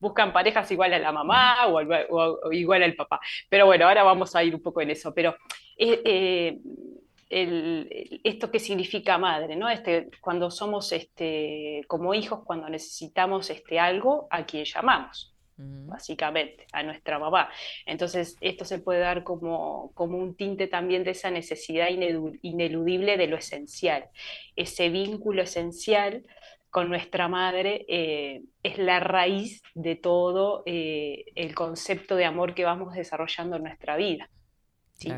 buscan 0.00 0.32
parejas 0.32 0.70
igual 0.72 0.92
a 0.94 0.98
la 0.98 1.12
mamá 1.12 1.66
o, 1.68 1.78
al- 1.78 2.06
o- 2.10 2.38
o 2.44 2.52
igual 2.52 2.82
al 2.82 2.94
papá. 2.94 3.20
Pero 3.48 3.66
bueno, 3.66 3.86
ahora 3.86 4.02
vamos 4.02 4.34
a 4.34 4.42
ir 4.42 4.54
un 4.54 4.62
poco 4.62 4.80
en 4.80 4.90
eso. 4.90 5.14
Pero 5.14 5.36
eh, 5.78 6.02
eh, 6.04 6.58
el- 7.30 8.20
esto 8.24 8.50
que 8.50 8.58
significa 8.58 9.18
madre, 9.18 9.56
¿no? 9.56 9.68
Este, 9.68 10.08
cuando 10.20 10.50
somos 10.50 10.92
este, 10.92 11.82
como 11.86 12.14
hijos, 12.14 12.40
cuando 12.44 12.68
necesitamos 12.68 13.50
este, 13.50 13.78
algo, 13.78 14.26
a 14.30 14.44
quien 14.46 14.64
llamamos 14.64 15.34
básicamente, 15.60 16.66
a 16.72 16.84
nuestra 16.84 17.18
mamá. 17.18 17.50
Entonces, 17.84 18.36
esto 18.40 18.64
se 18.64 18.78
puede 18.78 19.00
dar 19.00 19.24
como, 19.24 19.90
como 19.94 20.16
un 20.16 20.36
tinte 20.36 20.68
también 20.68 21.02
de 21.02 21.10
esa 21.10 21.30
necesidad 21.32 21.88
ineludible 22.42 23.16
de 23.16 23.26
lo 23.26 23.36
esencial. 23.36 24.04
Ese 24.54 24.88
vínculo 24.88 25.42
esencial 25.42 26.24
con 26.70 26.88
nuestra 26.88 27.26
madre 27.28 27.84
eh, 27.88 28.42
es 28.62 28.78
la 28.78 29.00
raíz 29.00 29.62
de 29.74 29.96
todo 29.96 30.62
eh, 30.66 31.24
el 31.34 31.54
concepto 31.54 32.14
de 32.14 32.24
amor 32.26 32.54
que 32.54 32.64
vamos 32.64 32.94
desarrollando 32.94 33.56
en 33.56 33.64
nuestra 33.64 33.96
vida. 33.96 34.30
¿sí? 34.94 35.10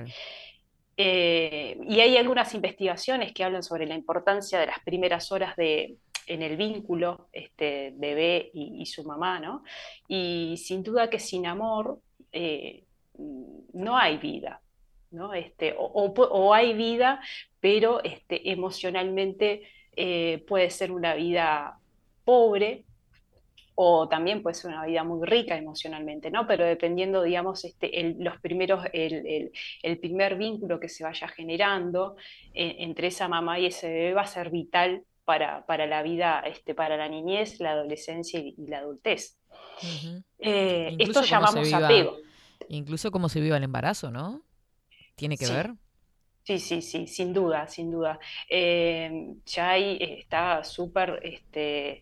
Eh, 1.03 1.79
y 1.89 2.01
hay 2.01 2.19
algunas 2.19 2.55
investigaciones 2.55 3.33
que 3.33 3.43
hablan 3.43 3.63
sobre 3.63 3.87
la 3.87 3.95
importancia 3.95 4.61
de 4.61 4.67
las 4.67 4.81
primeras 4.81 5.33
horas 5.33 5.57
de, 5.57 5.97
en 6.27 6.43
el 6.43 6.59
vínculo 6.59 7.29
este, 7.33 7.95
bebé 7.97 8.51
y, 8.53 8.85
su 8.85 9.03
mamá, 9.05 9.41
¿no? 9.41 9.65
Y 10.09 10.57
sin 10.59 10.83
duda 10.83 11.09
que 11.09 11.19
sin 11.19 11.47
amor 11.47 12.01
eh, 12.33 12.85
no 13.73 13.97
hay 13.97 14.19
vida, 14.19 14.61
¿no? 15.11 15.33
Este, 15.33 15.75
o 15.79 16.53
hay 16.53 16.75
vida, 16.75 17.23
pero 17.61 18.05
este, 18.05 18.51
emocionalmente 18.51 19.63
eh, 19.97 20.45
puede 20.47 20.69
ser 20.69 20.93
una 20.93 21.15
vida 21.15 21.79
pobre 22.27 22.85
o 23.83 24.09
también 24.09 24.43
puede 24.43 24.55
ser 24.55 24.71
una 24.73 24.85
vida 24.85 25.05
muy 25.05 25.27
rica 25.27 25.57
emocionalmente, 25.57 26.31
¿no? 26.31 26.47
Pero 26.47 26.67
dependiendo, 26.67 27.23
digamos, 27.23 27.65
este, 27.65 27.99
el, 27.99 28.17
los 28.19 28.39
primeros, 28.41 28.85
el, 28.93 29.27
el- 29.27 29.53
el 29.83 29.99
primer 29.99 30.37
vínculo 30.37 30.79
que 30.79 30.91
se 30.91 31.03
vaya 31.03 31.29
generando 31.29 32.17
eh, 32.53 32.77
entre 32.81 33.07
esa 33.07 33.27
mamá 33.27 33.59
y 33.59 33.67
ese 33.67 33.89
bebé 33.89 34.13
va 34.13 34.23
a 34.23 34.27
ser 34.27 34.51
vital 34.51 35.03
para, 35.25 35.65
para 35.65 35.87
la 35.87 36.03
vida, 36.03 36.41
este, 36.45 36.75
para 36.75 36.99
la 36.99 37.09
niñez, 37.09 37.59
la 37.61 37.71
adolescencia 37.71 38.39
y, 38.39 38.55
y 38.59 38.67
la 38.67 38.81
adultez. 38.81 39.39
Eh, 40.39 40.95
esto 40.99 41.23
llamamos 41.25 41.65
viva- 41.67 41.87
apego. 41.87 42.19
Incluso 42.69 43.11
cómo 43.11 43.29
se 43.31 43.41
viva 43.41 43.57
el 43.57 43.63
embarazo, 43.65 44.11
¿no? 44.11 44.43
¿Tiene 45.17 45.39
que 45.39 45.47
Sí. 45.47 45.53
ver? 45.53 45.73
Sí, 46.43 46.59
sí, 46.59 46.83
sí, 46.83 47.07
sin 47.07 47.33
duda, 47.33 47.69
sin 47.69 47.91
duda. 47.93 48.19
Eh, 48.49 49.35
ya 49.45 49.71
ahí 49.71 49.99
está 50.01 50.65
súper 50.65 51.21
este, 51.23 52.01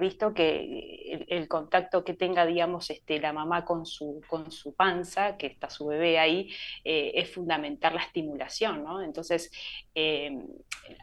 visto 0.00 0.34
que 0.34 1.26
el, 1.28 1.46
contacto 1.48 2.02
que 2.02 2.14
tenga, 2.14 2.44
digamos, 2.46 2.90
este, 2.90 3.20
la 3.20 3.32
mamá 3.32 3.64
con 3.64 3.86
su, 3.86 4.20
con 4.26 4.50
su 4.50 4.74
panza, 4.74 5.36
que 5.36 5.46
está 5.46 5.70
su 5.70 5.86
bebé 5.86 6.18
ahí, 6.18 6.50
eh, 6.82 7.12
es 7.14 7.30
fundamental 7.32 7.94
la 7.94 8.02
estimulación, 8.02 8.82
¿no? 8.82 9.02
Entonces, 9.02 9.50
eh, 9.94 10.30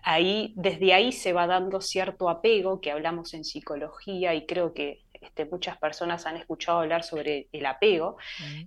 ahí, 0.03 0.53
desde 0.57 0.93
ahí 0.93 1.11
se 1.11 1.33
va 1.33 1.47
dando 1.47 1.79
cierto 1.81 2.29
apego, 2.29 2.81
que 2.81 2.91
hablamos 2.91 3.33
en 3.35 3.45
psicología 3.45 4.33
y 4.35 4.45
creo 4.45 4.73
que 4.73 5.04
este, 5.25 5.45
muchas 5.45 5.77
personas 5.77 6.25
han 6.25 6.37
escuchado 6.37 6.79
hablar 6.79 7.03
sobre 7.03 7.47
el 7.51 7.65
apego, 7.65 8.17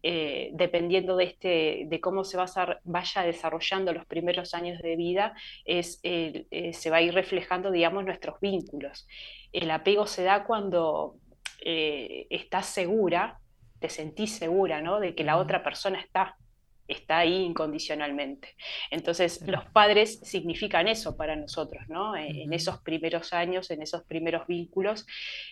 eh, 0.03 0.51
dependiendo 0.53 1.17
de, 1.17 1.25
este, 1.25 1.85
de 1.87 2.01
cómo 2.01 2.25
se 2.25 2.37
va 2.37 2.45
a 2.45 2.79
vaya 2.85 3.23
desarrollando 3.23 3.93
los 3.93 4.07
primeros 4.07 4.55
años 4.55 4.81
de 4.83 4.97
vida, 4.97 5.35
es, 5.65 6.01
eh, 6.03 6.73
se 6.73 6.91
va 6.91 6.99
a 6.99 7.03
ir 7.03 7.15
reflejando, 7.15 7.71
digamos, 7.71 8.05
nuestros 8.05 8.41
vínculos. 8.41 9.07
El 9.53 9.71
apego 9.71 10.07
se 10.07 10.23
da 10.25 10.45
cuando 10.45 11.17
eh, 11.65 12.27
estás 12.31 12.67
segura, 12.67 13.39
te 13.81 13.89
sentís 13.89 14.37
segura, 14.37 14.81
¿no? 14.81 15.01
De 15.01 15.15
que 15.15 15.25
la 15.25 15.37
otra 15.37 15.63
persona 15.63 16.01
está, 16.01 16.37
está 16.89 17.19
ahí 17.19 17.45
incondicionalmente. 17.45 18.57
Entonces, 18.91 19.43
los 19.47 19.65
padres 19.67 20.21
significan 20.21 20.89
eso 20.89 21.17
para 21.17 21.37
nosotros, 21.37 21.83
¿no? 21.89 22.17
En, 22.17 22.37
en 22.37 22.53
esos 22.53 22.81
primeros 22.81 23.33
años, 23.33 23.71
en 23.71 23.83
esos 23.83 24.03
primeros 24.05 24.47
vínculos. 24.47 25.07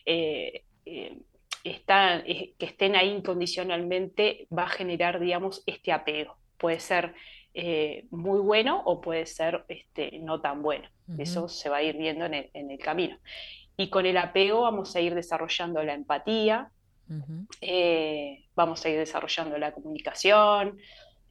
eh, 0.05 0.65
eh, 0.87 1.19
eh, 1.65 2.55
que 2.59 2.67
estén 2.67 2.95
ahí 2.95 3.11
incondicionalmente 3.11 4.47
va 4.57 4.65
a 4.65 4.69
generar, 4.69 5.19
digamos, 5.19 5.63
este 5.67 5.93
apego. 5.93 6.37
Puede 6.57 6.81
ser 6.81 7.15
eh, 7.55 8.07
muy 8.11 8.39
bueno 8.41 8.83
o 8.85 9.01
puede 9.01 9.27
ser 9.27 9.65
este, 9.69 10.19
no 10.19 10.41
tan 10.41 10.63
bueno. 10.63 10.89
Eso 11.19 11.49
se 11.49 11.69
va 11.69 11.79
a 11.79 11.83
ir 11.83 11.97
viendo 11.97 12.27
en 12.27 12.35
el, 12.35 12.51
en 12.53 12.71
el 12.71 12.79
camino. 12.79 13.17
Y 13.77 13.91
con 13.91 14.07
el 14.07 14.17
apego 14.17 14.63
vamos 14.63 14.95
a 14.95 15.01
ir 15.01 15.15
desarrollando 15.15 15.83
la 15.83 15.95
empatía, 15.95 16.71
eh, 17.61 18.45
vamos 18.55 18.85
a 18.85 18.89
ir 18.89 18.99
desarrollando 18.99 19.57
la 19.59 19.73
comunicación, 19.73 20.79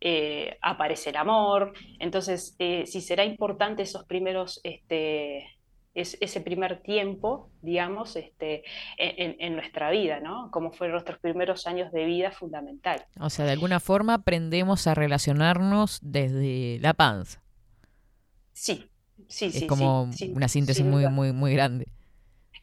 eh, 0.01 0.57
aparece 0.61 1.11
el 1.11 1.17
amor. 1.17 1.73
Entonces, 1.99 2.55
si 2.57 3.01
será 3.01 3.23
importante 3.23 3.83
esos 3.83 4.05
primeros, 4.05 4.61
este, 4.63 5.54
es- 5.95 6.17
ese 6.21 6.41
primer 6.41 6.81
tiempo, 6.81 7.49
digamos, 7.61 8.15
este, 8.15 8.63
en, 8.97 9.55
nuestra 9.55 9.89
vida, 9.89 10.19
¿no? 10.19 10.51
Como 10.51 10.71
fueron 10.71 10.93
nuestros 10.95 11.19
primeros 11.19 11.65
años 11.67 11.91
de 11.91 12.05
vida 12.05 12.31
fundamental. 12.31 13.05
O 13.19 13.29
sea, 13.29 13.45
de 13.45 13.51
alguna 13.51 13.79
forma 13.79 14.13
aprendemos 14.15 14.87
a 14.87 14.93
relacionarnos 14.93 15.99
desde 16.03 16.79
la 16.81 16.93
panza. 16.93 17.41
Sí, 18.53 18.89
sí, 19.27 19.45
Es 19.45 19.59
sí, 19.59 19.67
como 19.67 20.09
sí, 20.13 20.31
una 20.35 20.47
síntesis 20.47 20.85
muy, 20.85 21.07
muy, 21.07 21.31
muy 21.31 21.53
grande. 21.53 21.87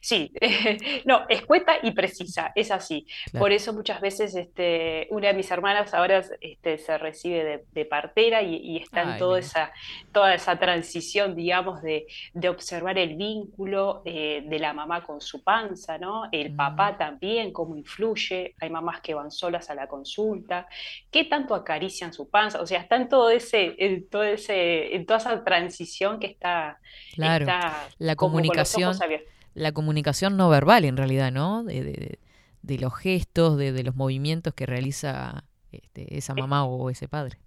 Sí, 0.03 0.33
no, 1.05 1.21
escueta 1.29 1.75
y 1.81 1.91
precisa, 1.91 2.51
es 2.55 2.71
así. 2.71 3.07
Claro. 3.31 3.41
Por 3.41 3.53
eso 3.53 3.71
muchas 3.71 4.01
veces 4.01 4.35
este, 4.35 5.07
una 5.11 5.29
de 5.29 5.33
mis 5.33 5.49
hermanas 5.49 5.93
ahora 5.93 6.21
este, 6.41 6.77
se 6.77 6.97
recibe 6.97 7.45
de, 7.45 7.63
de 7.71 7.85
partera 7.85 8.41
y, 8.41 8.55
y 8.57 8.77
está 8.79 9.03
en 9.03 9.17
toda 9.17 9.39
esa, 9.39 9.71
toda 10.11 10.35
esa 10.35 10.59
transición, 10.59 11.37
digamos, 11.37 11.81
de, 11.81 12.05
de 12.33 12.49
observar 12.49 12.97
el 12.97 13.15
vínculo 13.15 14.01
eh, 14.03 14.43
de 14.45 14.59
la 14.59 14.73
mamá 14.73 15.05
con 15.05 15.21
su 15.21 15.41
panza, 15.41 15.97
¿no? 15.97 16.23
El 16.33 16.53
papá 16.53 16.97
también, 16.97 17.53
cómo 17.53 17.77
influye. 17.77 18.55
Hay 18.59 18.69
mamás 18.69 18.99
que 18.99 19.13
van 19.13 19.31
solas 19.31 19.69
a 19.69 19.75
la 19.75 19.87
consulta, 19.87 20.67
qué 21.11 21.23
tanto 21.23 21.55
acarician 21.55 22.11
su 22.11 22.29
panza. 22.29 22.59
O 22.59 22.67
sea, 22.67 22.81
está 22.81 22.97
en 22.97 23.07
todo 23.07 23.29
ese, 23.29 23.73
en 23.77 24.09
todo 24.09 24.23
ese, 24.23 24.93
en 24.97 25.05
toda 25.05 25.19
esa 25.19 25.43
transición 25.45 26.19
que 26.19 26.27
está, 26.27 26.79
Claro. 27.13 27.45
está 27.45 27.87
La 27.99 28.15
como 28.15 28.33
con 28.33 28.47
los 28.47 28.75
ojos 28.75 28.97
comunicación, 28.97 29.03
abiertos. 29.03 29.32
La 29.53 29.71
comunicación 29.73 30.37
no 30.37 30.49
verbal 30.49 30.85
en 30.85 30.97
realidad, 30.97 31.31
¿no? 31.31 31.63
De, 31.63 31.83
de- 31.83 32.19
de 32.61 32.77
los 32.79 32.95
gestos, 32.95 33.57
de, 33.57 33.73
de 33.73 33.83
los 33.83 33.95
movimientos 33.95 34.53
que 34.53 34.65
realiza 34.65 35.43
este, 35.71 36.17
esa 36.17 36.33
mamá 36.35 36.65
o 36.65 36.89
ese 36.89 37.07
padre. 37.09 37.39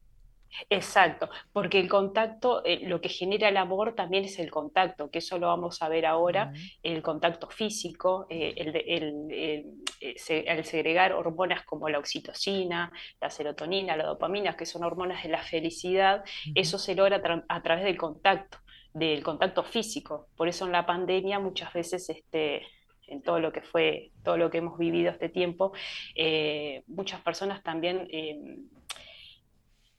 Exacto, 0.70 1.28
porque 1.52 1.78
el 1.80 1.88
contacto, 1.88 2.62
eh, 2.64 2.80
lo 2.88 3.00
que 3.00 3.08
genera 3.10 3.48
el 3.48 3.56
amor 3.58 3.94
también 3.94 4.24
es 4.24 4.38
el 4.38 4.50
contacto, 4.50 5.10
que 5.10 5.18
eso 5.18 5.38
lo 5.38 5.48
vamos 5.48 5.82
a 5.82 5.88
ver 5.88 6.06
ahora, 6.06 6.50
el 6.82 7.02
contacto 7.02 7.48
físico, 7.50 8.26
eh, 8.30 8.54
el, 8.56 8.68
el- 8.76 9.32
el- 9.32 9.64
eh, 10.00 10.64
segregar 10.64 11.12
hormonas 11.12 11.62
como 11.64 11.88
la 11.90 11.98
oxitocina, 11.98 12.90
la 13.20 13.30
serotonina, 13.30 13.96
la 13.96 14.04
dopamina, 14.06 14.56
que 14.56 14.64
son 14.66 14.84
hormonas 14.84 15.22
de 15.22 15.28
la 15.30 15.42
felicidad, 15.42 16.24
eso 16.54 16.78
se 16.78 16.94
logra 16.94 17.22
tra- 17.22 17.44
a 17.48 17.62
través 17.62 17.84
del 17.84 17.96
contacto, 17.98 18.58
del 18.98 19.22
contacto 19.22 19.62
físico. 19.62 20.28
Por 20.36 20.48
eso 20.48 20.64
en 20.64 20.72
la 20.72 20.86
pandemia 20.86 21.38
muchas 21.38 21.72
veces 21.72 22.08
este, 22.08 22.62
en 23.06 23.20
todo 23.22 23.38
lo 23.40 23.52
que 23.52 23.60
fue, 23.60 24.10
todo 24.24 24.36
lo 24.38 24.50
que 24.50 24.58
hemos 24.58 24.78
vivido 24.78 25.10
este 25.10 25.28
tiempo, 25.28 25.72
eh, 26.14 26.82
muchas 26.86 27.20
personas 27.20 27.62
también 27.62 28.08
eh, 28.10 28.58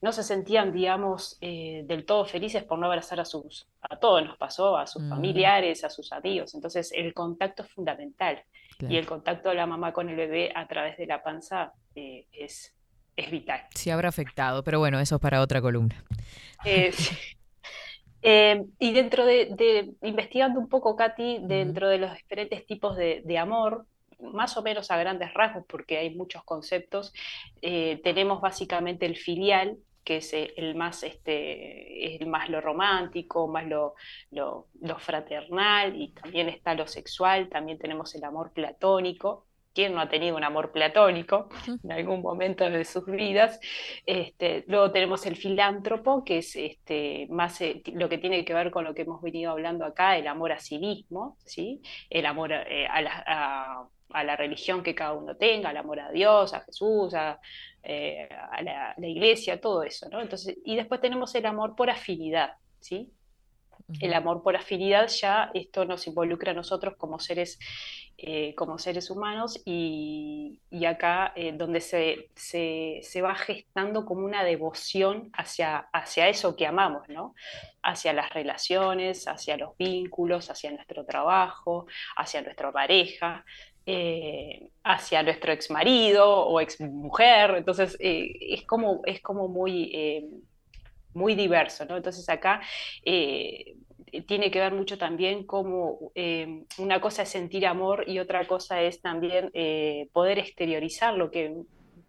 no 0.02 0.12
se 0.12 0.24
sentían, 0.24 0.72
digamos, 0.72 1.38
eh, 1.42 1.84
del 1.86 2.06
todo 2.06 2.26
felices 2.26 2.64
por 2.64 2.80
no 2.80 2.88
abrazar 2.88 3.20
a 3.20 3.26
sus, 3.26 3.68
a 3.82 3.98
todos 3.98 4.24
nos 4.26 4.38
pasó, 4.38 4.78
a 4.78 4.86
sus 4.88 5.04
Mm. 5.04 5.10
familiares, 5.10 5.84
a 5.84 5.90
sus 5.90 6.12
amigos. 6.12 6.54
Entonces, 6.56 6.92
el 6.92 7.14
contacto 7.14 7.64
es 7.64 7.70
fundamental. 7.72 8.44
Claro. 8.78 8.94
Y 8.94 8.98
el 8.98 9.06
contacto 9.08 9.50
de 9.50 9.56
la 9.56 9.66
mamá 9.66 9.94
con 9.94 10.10
el 10.10 10.16
bebé 10.16 10.52
a 10.56 10.68
través 10.68 10.98
de 10.98 11.08
la 11.08 11.24
panza 11.24 11.74
eh, 11.96 12.26
es, 12.32 12.76
es 13.16 13.32
vital. 13.32 13.62
Sí 13.74 13.90
habrá 13.90 14.10
afectado, 14.10 14.64
pero 14.64 14.78
bueno, 14.80 15.00
eso 15.00 15.16
es 15.16 15.22
para 15.22 15.42
otra 15.42 15.62
columna. 15.62 16.04
Eh, 16.66 16.92
sí. 16.92 17.16
Eh, 18.22 18.66
y 18.80 18.94
dentro 18.94 19.26
de, 19.26 19.48
de- 19.56 19.94
investigando 20.08 20.60
un 20.60 20.70
poco, 20.70 20.96
Katy, 20.96 21.40
dentro 21.44 21.90
de 21.90 21.98
los 22.00 22.14
diferentes 22.16 22.66
tipos 22.66 22.98
de, 22.98 23.22
de 23.26 23.38
amor, 23.38 23.88
más 24.20 24.58
o 24.58 24.64
menos 24.64 24.90
a 24.92 24.98
grandes 24.98 25.34
rasgos, 25.34 25.66
porque 25.68 25.98
hay 25.98 26.16
muchos 26.16 26.44
conceptos, 26.44 27.14
eh, 27.62 28.02
tenemos 28.04 28.42
básicamente 28.42 29.06
el 29.06 29.18
filial, 29.18 29.78
que 30.04 30.18
es 30.18 30.34
eh, 30.34 30.54
el 30.58 30.76
más, 30.76 31.04
este, 31.04 32.16
el 32.16 32.28
más 32.28 32.50
lo 32.50 32.62
romántico, 32.62 33.48
más 33.48 33.68
lo, 33.68 33.96
lo, 34.32 34.68
lo 34.82 35.00
fraternal, 35.00 35.96
y 36.02 36.14
también 36.14 36.50
está 36.50 36.74
lo 36.76 36.88
sexual, 36.88 37.50
también 37.50 37.78
tenemos 37.78 38.16
el 38.16 38.24
amor 38.24 38.52
platónico. 38.54 39.47
¿Quién 39.78 39.94
no 39.94 40.02
ha 40.02 40.10
tenido 40.10 40.36
un 40.36 40.44
amor 40.44 40.72
platónico 40.72 41.50
en 41.84 41.92
algún 41.92 42.22
momento 42.22 42.70
de 42.70 42.84
sus 42.86 43.06
vidas? 43.06 43.60
Este, 44.06 44.64
luego 44.68 44.92
tenemos 44.92 45.26
el 45.28 45.36
filántropo, 45.36 46.24
que 46.24 46.40
es 46.40 46.56
este, 46.56 47.28
más 47.30 47.62
eh, 47.62 47.82
lo 47.94 48.10
que 48.10 48.18
tiene 48.18 48.44
que 48.46 48.54
ver 48.54 48.72
con 48.72 48.84
lo 48.86 48.94
que 48.96 49.04
hemos 49.04 49.22
venido 49.22 49.52
hablando 49.52 49.86
acá, 49.86 50.18
el 50.18 50.28
amor 50.28 50.52
a 50.52 50.60
sí 50.60 50.80
mismo, 50.80 51.38
¿sí? 51.46 51.82
El 52.10 52.26
amor 52.26 52.52
eh, 52.54 52.88
a, 52.88 53.02
la, 53.02 53.24
a- 53.28 53.88
a 54.10 54.24
la 54.24 54.36
religión 54.38 54.84
que 54.84 54.96
cada 54.96 55.14
uno 55.14 55.36
tenga, 55.38 55.72
el 55.72 55.78
amor 55.78 56.00
a 56.00 56.12
Dios, 56.12 56.54
a 56.54 56.62
Jesús, 56.62 57.14
a, 57.14 57.40
eh, 57.84 58.28
a 58.52 58.62
la, 58.62 58.94
la 58.98 59.08
iglesia, 59.08 59.60
todo 59.62 59.84
eso, 59.84 60.10
¿no? 60.10 60.22
Entonces, 60.22 60.58
y 60.66 60.76
después 60.76 61.02
tenemos 61.02 61.34
el 61.36 61.46
amor 61.46 61.76
por 61.76 61.90
afinidad, 61.90 62.54
¿sí? 62.80 63.12
El 64.02 64.14
amor 64.14 64.44
por 64.44 64.58
afinidad 64.58 65.08
ya 65.08 65.50
esto 65.54 65.86
nos 65.86 66.08
involucra 66.08 66.52
a 66.52 66.54
nosotros 66.54 66.96
como 66.98 67.20
seres, 67.20 67.58
eh, 68.18 68.54
como 68.56 68.78
seres 68.80 69.10
humanos 69.10 69.62
y, 69.64 70.60
y 70.70 70.84
acá 70.84 71.32
eh, 71.38 71.54
donde 71.54 71.80
se, 71.80 72.30
se, 72.36 73.00
se 73.02 73.22
va 73.22 73.34
gestando 73.36 74.06
como 74.06 74.26
una 74.26 74.44
devoción 74.44 75.30
hacia, 75.32 75.88
hacia 75.94 76.28
eso 76.28 76.58
que 76.58 76.68
amamos, 76.68 77.08
¿no? 77.08 77.34
Hacia 77.82 78.12
las 78.12 78.34
relaciones, 78.34 79.26
hacia 79.26 79.56
los 79.56 79.78
vínculos, 79.78 80.50
hacia 80.50 80.72
nuestro 80.72 81.06
trabajo, 81.06 81.88
hacia 82.18 82.42
nuestra 82.42 82.74
pareja, 82.74 83.46
eh, 83.86 84.68
hacia 84.84 85.24
nuestro 85.24 85.54
ex 85.54 85.72
marido 85.72 86.30
o 86.30 86.60
ex 86.60 86.82
mujer. 86.82 87.56
Entonces 87.56 87.96
es 88.02 88.64
como, 88.66 89.02
es 89.06 89.22
como 89.22 89.48
muy... 89.48 90.44
eh, 91.18 91.24
muy 91.24 91.36
diverso, 91.36 91.86
¿no? 91.86 91.98
Entonces 91.98 92.28
acá 92.30 92.62
eh, 93.04 93.76
tiene 94.26 94.52
que 94.52 94.60
ver 94.60 94.74
mucho 94.74 94.98
también 94.98 95.46
como 95.46 96.12
eh, 96.16 96.64
una 96.78 97.02
cosa 97.02 97.24
es 97.24 97.30
sentir 97.30 97.66
amor 97.66 98.06
y 98.08 98.20
otra 98.20 98.46
cosa 98.48 98.82
es 98.82 99.02
también 99.02 99.50
eh, 99.54 100.10
poder 100.14 100.40
exteriorizar 100.40 101.14
lo 101.14 101.30
que 101.32 101.56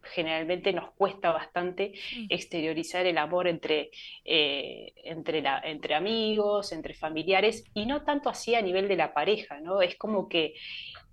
generalmente 0.03 0.73
nos 0.73 0.91
cuesta 0.93 1.33
bastante 1.33 1.93
exteriorizar 2.29 3.07
el 3.07 3.19
amor 3.19 3.47
entre, 3.47 3.91
eh, 4.25 4.93
entre, 5.05 5.43
la, 5.43 5.61
entre 5.65 5.95
amigos, 5.95 6.73
entre 6.73 6.95
familiares, 6.95 7.65
y 7.75 7.85
no 7.85 8.03
tanto 8.03 8.31
así 8.31 8.55
a 8.55 8.63
nivel 8.63 8.89
de 8.89 8.97
la 8.97 9.13
pareja, 9.13 9.61
¿no? 9.61 9.83
Es 9.83 9.97
como 9.97 10.29
que 10.29 10.55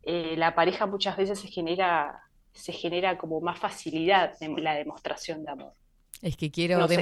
eh, 0.03 0.35
la 0.37 0.55
pareja 0.55 0.85
muchas 0.85 1.17
veces 1.17 1.39
se 1.39 1.47
genera, 1.47 2.21
se 2.53 2.71
genera 2.71 3.17
como 3.17 3.41
más 3.41 3.59
facilidad 3.59 4.31
en 4.41 4.63
la 4.63 4.75
demostración 4.75 5.43
de 5.43 5.51
amor. 5.51 5.73
Es 6.21 6.37
que 6.37 6.51
quiero 6.51 6.77
No 6.77 6.87
sé. 6.87 7.01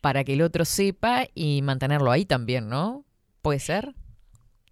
Para 0.00 0.24
que 0.24 0.34
el 0.34 0.42
otro 0.42 0.64
sepa 0.64 1.26
y 1.34 1.62
mantenerlo 1.62 2.10
ahí 2.10 2.24
también, 2.24 2.68
¿no? 2.68 3.04
¿Puede 3.42 3.58
ser? 3.60 3.94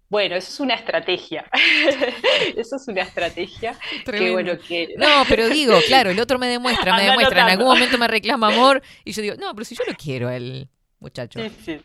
Bueno, 0.09 0.35
eso 0.35 0.51
es 0.51 0.59
una 0.61 0.75
estrategia. 0.75 1.45
Eso 2.55 2.77
es 2.77 2.87
una 2.87 3.01
estrategia 3.01 3.77
que 4.05 4.31
bueno 4.31 4.57
que 4.57 4.95
No, 4.97 5.23
pero 5.27 5.49
digo, 5.49 5.77
claro, 5.85 6.11
el 6.11 6.19
otro 6.19 6.39
me 6.39 6.47
demuestra, 6.47 6.95
me 6.95 7.01
Anda 7.01 7.11
demuestra, 7.11 7.41
en 7.41 7.49
algún 7.49 7.67
momento 7.67 7.97
me 7.97 8.07
reclama 8.07 8.47
amor 8.47 8.81
y 9.03 9.11
yo 9.11 9.21
digo, 9.21 9.35
no, 9.35 9.53
pero 9.53 9.65
si 9.65 9.75
yo 9.75 9.83
lo 9.85 9.93
quiero 9.95 10.29
el 10.29 10.69
muchacho. 10.99 11.41
Sí, 11.41 11.51
sí. 11.65 11.81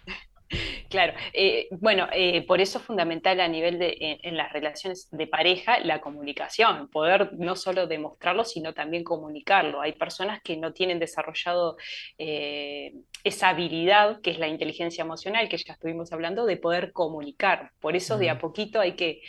Claro, 0.88 1.14
eh, 1.32 1.68
bueno, 1.80 2.07
eh, 2.12 2.44
por 2.46 2.61
eso 2.61 2.78
es 2.78 2.84
fundamental 2.84 3.40
a 3.40 3.48
nivel 3.48 3.78
de 3.78 3.96
en, 4.00 4.18
en 4.22 4.36
las 4.36 4.53
relaciones 4.53 5.09
de 5.11 5.26
pareja 5.26 5.78
la 5.80 6.00
comunicación, 6.00 6.88
poder 6.88 7.32
no 7.38 7.57
solo 7.57 7.86
demostrarlo, 7.86 8.44
sino 8.44 8.74
también 8.74 9.05
comunicarlo. 9.05 9.80
Hay 9.80 9.92
personas 9.92 10.40
que 10.42 10.57
no 10.57 10.72
tienen 10.72 10.98
desarrollado 10.98 11.76
eh, 12.18 12.92
esa 13.24 13.48
habilidad, 13.50 14.20
que 14.20 14.30
es 14.30 14.38
la 14.38 14.48
inteligencia 14.48 15.03
emocional, 15.03 15.48
que 15.48 15.57
ya 15.59 15.72
estuvimos 15.74 16.12
hablando, 16.12 16.44
de 16.46 16.57
poder 16.57 16.92
comunicar. 16.92 17.70
Por 17.80 17.96
eso 17.96 18.18
de 18.18 18.30
a 18.30 18.38
poquito 18.38 18.80
hay 18.80 18.92
que, 18.94 19.22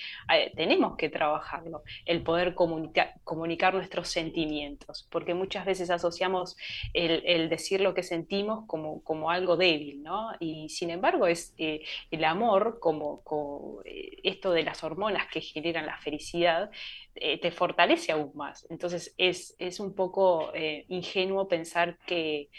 tenemos 0.55 0.95
que 0.97 1.09
trabajarlo, 1.09 1.83
el 2.05 2.23
poder 2.23 2.55
comunica- 2.55 3.13
comunicar 3.23 3.73
nuestros 3.73 4.09
sentimientos, 4.09 5.07
porque 5.11 5.33
muchas 5.33 5.65
veces 5.65 5.89
asociamos 5.89 6.55
el, 6.93 7.23
el 7.25 7.49
decir 7.49 7.81
lo 7.81 7.93
que 7.93 8.03
sentimos 8.03 8.65
como, 8.67 9.03
como 9.03 9.29
algo 9.29 9.57
débil, 9.57 10.01
¿no? 10.03 10.31
Y 10.39 10.69
sin 10.69 10.89
embargo 10.89 11.12
es 11.27 11.53
eh, 11.57 11.83
el 12.11 12.23
amor, 12.23 12.79
como, 12.79 13.81
eh, 13.85 14.17
esto 14.23 14.51
de 14.51 14.63
las 14.63 14.83
hormonas 14.83 15.27
que 15.31 15.41
generan 15.41 15.85
la 15.85 15.97
felicidad, 15.97 16.69
eh, 17.15 17.39
te 17.39 17.51
fortalece 17.51 18.11
aún 18.11 18.31
más. 18.33 18.65
Entonces 18.69 19.13
es, 19.17 19.55
es 19.59 19.79
un 19.79 19.93
poco 19.93 20.51
eh, 20.55 20.85
ingenuo 20.89 21.47
pensar 21.47 21.97
que, 22.07 22.49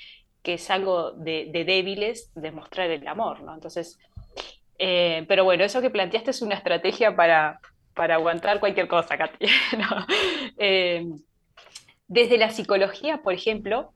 que 0.43 0.55
es 0.55 0.71
algo 0.71 1.13
de, 1.13 1.51
débiles 1.53 2.31
demostrar 2.35 2.91
el 2.91 3.07
amor, 3.09 3.43
¿no? 3.43 3.55
Entonces, 3.55 3.99
eh, 4.79 5.25
pero 5.27 5.45
bueno, 5.45 5.65
eso 5.65 5.81
que 5.81 5.91
planteaste 5.91 6.31
es 6.31 6.43
una 6.43 6.55
estrategia 6.55 7.17
para, 7.17 7.61
para 7.95 8.15
aguantar 8.15 8.61
cualquier 8.61 8.89
cosa. 8.89 9.17
Eh, 10.57 11.05
desde 12.07 12.39
la 12.39 12.51
psicología, 12.51 13.23
por 13.23 13.33
ejemplo, 13.33 13.93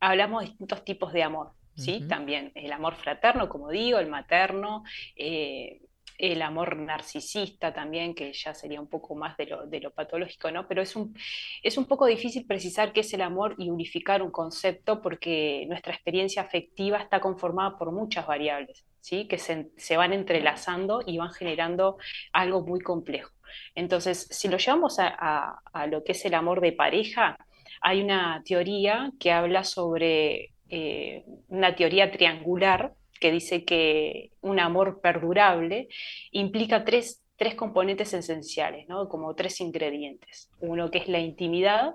hablamos 0.00 0.42
de 0.42 0.48
distintos 0.48 0.84
tipos 0.84 1.12
de 1.12 1.22
amor, 1.22 1.52
¿sí? 1.74 2.06
También 2.08 2.52
el 2.54 2.72
amor 2.72 2.94
fraterno, 2.96 3.48
como 3.48 3.70
digo, 3.70 3.98
el 3.98 4.08
materno, 4.08 4.84
eh, 5.16 5.80
el 6.18 6.42
amor 6.42 6.76
narcisista 6.76 7.72
también, 7.74 8.14
que 8.14 8.32
ya 8.32 8.54
sería 8.54 8.80
un 8.80 8.88
poco 8.88 9.14
más 9.16 9.36
de 9.36 9.46
lo, 9.46 9.66
de 9.66 9.80
lo 9.80 9.90
patológico, 9.92 10.50
¿no? 10.52 10.68
Pero 10.68 10.82
es 10.82 10.94
un, 10.94 11.16
es 11.62 11.76
un 11.78 11.86
poco 11.86 12.06
difícil 12.06 12.46
precisar 12.46 12.92
qué 12.92 13.00
es 13.00 13.12
el 13.14 13.22
amor 13.22 13.54
y 13.58 13.70
unificar 13.70 14.22
un 14.22 14.30
concepto 14.30 15.00
porque 15.02 15.64
nuestra 15.68 15.92
experiencia 15.92 16.42
afectiva 16.42 16.98
está 16.98 17.20
conformada 17.20 17.76
por 17.76 17.90
muchas 17.92 18.26
variables, 18.26 18.84
¿sí? 19.00 19.26
Que 19.26 19.38
se, 19.38 19.70
se 19.76 19.96
van 19.96 20.12
entrelazando 20.12 21.02
y 21.04 21.18
van 21.18 21.32
generando 21.32 21.96
algo 22.32 22.64
muy 22.64 22.80
complejo. 22.80 23.32
Entonces, 23.74 24.28
si 24.30 24.48
lo 24.48 24.58
llevamos 24.58 24.98
a, 24.98 25.08
a- 25.08 25.60
a 25.72 25.86
lo 25.86 26.04
que 26.04 26.12
es 26.12 26.24
el 26.24 26.34
amor 26.34 26.60
de 26.60 26.72
pareja, 26.72 27.36
hay 27.80 28.00
una 28.02 28.42
teoría 28.44 29.10
que 29.18 29.32
habla 29.32 29.64
sobre 29.64 30.51
eh, 30.74 31.26
una 31.48 31.76
teoría 31.76 32.10
triangular 32.10 32.94
que 33.20 33.30
dice 33.30 33.66
que 33.66 34.30
un 34.40 34.58
amor 34.58 35.02
perdurable 35.02 35.88
implica 36.30 36.82
tres, 36.86 37.22
tres 37.36 37.54
componentes 37.54 38.14
esenciales, 38.14 38.88
¿no? 38.88 39.06
Como 39.10 39.34
tres 39.34 39.60
ingredientes. 39.60 40.50
Uno 40.60 40.90
que 40.90 40.96
es 40.96 41.08
la 41.08 41.18
intimidad, 41.18 41.92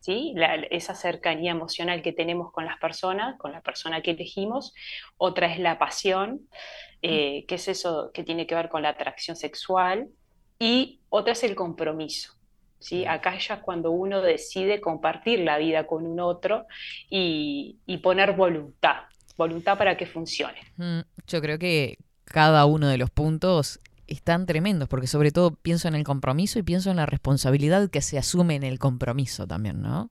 ¿sí? 0.00 0.34
Esa 0.70 0.94
cercanía 0.94 1.52
emocional 1.52 2.02
que 2.02 2.12
tenemos 2.12 2.52
con 2.52 2.66
las 2.66 2.78
personas, 2.78 3.38
con 3.38 3.50
la 3.50 3.62
persona 3.62 4.02
que 4.02 4.10
elegimos. 4.10 4.74
Otra 5.16 5.50
es 5.50 5.58
la 5.58 5.78
pasión, 5.78 6.46
eh, 7.00 7.46
que 7.48 7.54
es 7.54 7.66
eso 7.68 8.10
que 8.12 8.24
tiene 8.24 8.46
que 8.46 8.54
ver 8.54 8.68
con 8.68 8.82
la 8.82 8.90
atracción 8.90 9.36
sexual. 9.36 10.10
Y 10.58 11.00
otra 11.08 11.32
es 11.32 11.42
el 11.44 11.54
compromiso. 11.54 12.34
¿Sí? 12.84 13.04
Acá 13.06 13.38
ya 13.38 13.54
es 13.56 13.60
cuando 13.62 13.90
uno 13.92 14.20
decide 14.22 14.80
compartir 14.80 15.40
la 15.40 15.58
vida 15.58 15.86
con 15.86 16.06
un 16.06 16.20
otro 16.20 16.66
y, 17.10 17.80
y 17.86 17.98
poner 17.98 18.34
voluntad, 18.36 19.04
voluntad 19.36 19.78
para 19.78 19.96
que 19.96 20.06
funcione. 20.06 20.60
Mm, 20.76 21.00
Yo 21.26 21.40
creo 21.40 21.58
que 21.58 21.98
cada 22.24 22.66
uno 22.66 22.88
de 22.88 22.98
los 22.98 23.10
puntos 23.10 23.80
están 24.06 24.46
tremendos, 24.46 24.88
porque 24.88 25.06
sobre 25.06 25.32
todo 25.32 25.54
pienso 25.56 25.88
en 25.88 25.94
el 25.94 26.04
compromiso 26.04 26.58
y 26.58 26.62
pienso 26.62 26.90
en 26.90 26.96
la 26.96 27.06
responsabilidad 27.06 27.90
que 27.90 28.02
se 28.02 28.18
asume 28.18 28.56
en 28.56 28.64
el 28.64 28.78
compromiso 28.78 29.46
también, 29.46 29.80
¿no? 29.82 30.10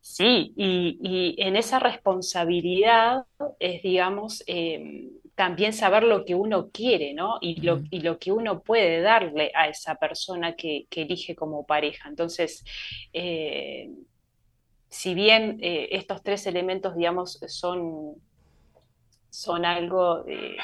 Sí, 0.00 0.52
y, 0.56 0.98
y 1.00 1.42
en 1.42 1.54
esa 1.56 1.78
responsabilidad 1.78 3.24
es, 3.60 3.82
digamos, 3.82 4.42
eh, 4.48 5.10
también 5.42 5.72
saber 5.72 6.04
lo 6.04 6.24
que 6.24 6.36
uno 6.36 6.70
quiere, 6.70 7.14
¿no? 7.14 7.38
Y 7.40 7.60
lo, 7.62 7.82
y 7.90 7.98
lo 7.98 8.20
que 8.20 8.30
uno 8.30 8.62
puede 8.62 9.00
darle 9.00 9.50
a 9.56 9.66
esa 9.66 9.96
persona 9.96 10.54
que, 10.54 10.86
que 10.88 11.02
elige 11.02 11.34
como 11.34 11.66
pareja. 11.66 12.08
Entonces, 12.08 12.64
eh, 13.12 13.90
si 14.88 15.14
bien 15.14 15.58
eh, 15.60 15.88
estos 15.90 16.22
tres 16.22 16.46
elementos, 16.46 16.94
digamos, 16.94 17.40
son, 17.48 18.14
son 19.30 19.64
algo, 19.64 20.24
eh, 20.28 20.56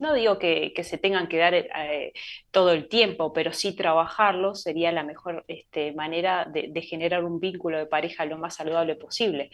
no 0.00 0.14
digo 0.14 0.36
que, 0.36 0.72
que 0.74 0.82
se 0.82 0.98
tengan 0.98 1.28
que 1.28 1.38
dar 1.38 1.54
eh, 1.54 2.12
todo 2.50 2.72
el 2.72 2.88
tiempo, 2.88 3.32
pero 3.32 3.52
sí 3.52 3.76
trabajarlos 3.76 4.62
sería 4.62 4.90
la 4.90 5.04
mejor 5.04 5.44
este, 5.46 5.92
manera 5.92 6.44
de, 6.52 6.70
de 6.72 6.82
generar 6.82 7.24
un 7.24 7.38
vínculo 7.38 7.78
de 7.78 7.86
pareja 7.86 8.24
lo 8.24 8.36
más 8.36 8.56
saludable 8.56 8.96
posible. 8.96 9.48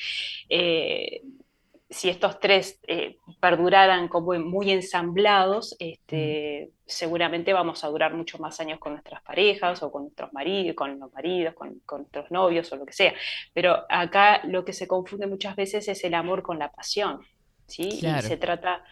Si 1.91 2.11
estos 2.11 2.39
tres 2.39 2.80
eh, 2.86 3.16
perduraran 3.41 4.09
como 4.09 4.34
muy 4.39 4.70
ensamblados, 4.70 5.74
este, 5.78 6.70
seguramente 6.84 7.53
vamos 7.55 7.82
a 7.82 7.89
durar 7.89 8.12
mucho 8.14 8.39
más 8.39 8.61
años 8.61 8.78
con 8.78 8.93
nuestras 8.93 9.22
parejas 9.22 9.82
o 9.82 9.91
con 9.91 10.03
nuestros 10.03 10.32
maridos, 10.34 10.76
con 10.76 10.99
los 10.99 11.12
maridos, 11.12 11.55
con, 11.55 11.80
con 11.86 12.01
nuestros 12.03 12.30
novios 12.30 12.70
o 12.72 12.76
lo 12.76 12.84
que 12.84 12.93
sea. 12.93 13.14
Pero 13.55 13.84
acá 13.89 14.43
lo 14.45 14.64
que 14.64 14.74
se 14.74 14.86
confunde 14.86 15.26
muchas 15.26 15.57
veces 15.57 15.89
es 15.89 16.05
el 16.05 16.12
amor 16.14 16.43
con 16.43 16.59
la 16.59 16.70
pasión, 16.70 17.20
¿sí? 17.66 17.89
Y 17.91 18.01
Claro. 18.01 18.26
se 18.28 18.36
trata, 18.36 18.84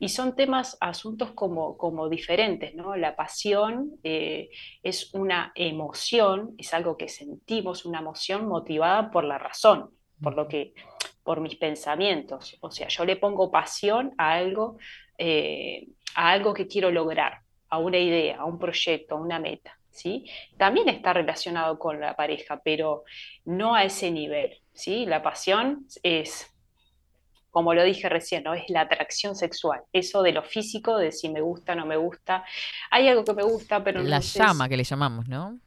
y 0.00 0.08
son 0.10 0.36
temas, 0.36 0.78
asuntos 0.80 1.32
como, 1.32 1.76
como 1.76 2.08
diferentes, 2.08 2.74
¿no? 2.74 2.96
La 2.96 3.16
pasión 3.16 3.98
eh, 4.04 4.48
es 4.82 5.12
una 5.12 5.52
emoción, 5.54 6.54
es 6.56 6.72
algo 6.72 6.96
que 6.96 7.08
sentimos, 7.08 7.84
una 7.84 7.98
emoción 7.98 8.46
motivada 8.46 9.10
por 9.10 9.24
la 9.24 9.38
razón, 9.38 9.90
por 10.22 10.34
lo 10.34 10.46
que, 10.48 10.72
por 11.22 11.40
mis 11.40 11.56
pensamientos. 11.56 12.56
O 12.60 12.70
sea, 12.70 12.88
yo 12.88 13.04
le 13.04 13.16
pongo 13.16 13.50
pasión 13.50 14.14
a 14.18 14.32
algo, 14.34 14.78
eh, 15.18 15.88
a 16.14 16.30
algo 16.32 16.54
que 16.54 16.66
quiero 16.66 16.90
lograr, 16.90 17.40
a 17.68 17.78
una 17.78 17.98
idea, 17.98 18.38
a 18.38 18.44
un 18.44 18.58
proyecto, 18.58 19.14
a 19.16 19.20
una 19.20 19.38
meta, 19.38 19.78
¿sí? 19.90 20.24
También 20.56 20.88
está 20.88 21.12
relacionado 21.12 21.78
con 21.78 22.00
la 22.00 22.16
pareja, 22.16 22.60
pero 22.64 23.04
no 23.44 23.74
a 23.74 23.84
ese 23.84 24.10
nivel, 24.10 24.58
¿sí? 24.72 25.06
La 25.06 25.22
pasión 25.22 25.86
es 26.02 26.54
como 27.50 27.74
lo 27.74 27.82
dije 27.82 28.08
recién, 28.08 28.44
¿no? 28.44 28.54
Es 28.54 28.68
la 28.68 28.82
atracción 28.82 29.34
sexual, 29.34 29.80
eso 29.92 30.22
de 30.22 30.32
lo 30.32 30.42
físico, 30.42 30.96
de 30.98 31.12
si 31.12 31.28
me 31.28 31.40
gusta 31.40 31.72
o 31.72 31.76
no 31.76 31.86
me 31.86 31.96
gusta. 31.96 32.44
Hay 32.90 33.08
algo 33.08 33.24
que 33.24 33.32
me 33.34 33.42
gusta, 33.42 33.82
pero 33.82 34.02
La 34.02 34.16
no 34.16 34.22
sé 34.22 34.38
llama 34.38 34.64
si- 34.64 34.70
que 34.70 34.76
le 34.76 34.84
llamamos, 34.84 35.28
¿no? 35.28 35.58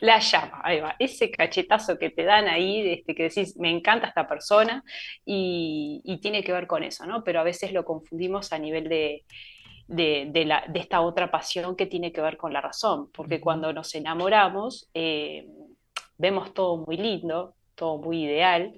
La 0.00 0.20
llama, 0.20 0.60
ahí 0.62 0.80
va, 0.80 0.94
ese 0.98 1.30
cachetazo 1.30 1.98
que 1.98 2.10
te 2.10 2.24
dan 2.24 2.48
ahí, 2.48 2.88
este, 2.88 3.14
que 3.14 3.24
decís, 3.24 3.56
me 3.58 3.70
encanta 3.70 4.06
esta 4.08 4.28
persona, 4.28 4.84
y, 5.24 6.00
y 6.04 6.18
tiene 6.20 6.44
que 6.44 6.52
ver 6.52 6.66
con 6.66 6.82
eso, 6.84 7.06
¿no? 7.06 7.24
Pero 7.24 7.40
a 7.40 7.44
veces 7.44 7.72
lo 7.72 7.84
confundimos 7.84 8.52
a 8.52 8.58
nivel 8.58 8.88
de, 8.88 9.24
de, 9.88 10.28
de 10.30 10.44
la, 10.44 10.64
de 10.68 10.80
esta 10.80 11.00
otra 11.00 11.30
pasión 11.30 11.76
que 11.76 11.86
tiene 11.86 12.12
que 12.12 12.20
ver 12.20 12.36
con 12.36 12.52
la 12.52 12.60
razón, 12.60 13.10
porque 13.12 13.40
cuando 13.40 13.72
nos 13.72 13.94
enamoramos, 13.94 14.88
eh, 14.94 15.46
vemos 16.18 16.54
todo 16.54 16.76
muy 16.78 16.96
lindo, 16.96 17.54
todo 17.74 17.98
muy 17.98 18.24
ideal, 18.24 18.74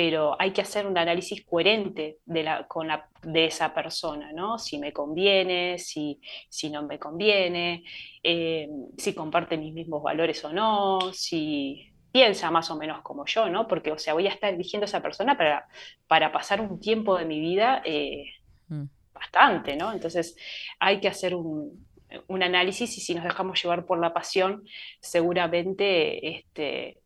pero 0.00 0.34
hay 0.38 0.52
que 0.52 0.62
hacer 0.62 0.86
un 0.86 0.96
análisis 0.96 1.44
coherente 1.44 2.20
de, 2.24 2.42
la, 2.42 2.66
con 2.66 2.88
la, 2.88 3.06
de 3.22 3.44
esa 3.44 3.74
persona, 3.74 4.32
¿no? 4.32 4.58
Si 4.58 4.78
me 4.78 4.94
conviene, 4.94 5.78
si, 5.78 6.18
si 6.48 6.70
no 6.70 6.82
me 6.84 6.98
conviene, 6.98 7.84
eh, 8.22 8.66
si 8.96 9.12
comparte 9.12 9.58
mis 9.58 9.74
mismos 9.74 10.02
valores 10.02 10.42
o 10.44 10.54
no, 10.54 11.12
si, 11.12 11.92
piensa 12.10 12.50
más 12.50 12.70
o 12.70 12.76
menos 12.76 13.02
como 13.02 13.26
yo, 13.26 13.50
¿no? 13.50 13.68
Porque, 13.68 13.92
o 13.92 13.98
sea, 13.98 14.14
voy 14.14 14.26
a 14.26 14.30
estar 14.30 14.54
eligiendo 14.54 14.84
a 14.84 14.88
esa 14.88 15.02
persona 15.02 15.36
para, 15.36 15.68
para 16.08 16.32
pasar 16.32 16.62
un 16.62 16.80
tiempo 16.80 17.18
de 17.18 17.26
mi 17.26 17.38
vida 17.38 17.82
eh, 17.84 18.24
Mm. 18.70 18.84
bastante, 19.12 19.76
¿no? 19.76 19.92
Entonces 19.92 20.36
hay 20.78 21.00
que 21.00 21.08
hacer 21.08 21.34
un, 21.34 21.86
un 22.28 22.42
análisis 22.42 22.96
y 22.96 23.00
si 23.00 23.14
nos 23.14 23.24
dejamos 23.24 23.62
llevar 23.62 23.84
por 23.84 24.00
la 24.00 24.14
pasión, 24.14 24.64
seguramente 25.00 26.38
este, 26.38 27.02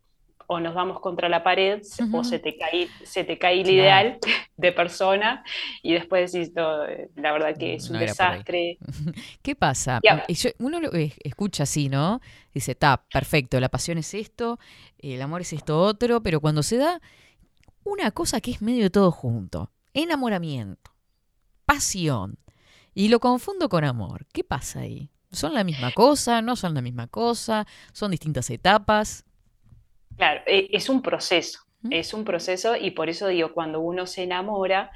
o 0.46 0.60
nos 0.60 0.74
vamos 0.74 1.00
contra 1.00 1.28
la 1.28 1.42
pared 1.42 1.80
o 2.12 2.24
se 2.24 2.38
te 2.38 2.56
cae, 2.58 2.88
se 3.04 3.24
te 3.24 3.38
cae 3.38 3.60
el 3.60 3.70
ideal 3.70 4.18
de 4.56 4.72
persona 4.72 5.42
y 5.82 5.92
después 5.94 6.32
decís, 6.32 6.52
"No, 6.54 6.78
la 7.16 7.32
verdad 7.32 7.56
que 7.58 7.74
es 7.74 7.88
un 7.90 7.96
No 7.96 8.00
era 8.02 8.14
por 8.14 8.24
ahí". 8.24 8.38
desastre. 8.38 8.78
¿Qué 9.42 9.54
pasa? 9.56 10.00
Yo- 10.28 10.50
uno 10.58 10.80
lo 10.80 10.92
es- 10.92 11.14
escucha 11.24 11.62
así, 11.64 11.88
¿no? 11.88 12.20
Dice, 12.52 12.72
está, 12.72 13.04
perfecto, 13.12 13.58
la 13.60 13.68
pasión 13.68 13.98
es 13.98 14.14
esto, 14.14 14.58
el 14.98 15.20
amor 15.22 15.40
es 15.42 15.52
esto 15.52 15.80
otro, 15.80 16.22
pero 16.22 16.40
cuando 16.40 16.62
se 16.62 16.76
da 16.76 17.00
una 17.84 18.10
cosa 18.12 18.40
que 18.40 18.50
es 18.50 18.62
medio 18.62 18.84
de 18.84 18.90
todo 18.90 19.10
junto, 19.10 19.70
enamoramiento, 19.92 20.90
pasión, 21.66 22.38
y 22.94 23.08
lo 23.08 23.20
confundo 23.20 23.68
con 23.68 23.84
amor, 23.84 24.26
¿qué 24.32 24.44
pasa 24.44 24.80
ahí? 24.80 25.10
¿Son 25.32 25.52
la 25.52 25.64
misma 25.64 25.90
cosa? 25.90 26.42
¿No 26.42 26.54
son 26.54 26.74
la 26.74 26.80
misma 26.80 27.08
cosa? 27.08 27.66
¿Son 27.92 28.10
distintas 28.12 28.48
etapas? 28.50 29.24
Claro, 30.16 30.42
e- 30.46 30.68
es 30.72 30.88
un 30.88 31.02
proceso, 31.02 31.60
es 31.90 32.14
un 32.14 32.24
proceso 32.24 32.76
y 32.76 32.90
por 32.92 33.08
eso 33.08 33.28
digo, 33.28 33.52
cuando 33.52 33.80
uno 33.80 34.06
se 34.06 34.22
enamora, 34.22 34.90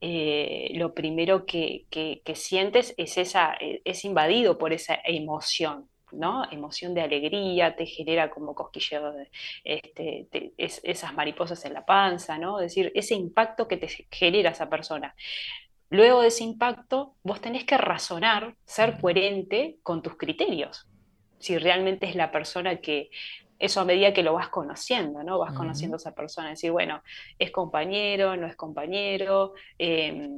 eh, 0.00 0.70
lo 0.74 0.94
primero 0.94 1.46
que, 1.46 1.86
que- 1.90 2.22
que 2.24 2.34
sientes 2.36 2.94
es 2.98 3.18
esa, 3.18 3.54
eh, 3.60 3.82
es 3.84 4.04
invadido 4.04 4.58
por 4.58 4.72
esa 4.72 4.98
emoción, 5.04 5.88
¿no? 6.12 6.44
Emoción 6.52 6.94
de 6.94 7.02
alegría, 7.02 7.76
te 7.76 7.86
genera 7.86 8.30
como 8.30 8.54
cosquilleo, 8.54 9.12
de- 9.12 9.30
este, 9.64 10.28
te- 10.30 10.52
es- 10.58 10.80
esas 10.84 11.14
mariposas 11.14 11.64
en 11.64 11.74
la 11.74 11.84
panza, 11.86 12.38
¿no? 12.38 12.60
Es 12.60 12.66
decir, 12.74 12.92
ese 12.94 13.14
impacto 13.14 13.68
que 13.68 13.76
te 13.78 13.88
genera 14.10 14.50
esa 14.50 14.68
persona. 14.70 15.14
Luego 15.90 16.20
de 16.22 16.28
ese 16.28 16.44
impacto, 16.44 17.14
vos 17.22 17.40
tenés 17.40 17.64
que 17.64 17.78
razonar, 17.78 18.56
ser 18.64 19.00
coherente 19.00 19.78
con 19.82 20.02
tus 20.02 20.16
criterios. 20.16 20.88
Si 21.38 21.56
realmente 21.58 22.06
es 22.06 22.16
la 22.16 22.32
persona 22.32 22.76
que, 22.80 23.10
eso 23.58 23.80
a 23.80 23.84
medida 23.84 24.12
que 24.12 24.22
lo 24.22 24.34
vas 24.34 24.48
conociendo, 24.48 25.22
¿no? 25.22 25.38
Vas 25.38 25.54
conociendo 25.54 25.96
a 25.96 25.98
esa 25.98 26.14
persona, 26.14 26.50
decir, 26.50 26.70
bueno, 26.70 27.02
es 27.38 27.50
compañero, 27.50 28.36
no 28.36 28.46
es 28.46 28.56
compañero, 28.56 29.54
eh, 29.78 30.28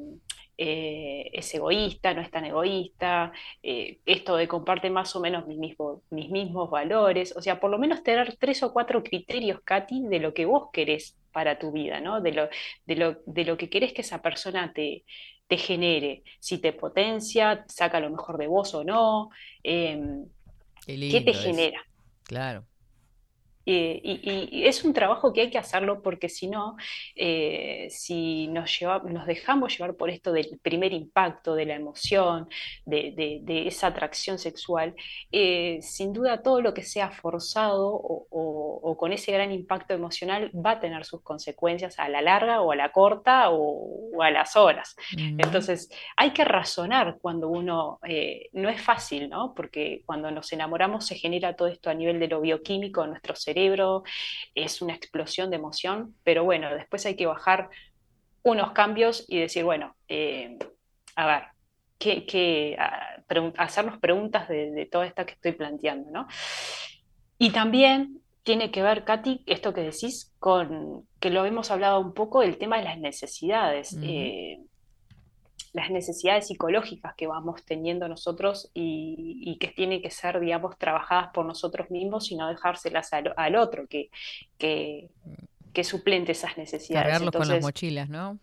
eh, 0.61 1.31
es 1.33 1.55
egoísta, 1.55 2.13
no 2.15 2.21
es 2.21 2.31
tan 2.31 2.45
egoísta, 2.45 3.33
eh, 3.63 3.99
esto 4.05 4.37
de 4.37 4.49
comparte 4.49 4.91
más 4.91 5.15
o 5.15 5.21
menos 5.21 5.47
mis 5.47 5.57
mismos, 5.57 6.01
mis 6.11 6.31
mismos 6.31 6.69
valores, 6.69 7.33
o 7.37 7.41
sea, 7.41 7.61
por 7.61 7.71
lo 7.71 7.79
menos 7.79 8.03
tener 8.03 8.37
tres 8.37 8.65
o 8.65 8.73
cuatro 8.73 9.05
criterios, 9.05 9.61
Katy, 9.63 10.09
de 10.09 10.19
lo 10.19 10.35
que 10.35 10.47
vos 10.47 10.71
querés 10.73 11.17
para 11.33 11.61
tu 11.61 11.71
vida, 11.71 12.01
¿no? 12.01 12.21
De 12.21 12.33
lo, 12.33 12.49
de 12.87 12.97
lo, 12.97 13.19
de 13.25 13.45
lo 13.45 13.57
que 13.57 13.71
querés 13.71 13.93
que 13.93 14.03
esa 14.03 14.21
persona 14.21 14.73
te, 14.73 15.05
te 15.47 15.57
genere, 15.59 16.25
si 16.41 16.59
te 16.59 16.73
potencia, 16.73 17.65
saca 17.69 18.01
lo 18.01 18.11
mejor 18.11 18.37
de 18.37 18.49
vos 18.49 18.75
o 18.75 18.83
no, 18.83 19.31
em, 19.63 20.27
Qué 20.85 20.99
¿qué 21.11 21.21
te 21.21 21.35
genera? 21.35 21.85
Claro. 22.25 22.65
Eh, 23.71 24.01
y, 24.03 24.13
y- 24.31 24.49
y 24.61 24.67
es 24.67 24.83
un 24.85 24.95
trabajo 24.95 25.33
que 25.33 25.43
hay 25.43 25.51
que 25.51 25.59
hacerlo 25.59 26.01
porque 26.03 26.29
si 26.31 26.47
no, 26.49 26.77
eh, 27.17 27.89
si 27.91 28.49
nos 28.49 28.79
lleva- 28.79 29.03
nos 29.05 29.27
dejamos 29.27 29.77
llevar 29.77 29.95
por 29.95 30.09
esto 30.11 30.33
del 30.33 30.59
primer 30.63 30.93
impacto, 30.93 31.55
de 31.55 31.67
la 31.67 31.75
emoción, 31.75 32.49
de, 32.87 33.13
de- 33.17 33.41
de 33.43 33.67
esa 33.69 33.89
atracción 33.89 34.39
sexual, 34.39 34.95
eh, 35.33 35.79
sin 35.83 36.13
duda 36.15 36.43
todo 36.43 36.61
lo 36.63 36.73
que 36.73 36.83
sea 36.83 37.11
forzado 37.11 37.89
o, 37.95 38.27
o- 38.31 38.81
o 38.83 38.97
con 38.97 39.13
ese 39.13 39.33
gran 39.33 39.53
impacto 39.53 39.93
emocional 39.95 40.51
va 40.55 40.73
a 40.73 40.81
tener 40.81 41.05
sus 41.05 41.23
consecuencias 41.23 41.99
a 41.99 42.09
la 42.09 42.23
larga 42.23 42.63
o 42.63 42.73
a 42.73 42.77
la 42.77 42.91
corta 42.93 43.51
o, 43.51 43.59
o 44.17 44.23
a 44.23 44.31
las 44.31 44.57
horas. 44.57 44.97
Entonces, 45.39 45.91
hay 46.17 46.31
que 46.33 46.45
razonar 46.45 47.19
cuando 47.21 47.49
uno, 47.49 47.99
eh, 48.09 48.49
no 48.53 48.69
es 48.71 48.81
fácil, 48.81 49.29
¿no? 49.29 49.53
Porque 49.55 50.03
cuando 50.07 50.31
nos 50.31 50.53
enamoramos 50.53 51.07
se 51.07 51.17
genera 51.17 51.55
todo 51.57 51.69
esto 51.69 51.91
a 51.91 51.95
nivel 51.95 52.19
de 52.19 52.29
lo 52.29 52.41
bioquímico 52.41 53.05
en 53.05 53.11
nuestro 53.11 53.35
cerebro, 53.37 53.58
es 54.55 54.83
una 54.83 54.95
explosión 54.95 55.51
de 55.51 55.57
emoción, 55.57 56.15
pero 56.25 56.45
bueno, 56.45 56.75
después 56.75 57.05
hay 57.07 57.17
que 57.17 57.27
bajar 57.27 57.69
unos 58.43 58.73
cambios 58.73 59.25
y 59.29 59.41
decir, 59.41 59.65
bueno, 59.65 59.95
eh, 60.09 60.59
a 61.17 61.27
ver, 61.27 61.43
¿qué, 61.99 62.25
qué- 62.27 62.77
a- 62.79 63.17
hacernos 63.59 63.99
preguntas 63.99 64.49
de, 64.49 64.71
de 64.71 64.87
toda 64.87 65.07
esta 65.07 65.27
que 65.27 65.35
estoy 65.35 65.53
planteando, 65.53 66.11
¿no? 66.11 66.27
Y 67.39 67.51
también 67.51 68.21
tiene 68.43 68.71
que 68.71 68.83
ver, 68.83 69.05
Katy, 69.05 69.43
esto 69.47 69.75
que 69.75 69.83
decís, 69.83 70.33
con 70.39 71.07
que 71.21 71.31
lo 71.31 71.45
hemos 71.45 71.71
hablado 71.71 72.01
un 72.01 72.15
poco, 72.15 72.43
el 72.43 72.59
tema 72.59 72.79
de 72.79 72.85
las 72.85 72.99
necesidades. 72.99 73.99
Eh, 74.03 74.59
las 75.79 75.91
necesidades 75.91 76.49
psicológicas 76.49 77.15
que 77.17 77.27
vamos 77.27 77.65
teniendo 77.65 78.09
nosotros 78.09 78.71
y, 78.75 79.41
y 79.41 79.59
que 79.59 79.69
tienen 79.69 80.03
que 80.03 80.11
ser, 80.11 80.41
digamos, 80.41 80.77
trabajadas 80.77 81.31
por 81.33 81.47
nosotros 81.47 81.91
mismos 81.91 82.31
y 82.31 82.37
no 82.37 82.49
dejárselas 82.49 83.13
al, 83.13 83.33
al 83.37 83.57
otro, 83.57 83.87
que, 83.87 84.11
que, 84.59 85.09
que 85.73 85.85
suplente 85.85 86.33
esas 86.33 86.59
necesidades. 86.59 87.05
Cargarlos 87.05 87.35
con 87.35 87.49
las 87.49 87.63
mochilas, 87.63 88.09
¿no? 88.09 88.39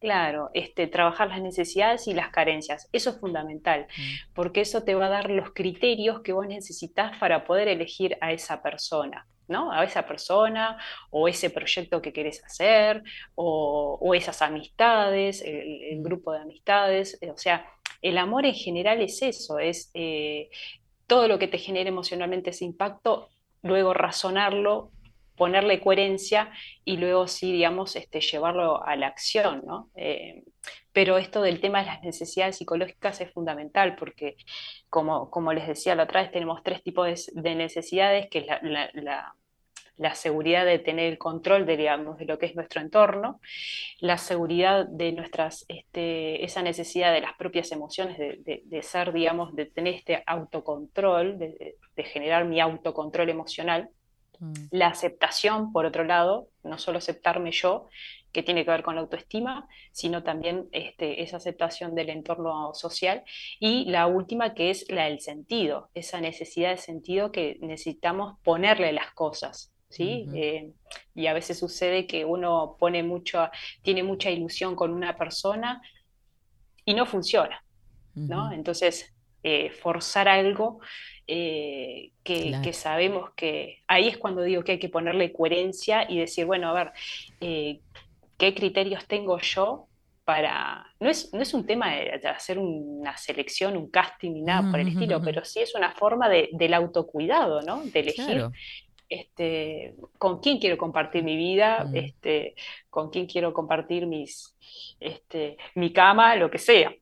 Claro, 0.00 0.50
este, 0.52 0.86
trabajar 0.86 1.28
las 1.28 1.40
necesidades 1.40 2.06
y 2.08 2.12
las 2.12 2.28
carencias, 2.28 2.90
eso 2.92 3.08
es 3.08 3.18
fundamental, 3.18 3.86
porque 4.34 4.60
eso 4.60 4.82
te 4.82 4.94
va 4.94 5.06
a 5.06 5.08
dar 5.08 5.30
los 5.30 5.52
criterios 5.54 6.20
que 6.20 6.34
vos 6.34 6.46
necesitas 6.46 7.16
para 7.18 7.46
poder 7.46 7.68
elegir 7.68 8.18
a 8.20 8.30
esa 8.30 8.60
persona, 8.60 9.26
¿no? 9.48 9.72
A 9.72 9.84
esa 9.84 10.06
persona 10.06 10.78
o 11.10 11.28
ese 11.28 11.50
proyecto 11.50 12.00
que 12.02 12.12
querés 12.12 12.42
hacer 12.44 13.02
o, 13.34 13.98
o 14.00 14.14
esas 14.14 14.42
amistades, 14.42 15.42
el, 15.42 15.82
el 15.82 16.02
grupo 16.02 16.32
de 16.32 16.40
amistades, 16.40 17.18
eh, 17.20 17.30
o 17.30 17.36
sea, 17.38 17.66
el 18.02 18.18
amor 18.18 18.44
en 18.44 18.54
general 18.54 19.00
es 19.00 19.22
eso, 19.22 19.58
es 19.58 19.90
eh, 19.94 20.50
todo 21.06 21.26
lo 21.28 21.38
que 21.38 21.48
te 21.48 21.58
genere 21.58 21.88
emocionalmente 21.88 22.50
ese 22.50 22.64
impacto, 22.64 23.28
luego 23.62 23.94
razonarlo, 23.94 24.90
ponerle 25.36 25.80
coherencia 25.80 26.50
y 26.84 26.96
luego 26.98 27.26
sí, 27.28 27.52
digamos, 27.52 27.96
este, 27.96 28.20
llevarlo 28.20 28.84
a 28.84 28.96
la 28.96 29.08
acción, 29.08 29.62
¿no? 29.66 29.90
Eh, 29.96 30.42
pero 30.92 31.18
esto 31.18 31.42
del 31.42 31.60
tema 31.60 31.80
de 31.80 31.86
las 31.86 32.02
necesidades 32.02 32.56
psicológicas 32.58 33.20
es 33.20 33.32
fundamental 33.32 33.96
porque, 33.96 34.36
como, 34.88 35.30
como 35.30 35.52
les 35.52 35.66
decía 35.66 35.94
la 35.94 36.04
otra 36.04 36.22
vez, 36.22 36.30
tenemos 36.32 36.62
tres 36.62 36.82
tipos 36.82 37.06
de, 37.06 37.42
de 37.42 37.54
necesidades, 37.54 38.28
que 38.30 38.38
es 38.40 38.46
la, 38.46 38.60
la- 39.96 40.14
seguridad 40.14 40.64
de 40.66 40.78
tener 40.78 41.06
el 41.12 41.18
control 41.18 41.66
de, 41.66 41.76
digamos, 41.76 42.18
de 42.18 42.24
lo 42.26 42.38
que 42.38 42.46
es 42.46 42.56
nuestro 42.56 42.80
entorno, 42.80 43.40
la 44.00 44.18
seguridad 44.18 44.86
de 44.88 45.12
nuestras, 45.12 45.64
este, 45.68 46.44
esa 46.44 46.62
necesidad 46.62 47.12
de 47.12 47.20
las 47.20 47.34
propias 47.36 47.72
emociones, 47.72 48.18
de, 48.18 48.38
de- 48.44 48.62
de 48.64 48.82
ser, 48.82 49.12
digamos, 49.12 49.54
de 49.54 49.66
tener 49.66 49.94
este 49.94 50.22
autocontrol, 50.26 51.38
de 51.38 52.04
generar 52.04 52.44
mi 52.46 52.60
autocontrol 52.60 53.28
emocional, 53.30 53.88
la 54.70 54.88
aceptación, 54.88 55.72
por 55.72 55.86
otro 55.86 56.04
lado, 56.04 56.48
no 56.62 56.78
solo 56.78 56.98
aceptarme 56.98 57.52
yo, 57.52 57.88
que 58.34 58.42
tiene 58.42 58.64
que 58.64 58.70
ver 58.72 58.82
con 58.82 58.96
la 58.96 59.00
autoestima, 59.00 59.68
sino 59.92 60.24
también 60.24 60.68
este, 60.72 61.22
esa 61.22 61.36
aceptación 61.36 61.94
del 61.94 62.10
entorno 62.10 62.74
social. 62.74 63.22
Y 63.60 63.84
la 63.86 64.08
última, 64.08 64.54
que 64.54 64.70
es 64.70 64.90
la 64.90 65.04
del 65.04 65.20
sentido, 65.20 65.88
esa 65.94 66.20
necesidad 66.20 66.70
de 66.70 66.76
sentido 66.76 67.30
que 67.30 67.58
necesitamos 67.60 68.36
ponerle 68.42 68.92
las 68.92 69.12
cosas. 69.12 69.70
¿Sí? 69.88 70.26
Eh, 70.34 70.72
y 71.14 71.28
a 71.28 71.32
veces 71.34 71.56
sucede 71.56 72.08
que 72.08 72.24
uno 72.24 72.74
pone 72.80 73.04
mucho, 73.04 73.48
tiene 73.82 74.02
mucha 74.02 74.28
ilusión 74.28 74.74
con 74.74 74.92
una 74.92 75.16
persona 75.16 75.80
y 76.84 76.94
no 76.94 77.06
funciona, 77.06 77.64
¿no? 78.16 78.50
Entonces, 78.50 79.14
eh, 79.44 79.70
forzar 79.70 80.26
algo 80.26 80.80
eh, 81.26 82.10
que, 82.22 82.48
Claro. 82.48 82.62
que 82.64 82.72
sabemos 82.72 83.30
que 83.36 83.82
ahí 83.86 84.08
es 84.08 84.18
cuando 84.18 84.42
digo 84.42 84.62
que 84.64 84.72
hay 84.72 84.78
que 84.78 84.88
ponerle 84.88 85.32
coherencia 85.32 86.06
y 86.10 86.18
decir, 86.18 86.46
bueno, 86.46 86.68
a 86.68 86.72
ver, 86.72 86.92
eh, 87.40 87.80
¿qué 88.38 88.54
criterios 88.54 89.06
tengo 89.06 89.38
yo 89.38 89.88
para... 90.24 90.86
No 91.00 91.10
es, 91.10 91.32
no 91.34 91.40
es 91.42 91.52
un 91.54 91.66
tema 91.66 91.94
de, 91.94 92.18
de 92.18 92.28
hacer 92.28 92.58
una 92.58 93.16
selección, 93.16 93.76
un 93.76 93.90
casting 93.90 94.32
ni 94.32 94.42
nada 94.42 94.70
por 94.70 94.80
el 94.80 94.88
estilo, 94.88 95.20
pero 95.22 95.44
sí 95.44 95.60
es 95.60 95.74
una 95.74 95.92
forma 95.92 96.28
de, 96.28 96.48
del 96.52 96.74
autocuidado, 96.74 97.60
¿no? 97.62 97.82
De 97.84 98.00
elegir 98.00 98.24
Claro. 98.24 98.52
este, 99.08 99.94
con 100.18 100.40
quién 100.40 100.58
quiero 100.58 100.78
compartir 100.78 101.22
mi 101.22 101.36
vida, 101.36 101.86
este, 101.94 102.54
con 102.90 103.10
quién 103.10 103.26
quiero 103.26 103.52
compartir 103.52 104.06
mis, 104.06 104.56
este, 104.98 105.56
mi 105.74 105.92
cama, 105.92 106.36
lo 106.36 106.50
que 106.50 106.58
sea. 106.58 106.94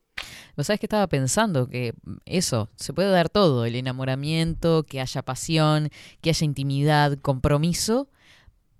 Vos 0.57 0.67
sabés 0.67 0.81
que 0.81 0.87
estaba 0.87 1.07
pensando 1.07 1.69
que 1.69 1.95
mm, 2.05 2.17
eso, 2.27 2.69
se 2.77 2.93
puede 2.93 3.11
dar 3.11 3.29
todo, 3.29 3.65
el 3.65 3.75
enamoramiento, 3.75 4.85
que 4.85 5.01
haya 5.01 5.23
pasión, 5.23 5.91
que 6.21 6.31
haya 6.31 6.45
intimidad, 6.45 7.19
compromiso, 7.19 8.09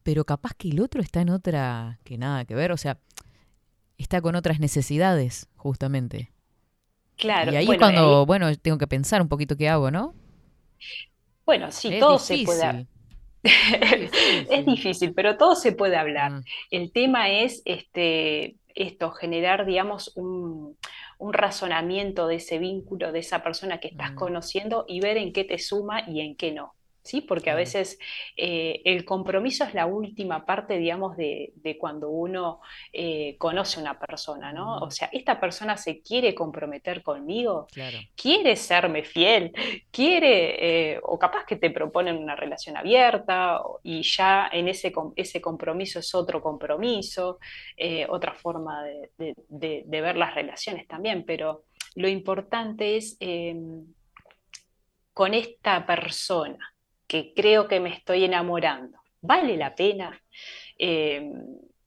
pero 0.03 0.25
capaz 0.25 0.53
que 0.55 0.69
el 0.69 0.81
otro 0.81 1.01
está 1.01 1.21
en 1.21 1.31
otra 1.31 1.99
que 2.05 2.19
nada 2.19 2.45
que 2.45 2.55
ver, 2.55 2.73
o 2.73 2.77
sea, 2.77 2.99
está 3.99 4.21
con 4.21 4.35
otras 4.35 4.61
necesidades, 4.61 5.49
justamente. 5.57 6.33
Claro, 7.17 7.53
y 7.53 7.57
ahí 7.57 7.67
bueno, 7.67 7.87
es 7.87 7.93
cuando, 7.93 8.27
bueno, 8.27 8.57
tengo 8.57 8.79
que 8.79 8.87
pensar 8.87 9.23
un 9.23 9.29
poquito 9.29 9.57
qué 9.57 9.69
hago, 9.69 9.91
¿no? 9.91 10.15
bueno, 11.45 11.71
sí, 11.71 11.95
Es 11.95 12.01
todo 12.01 12.19
se 12.19 12.45
puede, 12.45 12.87
difícil. 13.43 14.47
es 14.51 14.67
difícil, 14.67 15.15
pero 15.15 15.37
todo 15.37 15.55
se 15.55 15.73
puede 15.73 15.97
hablar. 15.97 16.43
El 16.71 16.93
tema 16.93 17.31
es 17.31 17.63
este, 17.65 18.57
esto, 18.75 19.11
generar, 19.11 19.67
digamos, 19.67 20.13
un, 20.17 20.77
un 21.23 21.33
razonamiento 21.33 22.27
de 22.27 22.37
ese 22.37 22.59
vínculo, 22.59 23.13
de 23.13 23.21
esa 23.21 23.43
persona 23.45 23.79
que 23.79 23.89
estás 23.89 24.13
conociendo 24.13 24.85
y 24.89 25.01
ver 25.01 25.17
en 25.19 25.33
qué 25.33 25.45
te 25.45 25.59
suma 25.59 26.03
y 26.09 26.21
en 26.21 26.37
qué 26.37 26.53
no. 26.53 26.75
¿Sí? 27.05 27.21
Porque 27.21 27.51
a 27.51 27.55
veces 27.57 27.99
eh, 28.37 28.81
el 28.85 29.05
compromiso 29.05 29.65
es 29.65 29.75
la 29.75 29.87
última 29.87 30.45
parte, 30.47 30.79
digamos, 30.79 31.17
de, 31.17 31.53
de 31.57 31.77
cuando 31.77 32.09
uno 32.11 32.61
eh, 32.93 33.37
conoce 33.39 33.79
a 33.81 33.83
una 33.83 33.99
persona, 33.99 34.53
¿no? 34.53 34.79
O 34.79 34.91
sea, 34.91 35.09
esta 35.13 35.41
persona 35.41 35.77
se 35.77 36.01
quiere 36.01 36.35
comprometer 36.35 37.03
conmigo, 37.03 37.67
Claro. 37.73 37.99
quiere 38.15 38.55
serme 38.57 39.03
fiel, 39.05 39.53
quiere, 39.91 40.93
eh, 40.95 41.01
o 41.03 41.19
capaz 41.19 41.45
que 41.45 41.57
te 41.57 41.71
proponen 41.71 42.17
una 42.19 42.37
relación 42.37 42.77
abierta 42.77 43.61
y 43.83 44.03
ya 44.03 44.49
en 44.53 44.69
ese, 44.69 44.93
ese 45.17 45.41
compromiso 45.41 45.99
es 45.99 46.15
otro 46.15 46.41
compromiso, 46.41 47.39
otra 48.09 48.33
forma 48.35 48.85
de, 48.85 49.11
de- 49.19 49.35
de- 49.49 49.83
de 49.87 50.01
ver 50.01 50.17
las 50.17 50.35
relaciones 50.35 50.87
también, 50.87 51.25
pero 51.27 51.65
lo 51.97 52.09
importante 52.09 52.97
es 52.97 53.17
em, 53.21 53.85
con 55.13 55.35
esta 55.35 55.85
persona 55.87 56.72
que 57.13 57.35
creo 57.35 57.69
que 57.69 57.79
me 57.79 57.91
estoy 57.91 58.25
enamorando, 58.25 58.97
¿vale 59.21 59.59
la 59.59 59.75
pena? 59.75 60.19
Eh, 60.79 61.31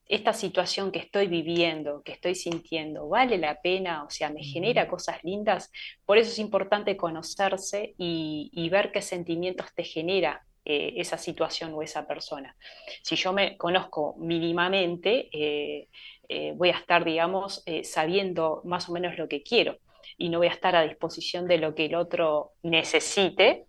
esta 0.07 0.33
situación 0.33 0.91
que 0.91 0.99
estoy 0.99 1.25
viviendo, 1.25 2.03
que 2.03 2.11
estoy 2.11 2.35
sintiendo, 2.35 3.09
¿vale 3.09 3.39
la 3.39 3.59
pena? 3.59 4.03
O 4.03 4.11
sea, 4.11 4.29
me 4.29 4.43
genera 4.43 4.87
cosas 4.87 5.23
lindas. 5.23 5.71
Por 6.05 6.19
eso 6.19 6.29
es 6.29 6.37
importante 6.37 6.95
conocerse 6.95 7.95
y, 7.97 8.51
y 8.53 8.69
ver 8.69 8.91
qué 8.91 9.01
sentimientos 9.01 9.73
te 9.73 9.83
genera 9.83 10.45
eh, 10.63 10.93
esa 10.97 11.17
situación 11.17 11.73
o 11.73 11.81
esa 11.81 12.05
persona. 12.05 12.55
Si 13.01 13.15
yo 13.15 13.33
me 13.33 13.57
conozco 13.57 14.13
mínimamente, 14.19 15.27
eh, 15.33 15.87
eh, 16.29 16.53
voy 16.55 16.69
a 16.69 16.77
estar, 16.77 17.03
digamos, 17.03 17.63
sabiendo 17.81 18.61
más 18.63 18.89
o 18.89 18.91
menos 18.91 19.17
lo 19.17 19.27
que 19.27 19.41
quiero 19.41 19.79
y 20.19 20.29
no 20.29 20.37
voy 20.37 20.47
a 20.49 20.51
estar 20.51 20.75
a 20.75 20.83
disposición 20.83 21.47
de 21.47 21.57
lo 21.57 21.73
que 21.73 21.85
el 21.85 21.95
otro 21.95 22.51
necesite 22.61 23.65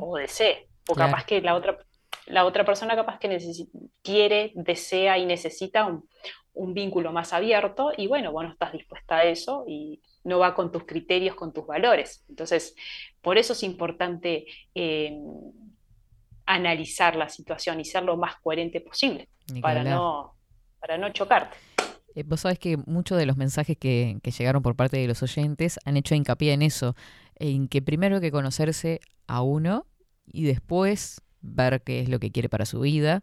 o 0.00 0.16
desee. 0.16 0.65
O 0.88 0.94
Claro. 0.94 1.10
capaz 1.10 1.24
que 1.24 1.40
la 1.40 1.54
otra, 1.54 1.78
la 2.26 2.44
otra 2.44 2.64
persona 2.64 2.94
capaz 2.96 3.18
que 3.18 3.38
quiere, 4.02 4.52
desea 4.54 5.18
y 5.18 5.26
necesita 5.26 5.86
un, 5.86 6.08
un 6.56 6.72
vínculo 6.74 7.12
más 7.12 7.32
abierto 7.32 7.92
y 7.96 8.06
bueno, 8.06 8.32
vos 8.32 8.44
no 8.44 8.50
estás 8.50 8.72
dispuesta 8.72 9.18
a 9.18 9.24
eso 9.24 9.64
y 9.68 10.00
no 10.24 10.38
va 10.38 10.54
con 10.54 10.72
tus 10.72 10.84
criterios, 10.84 11.36
con 11.36 11.52
tus 11.52 11.66
valores. 11.66 12.24
Entonces, 12.28 12.74
por 13.20 13.38
eso 13.38 13.52
es 13.52 13.62
importante 13.62 14.46
eh, 14.74 15.16
analizar 16.46 17.14
la 17.16 17.28
situación 17.28 17.78
y 17.80 17.84
ser 17.84 18.04
lo 18.04 18.16
más 18.16 18.36
coherente 18.40 18.80
posible 18.80 19.28
para 19.60 19.84
no, 19.84 20.34
para 20.80 20.96
no 20.98 21.10
chocarte. 21.10 21.56
Eh, 22.14 22.22
Vos 22.24 22.40
sabés 22.40 22.58
que 22.58 22.76
muchos 22.76 23.18
de 23.18 23.26
los 23.26 23.36
mensajes 23.36 23.76
que, 23.76 24.18
que 24.22 24.30
llegaron 24.30 24.62
por 24.62 24.76
parte 24.76 24.96
de 24.96 25.06
los 25.06 25.22
oyentes 25.22 25.78
han 25.84 25.96
hecho 25.96 26.14
hincapié 26.14 26.54
en 26.54 26.62
eso, 26.62 26.94
en 27.34 27.68
que 27.68 27.82
primero 27.82 28.16
hay 28.16 28.20
que 28.22 28.32
conocerse 28.32 29.00
a 29.26 29.42
uno 29.42 29.86
y 30.32 30.44
después 30.44 31.20
ver 31.42 31.82
qué 31.82 32.00
es 32.00 32.08
lo 32.08 32.18
que 32.18 32.30
quiere 32.30 32.48
para 32.48 32.66
su 32.66 32.80
vida. 32.80 33.22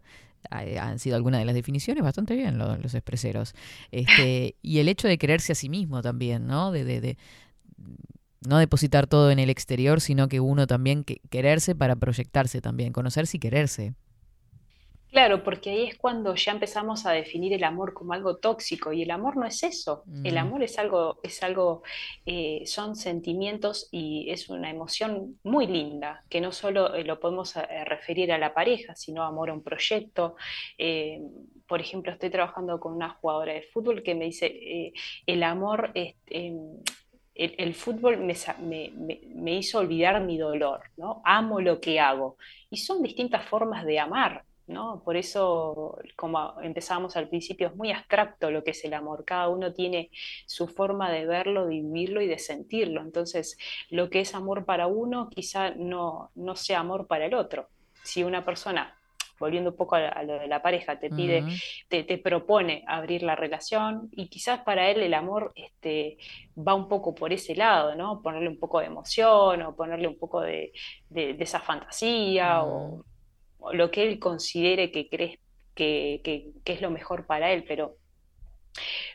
Han 0.50 1.00
sido 1.00 1.16
algunas 1.16 1.40
de 1.40 1.46
las 1.46 1.56
definiciones 1.56 2.04
bastante 2.04 2.36
bien 2.36 2.58
lo- 2.58 2.76
los 2.78 2.94
expreseros. 2.96 3.54
Este, 3.92 4.56
y 4.62 4.80
el 4.80 4.90
hecho 4.90 5.08
de 5.08 5.18
quererse 5.18 5.54
a 5.54 5.56
sí 5.56 5.70
mismo 5.70 6.02
también, 6.02 6.48
¿no? 6.48 6.72
De, 6.72 6.84
de- 6.84 7.00
de 7.02 7.18
no 8.48 8.58
depositar 8.58 9.08
todo 9.08 9.32
en 9.32 9.40
el 9.40 9.50
exterior, 9.50 10.02
sino 10.02 10.28
que 10.28 10.40
uno 10.42 10.68
también 10.68 11.04
que- 11.06 11.22
quererse 11.30 11.76
para 11.76 11.96
proyectarse 11.96 12.60
también, 12.62 12.92
conocerse 12.92 13.38
y 13.38 13.40
quererse. 13.40 13.94
Claro, 15.14 15.44
porque 15.44 15.70
ahí 15.70 15.84
es 15.90 15.98
cuando 15.98 16.34
ya 16.34 16.54
empezamos 16.54 17.06
a 17.06 17.12
definir 17.12 17.54
el 17.54 17.64
amor 17.64 17.94
como 17.94 18.14
algo 18.14 18.38
tóxico 18.38 18.92
y 18.94 19.04
el 19.04 19.12
amor 19.12 19.38
no 19.38 19.46
es 19.46 19.62
eso. 19.62 20.06
El 20.24 20.34
Mm. 20.36 20.38
amor 20.40 20.64
es 20.64 20.80
algo, 20.80 21.20
es 21.22 21.44
algo, 21.44 21.84
eh, 22.26 22.64
son 22.66 22.96
sentimientos 22.96 23.88
y 23.92 24.32
es 24.32 24.50
una 24.50 24.72
emoción 24.72 25.40
muy 25.44 25.68
linda, 25.68 26.26
que 26.30 26.42
no 26.42 26.52
solo 26.52 26.96
eh, 26.96 27.04
lo 27.04 27.20
podemos 27.20 27.56
eh, 27.56 27.86
referir 27.86 28.32
a 28.34 28.40
la 28.40 28.56
pareja, 28.56 28.96
sino 28.96 29.22
amor 29.24 29.52
a 29.52 29.54
un 29.54 29.64
proyecto. 29.64 30.36
Por 31.68 31.80
ejemplo, 31.82 32.12
estoy 32.12 32.30
trabajando 32.32 32.80
con 32.80 32.94
una 32.94 33.10
jugadora 33.10 33.54
de 33.54 33.64
fútbol 33.64 34.04
que 34.04 34.16
me 34.16 34.26
dice, 34.26 34.94
el 35.28 35.44
amor, 35.44 35.92
es, 35.94 36.16
em, 36.28 36.58
el, 37.36 37.56
el 37.58 37.74
fútbol 37.76 38.18
me- 38.18 39.20
me 39.36 39.56
hizo 39.56 39.80
olvidar 39.80 40.22
mi 40.22 40.38
dolor, 40.38 40.82
¿no? 40.98 41.22
Amo 41.26 41.62
lo 41.62 41.80
que 41.80 42.00
hago. 42.00 42.38
Y 42.70 42.78
son 42.78 43.02
distintas 43.02 43.46
formas 43.48 43.86
de 43.86 44.00
amar, 44.00 44.44
¿no? 44.68 45.02
Por 45.04 45.18
eso, 45.18 45.98
como 46.16 46.60
empezábamos 46.62 47.16
al 47.18 47.30
principio, 47.30 47.68
es 47.68 47.76
muy 47.76 47.92
abstracto 47.92 48.52
lo 48.52 48.64
que 48.64 48.72
es 48.72 48.84
el 48.86 48.94
amor. 48.94 49.26
Cada 49.26 49.50
uno 49.50 49.74
tiene 49.74 50.10
su 50.46 50.68
forma 50.68 51.12
de 51.12 51.26
verlo, 51.26 51.66
de 51.66 51.76
vivirlo 51.82 52.22
y 52.22 52.28
de 52.28 52.40
sentirlo. 52.40 53.02
Entonces, 53.02 53.58
lo 53.90 54.10
que 54.10 54.22
es 54.22 54.36
amor 54.36 54.66
para 54.66 54.88
uno 54.88 55.30
quizá 55.30 55.72
no, 55.76 56.32
no 56.36 56.56
sea 56.56 56.80
amor 56.80 57.08
para 57.08 57.26
el 57.26 57.34
otro. 57.34 57.68
Si 58.04 58.24
una 58.24 58.44
persona, 58.46 58.98
volviendo 59.40 59.72
un 59.72 59.76
poco 59.76 59.96
a, 59.96 60.08
a 60.08 60.24
lo 60.24 60.34
de 60.40 60.48
la 60.48 60.62
pareja, 60.62 61.00
te 61.00 61.10
pide, 61.10 61.46
te, 61.90 62.04
te 62.04 62.18
propone 62.18 62.84
abrir 62.88 63.24
la 63.24 63.36
relación 63.36 64.10
y 64.12 64.28
quizás 64.30 64.62
para 64.62 64.90
él 64.90 65.02
el 65.02 65.14
amor 65.14 65.52
este, 65.56 66.18
va 66.58 66.74
un 66.76 66.88
poco 66.88 67.14
por 67.16 67.34
ese 67.34 67.56
lado, 67.56 67.96
¿no? 67.96 68.22
Ponerle 68.22 68.50
un 68.50 68.60
poco 68.60 68.80
de 68.80 68.86
emoción 68.88 69.62
o 69.64 69.76
ponerle 69.76 70.08
un 70.08 70.18
poco 70.18 70.42
de, 70.42 70.72
de- 71.10 71.34
de 71.34 71.44
esa 71.44 71.60
fantasía 71.60 72.64
o, 72.64 73.00
o 73.00 73.06
lo 73.72 73.92
que 73.92 74.04
él 74.04 74.20
considere 74.20 74.92
que 74.92 75.10
crees 75.10 75.40
que, 75.76 76.22
que- 76.24 76.52
que 76.64 76.74
es 76.74 76.82
lo 76.82 76.92
mejor 76.92 77.26
para 77.26 77.52
él, 77.52 77.64
pero 77.68 77.96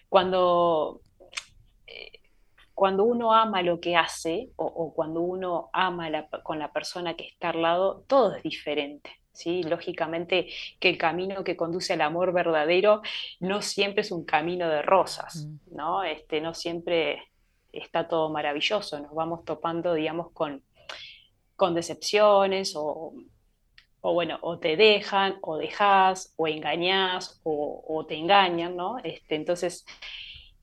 cuando, 0.08 1.00
eh, 1.86 2.12
cuando 2.74 3.04
uno 3.04 3.32
ama 3.34 3.62
lo 3.62 3.80
que 3.80 3.96
hace 3.96 4.50
o, 4.56 4.66
o 4.66 4.94
cuando 4.94 5.20
uno 5.20 5.70
ama 5.72 6.10
la- 6.10 6.28
con 6.42 6.58
la 6.58 6.72
persona 6.72 7.14
que 7.14 7.26
está 7.26 7.50
al 7.50 7.62
lado, 7.62 8.04
todo 8.06 8.34
es 8.34 8.42
diferente. 8.42 9.10
¿sí? 9.32 9.62
Lógicamente 9.62 10.48
que 10.80 10.88
el 10.88 10.98
camino 10.98 11.44
que 11.44 11.56
conduce 11.56 11.92
al 11.92 12.00
amor 12.00 12.32
verdadero 12.32 13.02
no 13.38 13.62
siempre 13.62 14.00
es 14.00 14.10
un 14.10 14.24
camino 14.24 14.68
de 14.68 14.82
rosas, 14.82 15.48
¿no? 15.70 16.02
Este, 16.02 16.40
no 16.40 16.54
siempre 16.54 17.22
está 17.72 18.08
todo 18.08 18.30
maravilloso, 18.30 18.98
nos 18.98 19.14
vamos 19.14 19.44
topando, 19.44 19.94
digamos, 19.94 20.32
con, 20.32 20.64
con 21.54 21.74
decepciones 21.74 22.74
o, 22.74 23.12
o 24.00 24.14
bueno, 24.14 24.38
o 24.42 24.58
te 24.58 24.76
dejan, 24.76 25.38
o 25.42 25.56
dejas, 25.58 26.32
o 26.36 26.46
engañas, 26.48 27.40
o, 27.44 27.84
o 27.88 28.06
te 28.06 28.16
engañan, 28.16 28.76
¿no? 28.76 28.98
Este, 29.04 29.34
entonces, 29.36 29.84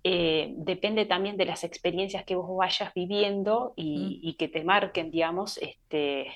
eh, 0.04 0.54
depende 0.58 1.06
también 1.06 1.38
de 1.38 1.46
las 1.46 1.64
experiencias 1.64 2.26
que 2.26 2.36
vos 2.36 2.56
vayas 2.58 2.94
viviendo 2.94 3.74
y, 3.76 4.20
y 4.24 4.36
que 4.36 4.48
te 4.48 4.64
marquen, 4.64 5.12
digamos, 5.12 5.58
este, 5.58 6.28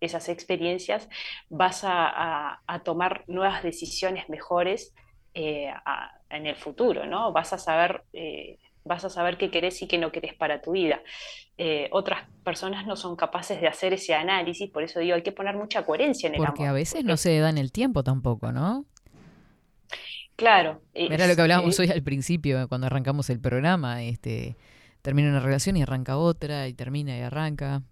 esas 0.00 0.28
experiencias, 0.28 1.08
vas 1.48 1.84
a, 1.84 2.08
a- 2.08 2.62
a 2.66 2.82
tomar 2.82 3.24
nuevas 3.28 3.62
decisiones 3.62 4.28
mejores 4.28 4.94
eh, 5.34 5.68
a- 5.70 6.10
en 6.30 6.46
el 6.46 6.56
futuro, 6.56 7.06
¿no? 7.06 7.32
Vas 7.32 7.52
a 7.52 7.58
saber, 7.58 8.02
eh, 8.12 8.58
vas 8.84 9.04
a 9.04 9.10
saber 9.10 9.38
qué 9.38 9.50
querés 9.50 9.80
y 9.82 9.88
qué 9.88 9.98
no 9.98 10.12
querés 10.12 10.34
para 10.34 10.60
tu 10.62 10.72
vida. 10.72 11.02
Eh, 11.58 11.88
otras 11.92 12.28
personas 12.44 12.86
no 12.86 12.96
son 12.96 13.16
capaces 13.16 13.60
de 13.60 13.68
hacer 13.68 13.92
ese 13.94 14.14
análisis, 14.14 14.70
por 14.70 14.82
eso 14.82 15.00
digo, 15.00 15.14
hay 15.16 15.22
que 15.22 15.32
poner 15.32 15.56
mucha 15.56 15.84
coherencia 15.86 16.28
en 16.28 16.34
el 16.36 16.40
Porque 16.40 16.62
amor. 16.62 16.70
a 16.70 16.72
veces 16.72 17.04
no 17.04 17.16
se 17.16 17.38
dan 17.38 17.58
el 17.58 17.72
tiempo 17.72 18.02
tampoco, 18.04 18.52
¿no? 18.52 18.86
Claro. 20.36 20.82
Era 20.94 21.26
lo 21.26 21.36
que 21.36 21.42
hablábamos 21.42 21.78
eh, 21.78 21.82
hoy 21.82 21.90
al 21.90 22.02
principio, 22.02 22.68
cuando 22.68 22.86
arrancamos 22.86 23.30
el 23.30 23.40
programa, 23.40 24.02
este, 24.02 24.56
termina 25.02 25.28
una 25.30 25.40
relación 25.40 25.76
y 25.76 25.82
arranca 25.82 26.16
otra, 26.16 26.68
y 26.68 26.74
termina 26.74 27.16
y 27.16 27.20
arranca. 27.22 27.82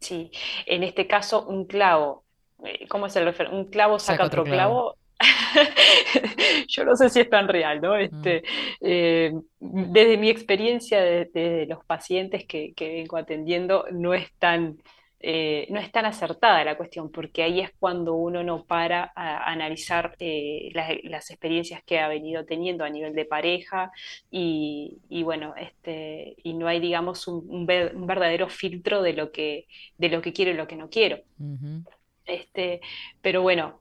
Sí, 0.00 0.30
en 0.66 0.82
este 0.84 1.06
caso 1.06 1.46
un 1.46 1.66
clavo, 1.66 2.24
eh, 2.64 2.86
¿cómo 2.88 3.06
es 3.06 3.16
el 3.16 3.26
refer- 3.26 3.50
Un 3.52 3.66
clavo 3.70 3.98
saca, 3.98 4.24
Saca 4.24 4.24
otro 4.24 4.42
otro 4.42 4.44
clavo. 4.44 4.84
clavo. 4.84 4.98
Yo 6.68 6.84
no 6.84 6.96
sé 6.96 7.08
si 7.10 7.20
es 7.20 7.30
tan 7.30 7.48
real, 7.48 7.80
¿no? 7.80 7.96
Este, 7.96 8.42
eh, 8.80 9.32
desde 9.58 10.18
mi 10.18 10.28
experiencia 10.30 11.00
de, 11.02 11.26
de 11.32 11.66
los 11.66 11.84
pacientes 11.84 12.44
que, 12.46 12.74
que 12.74 12.88
vengo 12.92 13.16
atendiendo, 13.16 13.86
no 13.92 14.12
es 14.14 14.30
tan, 14.38 14.76
eh, 15.20 15.66
no 15.70 15.80
es 15.80 15.90
tan 15.90 16.04
acertada 16.04 16.64
la 16.64 16.76
cuestión, 16.76 17.10
porque 17.10 17.42
ahí 17.42 17.60
es 17.60 17.70
cuando 17.78 18.14
uno 18.14 18.42
no 18.44 18.64
para 18.66 19.10
a 19.16 19.50
analizar 19.50 20.14
eh, 20.18 20.68
las, 20.74 20.90
las 21.04 21.30
experiencias 21.30 21.82
que 21.84 21.98
ha 21.98 22.08
venido 22.08 22.44
teniendo 22.44 22.84
a 22.84 22.90
nivel 22.90 23.14
de 23.14 23.24
pareja 23.24 23.90
y, 24.30 24.98
y 25.08 25.22
bueno, 25.22 25.54
este, 25.56 26.36
y 26.42 26.52
no 26.54 26.68
hay, 26.68 26.78
digamos, 26.80 27.26
un, 27.26 27.44
un 27.48 27.64
ver- 27.66 27.96
un 27.96 28.06
verdadero 28.06 28.48
filtro 28.50 29.00
de 29.02 29.14
lo 29.14 29.32
que, 29.32 29.66
de 29.96 30.08
lo 30.10 30.20
que 30.22 30.32
quiero 30.34 30.50
y 30.50 30.54
lo 30.54 30.66
que 30.66 30.76
no 30.76 30.90
quiero. 30.90 31.18
Este, 32.24 32.80
pero 33.22 33.42
bueno, 33.42 33.80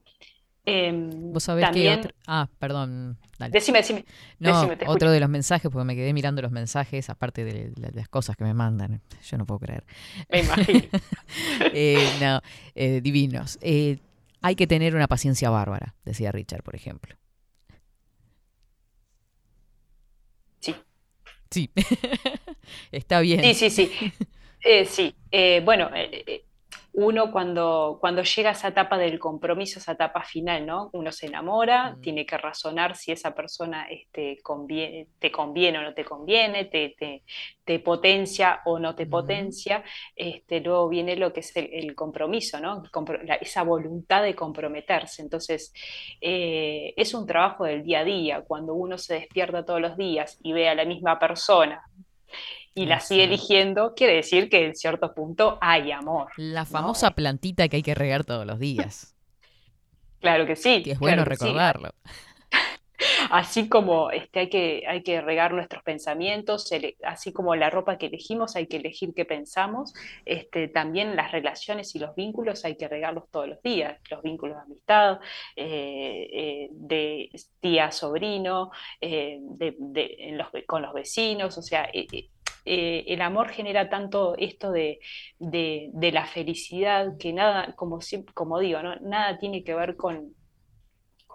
em, 0.66 1.32
Vos 1.34 1.44
sabés 1.44 1.64
que 1.66 1.72
también, 1.72 2.00
otro- 2.00 2.12
Ah, 2.28 2.50
perdón. 2.60 3.18
Dale. 3.38 3.52
decime, 3.52 3.80
decime, 3.80 4.06
No, 4.40 4.54
decime, 4.62 4.78
te 4.78 4.88
otro 4.88 5.12
de 5.12 5.20
los 5.20 5.28
mensajes, 5.30 5.70
porque 5.70 5.84
me 5.86 5.96
quedé 5.96 6.14
mirando 6.14 6.42
los 6.42 6.52
mensajes, 6.52 7.10
aparte 7.10 7.44
de 7.44 7.72
la- 7.76 7.90
las 7.94 8.08
cosas 8.08 8.36
que 8.38 8.44
me 8.46 8.54
mandan. 8.54 9.02
Yo 9.30 9.38
no 9.38 9.46
puedo 9.46 9.60
creer. 9.60 9.84
Me 10.30 10.40
imagino. 10.40 10.84
Eh, 11.74 12.08
no, 12.22 12.42
eh, 12.76 13.02
divinos. 13.02 13.58
Eh, 13.62 14.00
hay 14.42 14.56
que 14.56 14.68
tener 14.68 14.96
una 14.96 15.08
paciencia 15.08 15.50
bárbara, 15.50 15.96
decía 16.06 16.32
Richard, 16.32 16.64
por 16.64 16.76
ejemplo. 16.76 17.16
Sí. 20.60 20.76
Sí. 21.52 21.70
Está 22.92 23.20
bien. 23.20 23.42
Sí, 23.44 23.54
sí, 23.54 23.70
sí. 23.70 23.92
Sí. 24.88 25.14
Bueno, 25.64 25.92
uno 26.98 27.30
cuando, 27.32 27.98
cuando 28.00 28.24
llega 28.24 28.50
a 28.50 28.54
esa 28.54 28.70
etapa 28.70 28.98
del 28.98 29.20
compromiso, 29.20 29.80
esa 29.80 29.92
etapa 29.94 30.24
final, 30.24 30.66
¿no? 30.66 30.90
Uno 30.94 31.12
se 31.12 31.26
enamora, 31.28 31.98
tiene 32.02 32.26
que 32.26 32.38
razonar 32.38 32.96
si 32.96 33.12
esa 33.12 33.36
persona 33.36 33.88
este, 33.90 34.38
conviene- 34.42 35.10
te 35.20 35.30
conviene 35.32 35.80
o 35.80 35.82
no 35.84 35.94
te 35.94 36.06
conviene, 36.06 36.66
te, 36.66 36.96
te- 36.98 37.24
te 37.66 37.80
potencia 37.80 38.62
o 38.66 38.80
no 38.80 38.96
te 38.96 39.08
potencia. 39.08 39.84
Este, 40.16 40.62
luego 40.62 40.88
viene 40.88 41.18
lo 41.18 41.34
que 41.34 41.42
es 41.42 41.56
el, 41.58 41.70
el 41.74 41.96
compromiso, 41.96 42.60
¿no? 42.62 42.82
El 42.84 42.90
compro- 42.92 43.22
la- 43.24 43.36
esa 43.36 43.64
voluntad 43.64 44.24
de 44.24 44.34
comprometerse. 44.36 45.22
Entonces, 45.22 45.74
eh, 46.22 46.94
es 46.96 47.14
un 47.14 47.26
trabajo 47.28 47.66
del 47.66 47.84
día 47.84 48.00
a 48.00 48.04
día. 48.06 48.42
Cuando 48.48 48.74
uno 48.74 48.98
se 48.98 49.16
despierta 49.16 49.66
todos 49.66 49.82
los 49.82 49.98
días 49.98 50.40
y 50.44 50.54
ve 50.54 50.70
a 50.70 50.76
la 50.76 50.86
misma 50.86 51.20
persona 51.20 51.84
y 52.76 52.85
la 52.85 52.99
sigue 52.99 53.23
eligiendo, 53.23 53.93
quiere 53.95 54.15
decir 54.15 54.49
que 54.49 54.65
en 54.65 54.76
cierto 54.76 55.14
punto 55.15 55.57
hay 55.61 55.91
amor. 55.91 56.27
La 56.35 56.65
famosa 56.65 57.11
plantita 57.11 57.68
que 57.69 57.77
hay 57.77 57.84
que 57.84 57.95
regar 57.95 58.26
todos 58.26 58.45
los 58.45 58.60
días. 58.60 59.11
Claro 60.22 60.47
que 60.47 60.56
sí. 60.56 60.81
Que 60.81 60.91
es 60.93 60.99
bueno 60.99 61.22
sí. 61.23 61.30
recordarlo. 61.30 61.89
Así 63.30 63.68
como 63.69 64.10
este, 64.11 64.39
hay 64.39 64.49
que, 64.49 64.84
hay 64.88 65.03
que 65.03 65.22
regar 65.22 65.53
nuestros 65.53 65.84
pensamientos, 65.84 66.69
así 67.03 67.34
como 67.34 67.56
la 67.56 67.69
ropa 67.69 67.97
que 67.97 68.06
elegimos, 68.07 68.56
hay 68.56 68.68
que 68.68 68.77
elegir 68.77 69.14
qué 69.14 69.26
pensamos, 69.26 69.93
este, 70.26 70.69
también 70.69 71.15
las 71.15 71.31
relaciones 71.31 71.93
y 71.95 71.99
los 71.99 72.15
vínculos 72.15 72.64
hay 72.65 72.77
que 72.77 72.88
regarlos 72.88 73.26
todos 73.31 73.49
los 73.49 73.61
días, 73.61 73.99
los 74.10 74.22
vínculos 74.23 74.56
de 74.57 74.61
amistad, 74.64 75.19
eh, 75.56 76.27
eh, 76.31 76.68
de 76.72 77.30
tía 77.60 77.91
sobrino, 77.91 78.72
eh, 79.02 79.39
de- 79.41 79.76
de- 79.77 80.15
en 80.19 80.38
los- 80.38 80.47
con 80.65 80.81
los 80.81 80.93
vecinos, 80.93 81.57
o 81.57 81.61
sea, 81.61 81.89
eh, 82.66 83.06
el 83.08 83.22
amor 83.22 83.50
genera 83.50 83.90
tanto 83.90 84.36
esto 84.38 84.72
de, 84.72 85.00
la 85.40 86.26
felicidad 86.26 87.18
que 87.18 87.34
nada, 87.34 87.74
como, 87.76 88.00
como 88.34 88.60
digo, 88.60 88.82
¿no? 88.82 88.96
Nada 88.98 89.38
tiene 89.38 89.64
que 89.64 89.76
ver 89.76 89.96
con 89.96 90.34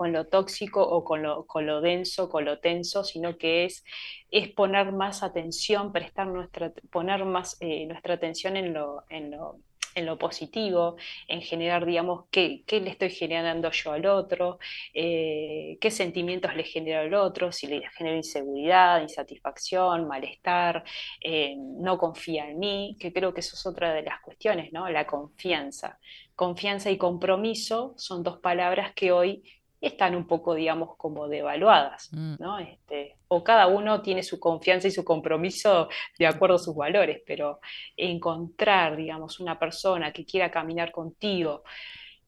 con 0.00 0.14
lo 0.14 0.26
tóxico 0.28 0.82
o 0.82 1.04
con 1.04 1.22
lo, 1.22 1.44
con 1.44 1.66
lo 1.66 1.82
denso, 1.82 2.30
con 2.30 2.46
lo 2.46 2.58
tenso, 2.58 3.04
sino 3.04 3.36
que 3.36 3.66
es, 3.66 3.84
es 4.30 4.48
poner 4.48 4.92
más 4.92 5.22
atención, 5.22 5.92
prestar 5.92 6.26
nuestra, 6.28 6.72
poner 6.90 7.26
más 7.26 7.58
eh, 7.60 7.84
nuestra 7.84 8.14
atención 8.14 8.56
en 8.56 8.72
lo, 8.72 9.04
en 9.10 9.30
lo, 9.30 9.58
en 9.94 10.06
lo 10.06 10.18
positivo, 10.18 10.96
en 11.28 11.42
generar, 11.42 11.86
digamos, 11.86 12.26
qué, 12.30 12.62
qué 12.66 12.80
le 12.80 12.90
estoy 12.90 13.10
generando 13.10 13.70
yo 13.70 13.92
al 13.92 14.06
otro, 14.06 14.58
eh, 14.94 15.78
qué 15.80 15.90
sentimientos 15.90 16.54
le 16.54 16.64
genero 16.64 17.00
al 17.00 17.14
otro, 17.14 17.52
si 17.52 17.66
le 17.66 17.82
genero 17.96 18.16
inseguridad, 18.16 19.02
insatisfacción, 19.02 20.06
malestar, 20.08 20.84
eh, 21.20 21.54
no 21.58 21.98
confía 21.98 22.48
en 22.48 22.58
mí, 22.58 22.96
que 23.00 23.12
creo 23.12 23.34
que 23.34 23.40
eso 23.40 23.56
es 23.56 23.66
otra 23.66 23.92
de 23.92 24.02
las 24.02 24.20
cuestiones, 24.20 24.72
¿no? 24.72 24.88
La 24.88 25.06
confianza. 25.06 25.98
Confianza 26.34 26.90
y 26.90 26.96
compromiso 26.96 27.94
son 27.96 28.22
dos 28.22 28.38
palabras 28.38 28.92
que 28.94 29.12
hoy 29.12 29.42
están 29.80 30.14
un 30.14 30.26
poco, 30.26 30.54
digamos, 30.54 30.96
como 30.96 31.26
devaluadas, 31.28 32.12
¿no? 32.12 32.58
Este, 32.58 33.16
o 33.28 33.42
cada 33.42 33.66
uno 33.66 34.02
tiene 34.02 34.22
su 34.22 34.38
confianza 34.38 34.88
y 34.88 34.90
su 34.90 35.04
compromiso 35.04 35.88
de 36.18 36.26
acuerdo 36.26 36.56
a 36.56 36.58
sus 36.58 36.76
valores, 36.76 37.22
pero 37.26 37.60
encontrar, 37.96 38.96
digamos, 38.96 39.40
una 39.40 39.58
persona 39.58 40.12
que 40.12 40.26
quiera 40.26 40.50
caminar 40.50 40.92
contigo 40.92 41.62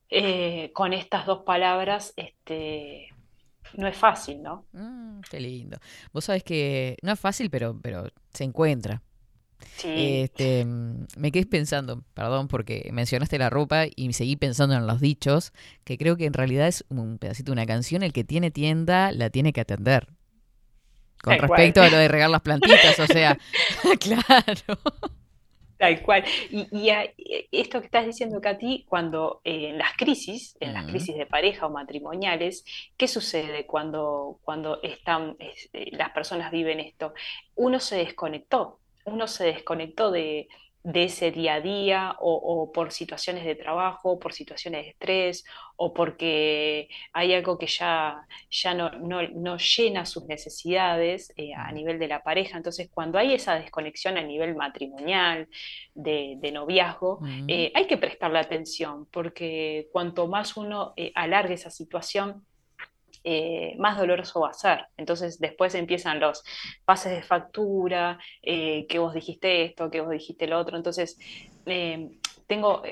eh, 0.08 0.70
con 0.72 0.92
estas 0.92 1.26
dos 1.26 1.42
palabras, 1.44 2.14
este, 2.16 3.08
no 3.74 3.86
es 3.86 3.96
fácil, 3.96 4.42
¿no? 4.42 4.66
Mm, 4.72 5.20
qué 5.30 5.40
lindo. 5.40 5.78
Vos 6.12 6.24
sabés 6.24 6.44
que 6.44 6.96
no 7.02 7.12
es 7.12 7.20
fácil, 7.20 7.50
pero, 7.50 7.78
pero 7.80 8.08
se 8.32 8.44
encuentra. 8.44 9.02
Sí. 9.76 10.22
Este, 10.22 10.64
me 10.64 11.32
quedé 11.32 11.46
pensando, 11.46 12.02
perdón, 12.14 12.48
porque 12.48 12.88
mencionaste 12.92 13.38
la 13.38 13.50
ropa 13.50 13.84
y 13.94 14.12
seguí 14.12 14.36
pensando 14.36 14.74
en 14.76 14.86
los 14.86 15.00
dichos, 15.00 15.52
que 15.84 15.98
creo 15.98 16.16
que 16.16 16.26
en 16.26 16.32
realidad 16.34 16.68
es 16.68 16.84
un 16.88 17.18
pedacito 17.18 17.50
de 17.50 17.54
una 17.54 17.66
canción, 17.66 18.02
el 18.02 18.12
que 18.12 18.24
tiene 18.24 18.50
tienda 18.50 19.12
la 19.12 19.30
tiene 19.30 19.52
que 19.52 19.60
atender. 19.62 20.08
Con 21.22 21.36
Tal 21.36 21.46
cual. 21.46 21.60
respecto 21.62 21.82
a 21.82 21.88
lo 21.88 21.98
de 21.98 22.08
regar 22.08 22.30
las 22.30 22.42
plantitas, 22.42 22.98
o 22.98 23.06
sea, 23.06 23.38
claro. 24.00 24.78
Tal 25.78 26.00
cual. 26.02 26.24
Y, 26.50 26.68
y 26.70 26.90
a- 26.90 27.12
esto 27.50 27.80
que 27.80 27.86
estás 27.86 28.06
diciendo, 28.06 28.40
Katy, 28.40 28.84
cuando 28.88 29.40
eh, 29.44 29.70
en 29.70 29.78
las 29.78 29.94
crisis, 29.96 30.56
en 30.60 30.74
las 30.74 30.86
crisis 30.86 31.16
de 31.16 31.26
pareja 31.26 31.66
o 31.66 31.70
matrimoniales, 31.70 32.64
¿qué 32.96 33.08
sucede 33.08 33.66
cuando, 33.66 34.38
cuando 34.44 34.80
están, 34.82 35.34
es- 35.40 35.70
eh, 35.72 35.90
las 35.92 36.10
personas 36.12 36.52
viven 36.52 36.78
esto? 36.78 37.14
Uno 37.56 37.80
se 37.80 37.96
desconectó, 37.96 38.80
uno 39.04 39.26
se 39.26 39.44
desconectó 39.44 40.10
de, 40.10 40.48
de 40.84 41.04
ese 41.04 41.30
día 41.30 41.54
a 41.54 41.60
día 41.60 42.16
o, 42.20 42.34
o 42.34 42.72
por 42.72 42.92
situaciones 42.92 43.44
de 43.44 43.54
trabajo, 43.54 44.18
por 44.18 44.32
situaciones 44.32 44.84
de 44.84 44.90
estrés 44.90 45.44
o 45.76 45.92
porque 45.94 46.88
hay 47.12 47.34
algo 47.34 47.58
que 47.58 47.66
ya, 47.68 48.26
ya 48.50 48.74
no, 48.74 48.90
no- 48.90 49.22
no 49.34 49.56
llena 49.58 50.06
sus 50.06 50.24
necesidades 50.26 51.32
eh, 51.36 51.54
a 51.54 51.70
nivel 51.72 51.98
de 51.98 52.08
la 52.08 52.22
pareja. 52.22 52.56
Entonces, 52.56 52.90
cuando 52.92 53.18
hay 53.18 53.34
esa 53.34 53.54
desconexión 53.54 54.16
a 54.18 54.22
nivel 54.22 54.54
matrimonial, 54.56 55.48
de, 55.94 56.34
de 56.38 56.52
noviazgo, 56.52 57.20
eh, 57.46 57.72
hay 57.74 57.86
que 57.86 57.98
prestarle 57.98 58.38
atención, 58.38 59.06
porque 59.10 59.88
cuanto 59.92 60.26
más 60.28 60.56
uno 60.56 60.92
eh, 60.96 61.12
alargue 61.14 61.54
esa 61.54 61.70
situación, 61.70 62.46
eh, 63.24 63.74
más 63.78 63.98
doloroso 63.98 64.40
va 64.40 64.50
a 64.50 64.54
ser. 64.54 64.86
Entonces 64.96 65.38
después 65.38 65.74
empiezan 65.74 66.20
los 66.20 66.42
pases 66.84 67.12
de 67.12 67.22
factura, 67.22 68.18
eh, 68.42 68.86
que 68.88 68.98
vos 68.98 69.14
dijiste 69.14 69.64
esto, 69.64 69.90
que 69.90 70.00
vos 70.00 70.10
dijiste 70.10 70.46
lo 70.46 70.58
otro. 70.58 70.76
Entonces, 70.76 71.18
eh, 71.66 72.10
tengo, 72.46 72.82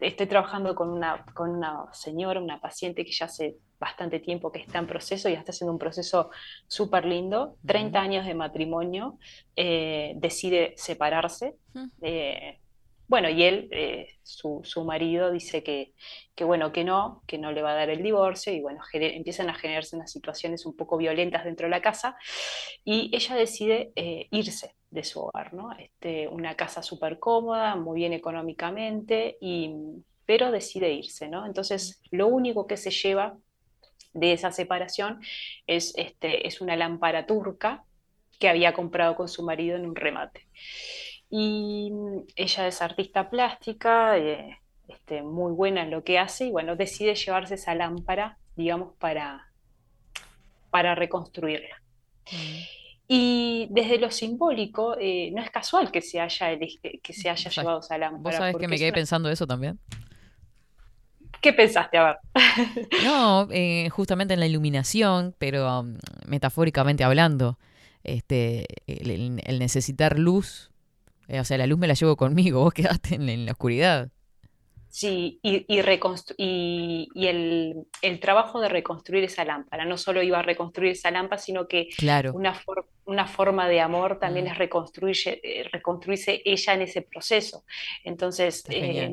estoy 0.00 0.26
trabajando 0.26 0.74
con 0.74 0.90
una, 0.90 1.24
con 1.34 1.50
una 1.50 1.86
señora, 1.92 2.40
una 2.40 2.60
paciente 2.60 3.04
que 3.04 3.12
ya 3.12 3.26
hace 3.26 3.56
bastante 3.78 4.20
tiempo 4.20 4.50
que 4.50 4.60
está 4.60 4.78
en 4.78 4.86
proceso 4.86 5.28
y 5.28 5.34
está 5.34 5.52
haciendo 5.52 5.72
un 5.72 5.78
proceso 5.78 6.30
súper 6.66 7.04
lindo, 7.04 7.56
30 7.66 8.00
años 8.00 8.26
de 8.26 8.34
matrimonio, 8.34 9.18
eh, 9.56 10.14
decide 10.16 10.74
separarse. 10.76 11.54
eh, 12.02 12.58
bueno, 13.08 13.30
y 13.30 13.42
él, 13.42 13.68
eh, 13.72 14.18
su, 14.22 14.60
su 14.64 14.84
marido, 14.84 15.32
dice 15.32 15.62
que, 15.62 15.94
que 16.34 16.44
bueno, 16.44 16.72
que 16.72 16.84
no, 16.84 17.22
que 17.26 17.38
no 17.38 17.52
le 17.52 17.62
va 17.62 17.72
a 17.72 17.74
dar 17.74 17.90
el 17.90 18.02
divorcio, 18.02 18.52
y 18.52 18.60
bueno, 18.60 18.80
empiezan 18.92 19.48
a 19.48 19.54
generarse 19.54 19.96
unas 19.96 20.12
situaciones 20.12 20.66
un 20.66 20.76
poco 20.76 20.98
violentas 20.98 21.44
dentro 21.44 21.66
de 21.66 21.70
la 21.70 21.80
casa, 21.80 22.16
y 22.84 23.10
ella 23.14 23.34
decide 23.34 23.92
eh, 23.96 24.28
irse 24.30 24.74
de 24.90 25.04
su 25.04 25.20
hogar, 25.20 25.54
¿no? 25.54 25.72
Este, 25.78 26.28
una 26.28 26.54
casa 26.54 26.82
súper 26.82 27.18
cómoda, 27.18 27.76
muy 27.76 28.00
bien 28.00 28.12
económicamente, 28.12 29.38
y, 29.40 29.74
pero 30.26 30.50
decide 30.50 30.92
irse, 30.92 31.28
¿no? 31.28 31.46
Entonces, 31.46 32.02
lo 32.10 32.26
único 32.26 32.66
que 32.66 32.76
se 32.76 32.90
lleva 32.90 33.38
de 34.12 34.32
esa 34.32 34.52
separación 34.52 35.20
es, 35.66 35.94
este, 35.96 36.46
es 36.46 36.60
una 36.60 36.76
lámpara 36.76 37.26
turca 37.26 37.84
que 38.38 38.48
había 38.48 38.72
comprado 38.72 39.16
con 39.16 39.28
su 39.28 39.42
marido 39.42 39.76
en 39.76 39.86
un 39.86 39.96
remate. 39.96 40.46
Y 41.30 41.90
mm, 41.92 42.18
ella 42.36 42.66
es 42.68 42.80
artista 42.82 43.28
plástica, 43.30 44.16
eh, 44.18 44.58
este, 44.88 45.22
muy 45.22 45.52
buena 45.52 45.82
en 45.82 45.90
lo 45.90 46.02
que 46.04 46.18
hace, 46.18 46.46
y 46.46 46.50
bueno, 46.50 46.76
decide 46.76 47.14
llevarse 47.14 47.54
esa 47.56 47.74
lámpara, 47.74 48.38
digamos, 48.56 48.94
para, 48.98 49.46
para 50.70 50.94
reconstruirla. 50.94 51.82
Y 53.06 53.68
desde 53.70 53.98
lo 53.98 54.10
simbólico, 54.10 54.96
eh, 55.00 55.30
no 55.34 55.42
es 55.42 55.50
casual 55.50 55.90
que 55.90 56.02
se 56.02 56.20
haya, 56.20 56.48
que 57.02 57.12
se 57.12 57.30
haya 57.30 57.50
llevado 57.50 57.80
esa 57.80 57.96
lámpara. 57.96 58.22
¿Vos 58.22 58.34
sabés 58.34 58.56
que 58.56 58.68
me 58.68 58.76
quedé 58.76 58.88
una- 58.88 58.94
pensando 58.96 59.30
eso 59.30 59.46
también? 59.46 59.78
¿Qué 61.40 61.52
pensaste? 61.52 61.98
A 61.98 62.04
ver. 62.04 62.16
No, 63.04 63.46
eh, 63.50 63.88
justamente 63.90 64.34
en 64.34 64.40
la 64.40 64.46
iluminación, 64.46 65.34
pero 65.38 65.80
um, 65.80 65.98
metafóricamente 66.26 67.04
hablando, 67.04 67.58
este, 68.02 68.66
el 68.86 69.58
necesitar 69.58 70.18
luz, 70.18 70.70
eh, 71.28 71.40
o 71.40 71.44
sea, 71.44 71.58
la 71.58 71.66
luz 71.66 71.78
me 71.78 71.86
la 71.86 71.94
llevo 71.94 72.16
conmigo, 72.16 72.60
vos 72.60 72.74
quedaste 72.74 73.14
en, 73.16 73.28
en 73.28 73.46
la 73.46 73.52
oscuridad. 73.52 74.10
Sí, 74.90 75.38
y, 75.42 75.66
y, 75.68 75.82
y, 76.38 77.08
y 77.14 77.26
el, 77.26 77.74
el 78.02 78.20
trabajo 78.20 78.58
de 78.60 78.68
reconstruir 78.70 79.22
esa 79.24 79.44
lámpara, 79.44 79.84
no 79.84 79.98
solo 79.98 80.22
iba 80.22 80.38
a 80.38 80.42
reconstruir 80.42 80.92
esa 80.92 81.10
lámpara, 81.10 81.40
sino 81.40 81.68
que 81.68 81.88
Claro. 81.96 82.32
una, 82.32 82.54
for- 82.54 82.88
una 83.04 83.26
forma 83.26 83.68
de 83.68 83.80
amor 83.80 84.18
también 84.18 84.46
es 84.46 84.56
reconstruirse, 84.56 85.40
eh, 85.44 85.68
reconstruirse 85.70 86.40
ella 86.44 86.72
en 86.74 86.82
ese 86.82 87.02
proceso. 87.02 87.64
Entonces, 88.02 88.64
eh, 88.70 89.10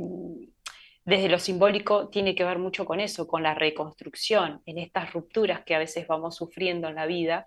desde 1.05 1.29
lo 1.29 1.39
simbólico 1.39 2.09
tiene 2.09 2.35
que 2.35 2.43
ver 2.43 2.57
mucho 2.57 2.83
con 2.83 2.99
eso, 2.99 3.27
con 3.27 3.43
la 3.43 3.53
reconstrucción, 3.53 4.61
en 4.65 4.79
estas 4.79 5.13
rupturas 5.13 5.63
que 5.63 5.75
a 5.75 5.79
veces 5.79 6.07
vamos 6.07 6.35
sufriendo 6.35 6.87
en 6.87 6.95
la 6.95 7.05
vida. 7.05 7.45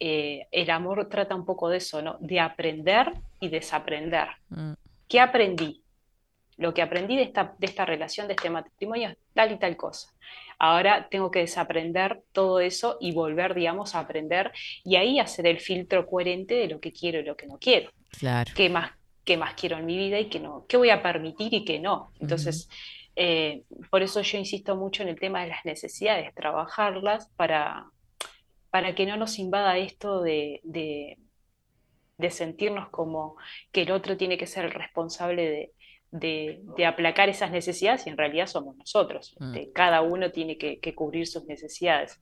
eh, 0.00 0.46
el 0.50 0.70
amor 0.70 1.08
trata 1.08 1.34
un 1.34 1.44
poco 1.44 1.68
de 1.68 1.78
eso, 1.78 2.02
¿no? 2.02 2.18
De 2.20 2.40
aprender 2.40 3.12
y 3.40 3.48
desaprender. 3.48 4.28
Mm. 4.50 4.72
¿Qué 5.08 5.20
aprendí? 5.20 5.82
lo 6.56 6.72
que 6.72 6.82
aprendí 6.82 7.16
de 7.16 7.22
esta, 7.22 7.54
de 7.58 7.66
esta 7.66 7.84
relación, 7.84 8.26
de 8.28 8.34
este 8.34 8.50
matrimonio, 8.50 9.10
es 9.10 9.16
tal 9.34 9.52
y 9.52 9.58
tal 9.58 9.76
cosa. 9.76 10.12
Ahora 10.58 11.08
tengo 11.10 11.30
que 11.30 11.40
desaprender 11.40 12.22
todo 12.32 12.60
eso 12.60 12.96
y 13.00 13.12
volver, 13.12 13.54
digamos, 13.54 13.94
a 13.94 14.00
aprender 14.00 14.52
y 14.84 14.96
ahí 14.96 15.20
hacer 15.20 15.46
el 15.46 15.60
filtro 15.60 16.06
coherente 16.06 16.54
de 16.54 16.68
lo 16.68 16.80
que 16.80 16.92
quiero 16.92 17.20
y 17.20 17.24
lo 17.24 17.36
que 17.36 17.46
no 17.46 17.58
quiero. 17.58 17.90
Claro. 18.18 18.50
¿Qué 18.56 18.70
más, 18.70 18.92
qué 19.26 19.36
más 19.36 19.54
quiero 19.54 19.76
en 19.76 19.84
mi 19.84 19.98
vida 19.98 20.18
y 20.20 20.30
qué 20.30 20.40
no? 20.40 20.64
¿Qué 20.68 20.78
voy 20.78 20.90
a 20.90 21.02
permitir 21.02 21.52
y 21.52 21.64
qué 21.64 21.80
no? 21.80 22.12
Entonces, 22.20 22.70
eh, 23.16 23.64
por 23.90 24.02
eso 24.02 24.22
yo 24.22 24.38
insisto 24.38 24.76
mucho 24.76 25.02
en 25.02 25.10
el 25.10 25.18
tema 25.18 25.42
de 25.42 25.48
las 25.48 25.64
necesidades, 25.64 26.34
trabajarlas 26.34 27.28
para, 27.36 27.90
para 28.70 28.94
que 28.94 29.04
no 29.04 29.16
nos 29.16 29.38
invada 29.38 29.76
esto 29.78 30.22
de, 30.22 30.60
de, 30.62 31.18
de 32.18 32.30
sentirnos 32.30 32.88
como 32.90 33.36
que 33.72 33.82
el 33.82 33.90
otro 33.90 34.16
tiene 34.16 34.38
que 34.38 34.46
ser 34.46 34.64
el 34.64 34.72
responsable 34.72 35.50
de, 35.50 35.72
de, 36.10 36.62
de 36.76 36.86
aplacar 36.86 37.28
esas 37.28 37.50
necesidades 37.50 38.06
y 38.06 38.10
en 38.10 38.16
realidad 38.16 38.46
somos 38.46 38.76
nosotros. 38.76 39.34
Mm. 39.38 39.44
Este, 39.54 39.72
cada 39.72 40.02
uno 40.02 40.30
tiene 40.30 40.58
que, 40.58 40.78
que 40.78 40.94
cubrir 40.94 41.26
sus 41.26 41.44
necesidades. 41.46 42.20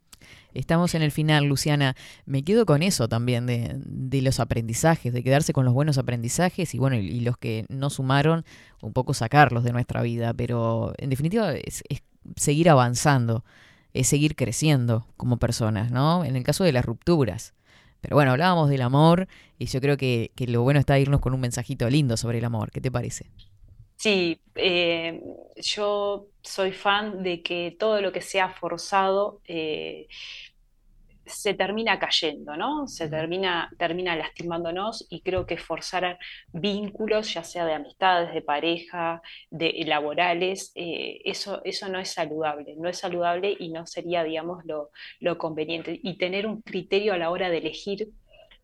Estamos 0.54 0.94
en 0.94 1.02
el 1.02 1.10
final, 1.10 1.44
Luciana. 1.44 1.96
Me 2.24 2.44
quedo 2.44 2.64
con 2.64 2.82
eso 2.82 3.08
también, 3.08 3.46
de, 3.46 3.74
de 3.76 4.22
los 4.22 4.40
aprendizajes, 4.40 5.12
de 5.12 5.22
quedarse 5.22 5.52
con 5.52 5.64
los 5.64 5.74
buenos 5.74 5.98
aprendizajes 5.98 6.74
y 6.74 6.78
bueno, 6.78 6.96
y 6.96 7.20
los 7.20 7.36
que 7.36 7.66
no 7.68 7.90
sumaron, 7.90 8.44
un 8.80 8.92
poco 8.92 9.14
sacarlos 9.14 9.64
de 9.64 9.72
nuestra 9.72 10.02
vida. 10.02 10.32
Pero 10.32 10.94
en 10.98 11.10
definitiva 11.10 11.52
es, 11.52 11.82
es 11.88 12.02
seguir 12.36 12.70
avanzando, 12.70 13.44
es 13.92 14.08
seguir 14.08 14.36
creciendo 14.36 15.06
como 15.16 15.38
personas, 15.38 15.90
¿no? 15.90 16.24
En 16.24 16.36
el 16.36 16.42
caso 16.42 16.64
de 16.64 16.72
las 16.72 16.84
rupturas. 16.84 17.54
Pero 18.00 18.16
bueno, 18.16 18.32
hablábamos 18.32 18.68
del 18.70 18.82
amor 18.82 19.28
y 19.58 19.66
yo 19.66 19.80
creo 19.80 19.96
que, 19.96 20.30
que 20.34 20.46
lo 20.46 20.62
bueno 20.62 20.78
está 20.78 20.98
irnos 20.98 21.20
con 21.20 21.34
un 21.34 21.40
mensajito 21.40 21.88
lindo 21.88 22.16
sobre 22.16 22.38
el 22.38 22.44
amor. 22.44 22.70
¿Qué 22.70 22.80
te 22.80 22.90
parece? 22.90 23.30
Sí, 24.04 24.38
eh, 24.56 25.18
yo 25.56 26.26
soy 26.42 26.72
fan 26.72 27.22
de 27.22 27.42
que 27.42 27.74
todo 27.78 28.02
lo 28.02 28.12
que 28.12 28.20
sea 28.20 28.50
forzado 28.50 29.40
eh, 29.48 30.08
se 31.26 31.54
termina 31.54 31.98
cayendo, 31.98 32.54
¿no? 32.56 32.86
Se 32.86 33.08
termina, 33.08 33.70
termina 33.78 34.14
lastimándonos 34.14 35.06
y 35.08 35.22
creo 35.22 35.46
que 35.46 35.56
forzar 35.56 36.18
vínculos, 36.52 37.32
ya 37.32 37.42
sea 37.42 37.64
de 37.64 37.72
amistades, 37.72 38.34
de 38.34 38.42
pareja, 38.42 39.22
de 39.50 39.72
laborales, 39.86 40.70
eh, 40.74 41.20
eso, 41.24 41.62
eso 41.64 41.88
no 41.88 41.98
es 41.98 42.10
saludable, 42.10 42.74
no 42.76 42.90
es 42.90 42.98
saludable 42.98 43.56
y 43.58 43.70
no 43.70 43.86
sería, 43.86 44.22
digamos, 44.22 44.66
lo, 44.66 44.90
lo 45.20 45.38
conveniente. 45.38 45.98
Y 46.02 46.18
tener 46.18 46.46
un 46.46 46.60
criterio 46.60 47.14
a 47.14 47.18
la 47.18 47.30
hora 47.30 47.48
de 47.48 47.58
elegir 47.58 48.10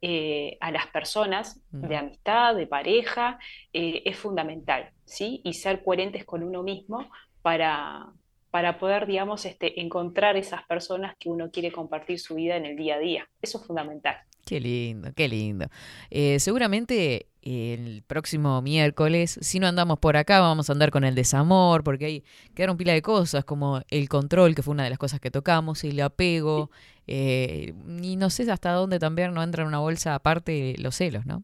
eh, 0.03 0.57
a 0.61 0.71
las 0.71 0.87
personas 0.87 1.61
de 1.71 1.97
amistad, 1.97 2.55
de 2.55 2.67
pareja, 2.67 3.39
eh, 3.73 4.03
es 4.07 4.17
fundamental, 4.17 4.91
¿sí? 5.05 5.43
Y 5.45 5.55
ser 5.55 5.83
coherentes 5.85 6.25
con 6.25 6.43
uno 6.43 6.63
mismo 6.63 7.11
para, 7.43 8.07
para 8.51 8.79
poder, 8.79 9.07
digamos, 9.07 9.45
este, 9.45 9.81
encontrar 9.81 10.37
esas 10.37 10.63
personas 10.65 11.17
que 11.19 11.29
uno 11.29 11.51
quiere 11.51 11.71
compartir 11.71 12.19
su 12.19 12.35
vida 12.35 12.57
en 12.57 12.65
el 12.65 12.77
día 12.77 12.95
a 12.97 12.99
día. 12.99 13.29
Eso 13.43 13.59
es 13.59 13.67
fundamental. 13.67 14.17
Qué 14.47 14.59
lindo, 14.59 15.13
qué 15.15 15.29
lindo. 15.29 15.67
Eh, 16.11 16.41
seguramente 16.41 17.27
el 17.43 18.03
próximo 18.07 18.61
miércoles, 18.63 19.39
si 19.41 19.61
no 19.61 19.67
andamos 19.67 19.99
por 19.99 20.17
acá, 20.17 20.41
vamos 20.41 20.69
a 20.69 20.73
andar 20.73 20.91
con 20.91 21.05
el 21.05 21.15
desamor, 21.15 21.85
porque 21.85 22.05
ahí 22.05 22.25
quedaron 22.55 22.77
pila 22.77 22.93
de 22.93 23.03
cosas, 23.03 23.45
como 23.45 23.83
el 23.91 24.09
control, 24.09 24.55
que 24.55 24.63
fue 24.63 24.73
una 24.73 24.85
de 24.85 24.91
las 24.91 24.99
cosas 24.99 25.21
que 25.21 25.31
tocamos, 25.31 25.85
el 25.85 26.01
apego, 26.01 26.71
eh, 27.11 27.75
y 28.03 28.17
no 28.17 28.31
sé 28.31 28.51
hasta 28.51 28.73
dónde 28.73 28.99
también 28.99 29.35
no 29.35 29.43
entra 29.43 29.63
en 29.63 29.69
una 29.69 29.81
bolsa 29.81 30.15
aparte 30.15 30.75
los 30.79 30.95
celos, 30.95 31.27
¿no? 31.27 31.43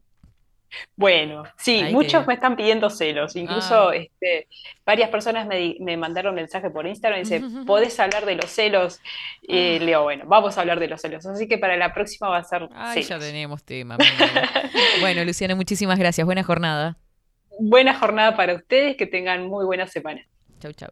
Bueno, 0.97 1.43
sí, 1.57 1.79
Hay 1.79 1.93
muchos 1.93 2.21
que- 2.21 2.27
me 2.27 2.33
están 2.33 2.55
pidiendo 2.57 2.89
celos. 2.89 3.35
Incluso 3.37 3.89
Ah. 3.89 3.95
este, 3.95 4.47
varias 4.85 5.09
personas 5.09 5.47
me, 5.47 5.77
me 5.79 5.95
mandaron 5.95 6.35
mensaje 6.35 6.69
por 6.69 6.85
Instagram 6.85 7.19
y 7.19 7.23
dicen, 7.23 7.41
¿podés 7.65 7.97
hablar 8.01 8.25
de 8.25 8.35
los 8.35 8.45
celos? 8.51 8.99
Y 9.41 9.79
Leo, 9.79 10.03
bueno, 10.03 10.25
vamos 10.27 10.57
a 10.57 10.61
hablar 10.61 10.79
de 10.79 10.87
los 10.89 11.01
celos. 11.01 11.25
Así 11.25 11.47
que 11.47 11.57
para 11.57 11.77
la 11.77 11.93
próxima 11.93 12.27
va 12.29 12.37
a 12.39 12.43
ser 12.43 12.67
Ay, 12.75 13.01
ya 13.03 13.17
tenemos 13.17 13.63
tema. 13.63 13.97
bueno, 15.01 15.23
Luciana, 15.23 15.55
muchísimas 15.55 15.97
gracias. 15.97 16.25
Buena 16.25 16.43
jornada. 16.43 16.97
Buena 17.59 17.97
jornada 17.97 18.35
para 18.35 18.53
ustedes, 18.53 18.97
que 18.97 19.07
tengan 19.07 19.47
muy 19.47 19.65
buena 19.65 19.87
semana. 19.87 20.21
Chau, 20.59 20.73
chau. 20.73 20.89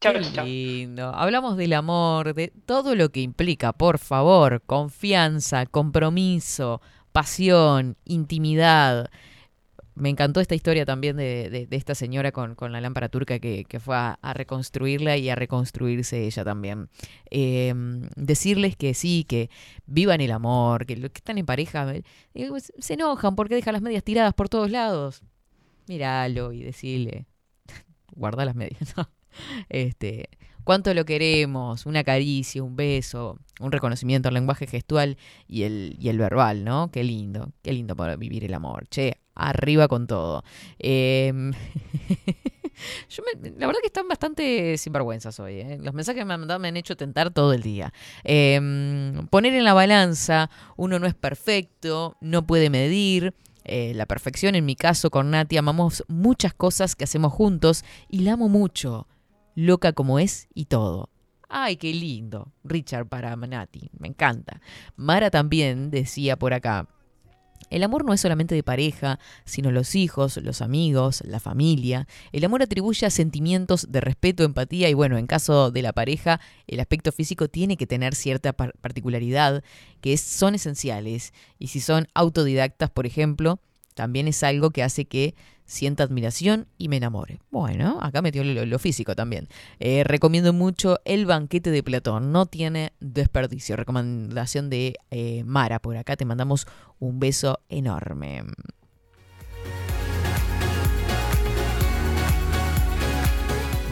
Chau, 0.00 0.14
Qué 0.14 0.20
chau, 0.32 0.46
lindo. 0.46 1.14
Hablamos 1.14 1.56
del 1.58 1.74
amor, 1.74 2.32
de 2.34 2.48
todo 2.64 2.94
lo 2.94 3.10
que 3.10 3.20
implica, 3.20 3.72
por 3.74 3.98
favor, 3.98 4.62
confianza, 4.64 5.66
compromiso, 5.66 6.80
pasión, 7.12 7.96
intimidad. 8.06 9.10
Me 9.94 10.08
encantó 10.08 10.40
esta 10.40 10.54
historia 10.54 10.86
también 10.86 11.16
de, 11.18 11.50
de- 11.50 11.66
de 11.66 11.76
esta 11.76 11.94
señora 11.94 12.32
con, 12.32 12.54
con 12.54 12.72
la 12.72 12.80
lámpara 12.80 13.10
turca 13.10 13.38
que, 13.40 13.64
que 13.68 13.80
fue 13.80 13.94
a, 13.96 14.18
a 14.22 14.32
reconstruirla 14.32 15.18
y 15.18 15.28
a 15.28 15.34
reconstruirse 15.34 16.24
ella 16.26 16.44
también. 16.44 16.88
Eh, 17.30 17.74
decirles 18.16 18.76
que 18.76 18.94
sí, 18.94 19.24
que 19.28 19.50
vivan 19.86 20.22
el 20.22 20.30
amor, 20.32 20.86
que 20.86 20.96
los 20.96 21.10
que 21.10 21.18
están 21.18 21.36
en 21.36 21.44
pareja 21.46 21.92
eh, 21.94 22.04
se 22.78 22.94
enojan 22.94 23.36
porque 23.36 23.54
dejan 23.56 23.74
las 23.74 23.82
medias 23.82 24.04
tiradas 24.04 24.32
por 24.32 24.48
todos 24.48 24.70
lados. 24.70 25.22
Míralo 25.88 26.52
y 26.52 26.62
decirle, 26.62 27.26
guarda 28.14 28.46
las 28.46 28.54
medias, 28.54 28.94
¿no? 28.96 29.08
Este, 29.68 30.28
cuánto 30.64 30.92
lo 30.94 31.04
queremos, 31.04 31.86
una 31.86 32.04
caricia, 32.04 32.62
un 32.62 32.76
beso, 32.76 33.38
un 33.60 33.72
reconocimiento 33.72 34.28
al 34.28 34.34
lenguaje 34.34 34.66
gestual 34.66 35.16
y 35.48 35.62
el, 35.64 35.96
y 35.98 36.08
el 36.08 36.18
verbal, 36.18 36.64
¿no? 36.64 36.90
Qué 36.90 37.04
lindo, 37.04 37.52
qué 37.62 37.72
lindo 37.72 37.96
para 37.96 38.16
vivir 38.16 38.44
el 38.44 38.54
amor. 38.54 38.86
Che, 38.88 39.18
arriba 39.34 39.88
con 39.88 40.06
todo. 40.06 40.44
Em, 40.78 41.52
yo 43.10 43.22
la 43.56 43.66
verdad 43.66 43.80
que 43.80 43.86
están 43.88 44.08
bastante 44.08 44.76
sinvergüenzas 44.78 45.38
hoy. 45.40 45.54
¿eh? 45.60 45.78
Los 45.80 45.94
mensajes 45.94 46.20
que 46.20 46.24
me 46.24 46.34
han 46.34 46.40
mandado 46.40 46.60
me 46.60 46.68
han 46.68 46.76
hecho 46.76 46.96
tentar 46.96 47.30
todo 47.30 47.52
el 47.52 47.62
día. 47.62 47.92
Em, 48.24 49.26
poner 49.28 49.54
en 49.54 49.64
la 49.64 49.74
balanza, 49.74 50.50
uno 50.76 50.98
no 50.98 51.06
es 51.06 51.14
perfecto, 51.14 52.16
no 52.20 52.46
puede 52.46 52.70
medir. 52.70 53.34
eh, 53.64 53.92
la 53.94 54.06
perfección, 54.06 54.54
en 54.54 54.64
mi 54.64 54.74
caso 54.74 55.10
con 55.10 55.30
Nati, 55.30 55.56
amamos 55.56 56.02
muchas 56.08 56.54
cosas 56.54 56.96
que 56.96 57.04
hacemos 57.04 57.32
juntos 57.32 57.84
y 58.08 58.20
la 58.20 58.32
amo 58.32 58.48
mucho 58.48 59.06
loca 59.54 59.92
como 59.92 60.18
es 60.18 60.48
y 60.54 60.66
todo. 60.66 61.08
Ay, 61.48 61.76
qué 61.76 61.92
lindo. 61.92 62.52
Richard 62.62 63.06
para 63.08 63.34
Nati, 63.34 63.90
me 63.98 64.08
encanta. 64.08 64.60
Mara 64.96 65.30
también 65.30 65.90
decía 65.90 66.36
por 66.38 66.52
acá, 66.54 66.88
el 67.70 67.82
amor 67.84 68.04
no 68.04 68.12
es 68.12 68.20
solamente 68.20 68.54
de 68.54 68.62
pareja, 68.62 69.18
sino 69.44 69.70
los 69.70 69.94
hijos, 69.94 70.36
los 70.38 70.60
amigos, 70.62 71.22
la 71.26 71.38
familia. 71.40 72.08
El 72.32 72.44
amor 72.44 72.62
atribuye 72.62 73.06
a 73.06 73.10
sentimientos 73.10 73.86
de 73.90 74.00
respeto, 74.00 74.42
empatía 74.44 74.88
y 74.88 74.94
bueno, 74.94 75.18
en 75.18 75.26
caso 75.26 75.70
de 75.70 75.82
la 75.82 75.92
pareja, 75.92 76.40
el 76.66 76.80
aspecto 76.80 77.12
físico 77.12 77.48
tiene 77.48 77.76
que 77.76 77.86
tener 77.86 78.14
cierta 78.14 78.52
par- 78.54 78.74
particularidad 78.80 79.62
que 80.00 80.12
es- 80.14 80.20
son 80.20 80.54
esenciales. 80.56 81.32
Y 81.58 81.68
si 81.68 81.80
son 81.80 82.08
autodidactas, 82.14 82.90
por 82.90 83.06
ejemplo, 83.06 83.60
también 83.94 84.26
es 84.26 84.42
algo 84.42 84.70
que 84.70 84.82
hace 84.82 85.04
que 85.04 85.34
sienta 85.70 86.02
admiración 86.02 86.66
y 86.78 86.88
me 86.88 86.96
enamore. 86.96 87.40
Bueno, 87.50 87.98
acá 88.02 88.22
metió 88.22 88.42
lo, 88.42 88.66
lo 88.66 88.78
físico 88.80 89.14
también. 89.14 89.48
Eh, 89.78 90.02
recomiendo 90.04 90.52
mucho 90.52 90.98
El 91.04 91.26
banquete 91.26 91.70
de 91.70 91.84
Platón, 91.84 92.32
no 92.32 92.46
tiene 92.46 92.92
desperdicio. 92.98 93.76
Recomendación 93.76 94.68
de 94.68 94.96
eh, 95.12 95.44
Mara 95.44 95.78
por 95.78 95.96
acá, 95.96 96.16
te 96.16 96.24
mandamos 96.24 96.66
un 96.98 97.20
beso 97.20 97.60
enorme. 97.68 98.42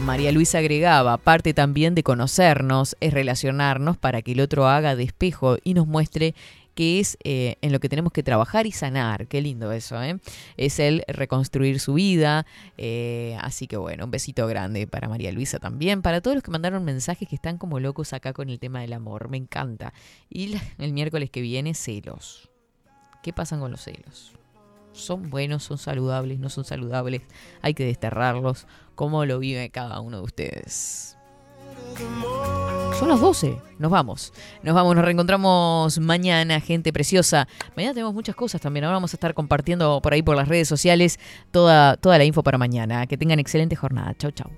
María 0.09 0.31
Luisa 0.31 0.57
agregaba, 0.57 1.17
parte 1.17 1.53
también 1.53 1.93
de 1.93 2.01
conocernos 2.01 2.97
es 2.99 3.13
relacionarnos 3.13 3.95
para 3.95 4.23
que 4.23 4.31
el 4.31 4.41
otro 4.41 4.67
haga 4.67 4.95
de 4.95 5.03
espejo 5.03 5.57
y 5.63 5.75
nos 5.75 5.85
muestre 5.85 6.33
que 6.79 7.01
es 7.01 7.17
eh, 7.25 7.57
en 7.61 7.73
lo 7.73 7.81
que 7.81 7.89
tenemos 7.89 8.13
que 8.13 8.23
trabajar 8.23 8.65
y 8.65 8.71
sanar. 8.71 9.27
Qué 9.27 9.41
lindo 9.41 9.73
eso, 9.73 10.01
¿eh? 10.01 10.17
Es 10.55 10.79
el 10.79 11.03
reconstruir 11.09 11.81
su 11.81 11.95
vida. 11.95 12.45
eh, 12.77 13.37
así 13.41 13.67
que 13.67 13.75
bueno, 13.75 14.05
un 14.05 14.11
besito 14.11 14.47
grande 14.47 14.87
para 14.87 15.09
María 15.09 15.33
Luisa 15.33 15.59
también. 15.59 16.01
Para 16.01 16.21
todos 16.21 16.35
los 16.35 16.41
que 16.43 16.51
mandaron 16.51 16.85
mensajes 16.85 17.27
que 17.27 17.35
están 17.35 17.57
como 17.57 17.81
locos 17.81 18.13
acá 18.13 18.31
con 18.31 18.49
el 18.49 18.59
tema 18.59 18.79
del 18.79 18.93
amor. 18.93 19.27
Me 19.27 19.35
encanta. 19.35 19.91
Y 20.29 20.55
el 20.77 20.93
miércoles 20.93 21.29
que 21.29 21.41
viene, 21.41 21.73
celos. 21.73 22.49
¿Qué 23.23 23.33
pasan 23.33 23.59
con 23.59 23.71
los 23.71 23.81
celos? 23.81 24.31
¿Son 24.93 25.29
buenos? 25.29 25.63
¿Son 25.63 25.77
saludables? 25.77 26.39
¿No 26.39 26.47
son 26.47 26.63
saludables? 26.63 27.23
Hay 27.61 27.73
que 27.73 27.83
desterrarlos. 27.83 28.67
¿Cómo 28.95 29.25
lo 29.25 29.39
vive 29.39 29.69
cada 29.69 29.99
uno 29.99 30.19
de 30.19 30.23
ustedes? 30.23 31.17
Son 32.99 33.07
las 33.07 33.21
12. 33.21 33.57
Nos 33.77 33.89
vamos. 33.89 34.33
Nos 34.61 34.75
vamos, 34.75 34.93
nos 34.93 35.05
reencontramos 35.05 35.99
mañana, 35.99 36.59
gente 36.59 36.91
preciosa. 36.91 37.47
Mañana 37.77 37.93
tenemos 37.93 38.13
muchas 38.13 38.35
cosas 38.35 38.59
también. 38.59 38.83
Ahora 38.83 38.97
vamos 38.97 39.13
a 39.13 39.15
estar 39.15 39.33
compartiendo 39.33 40.01
por 40.01 40.11
ahí 40.11 40.21
por 40.21 40.35
las 40.35 40.49
redes 40.49 40.67
sociales 40.67 41.17
toda, 41.51 41.95
toda 41.95 42.17
la 42.17 42.25
info 42.25 42.43
para 42.43 42.57
mañana. 42.57 43.07
Que 43.07 43.17
tengan 43.17 43.39
excelente 43.39 43.77
jornada. 43.77 44.13
Chau, 44.17 44.31
chau. 44.31 44.51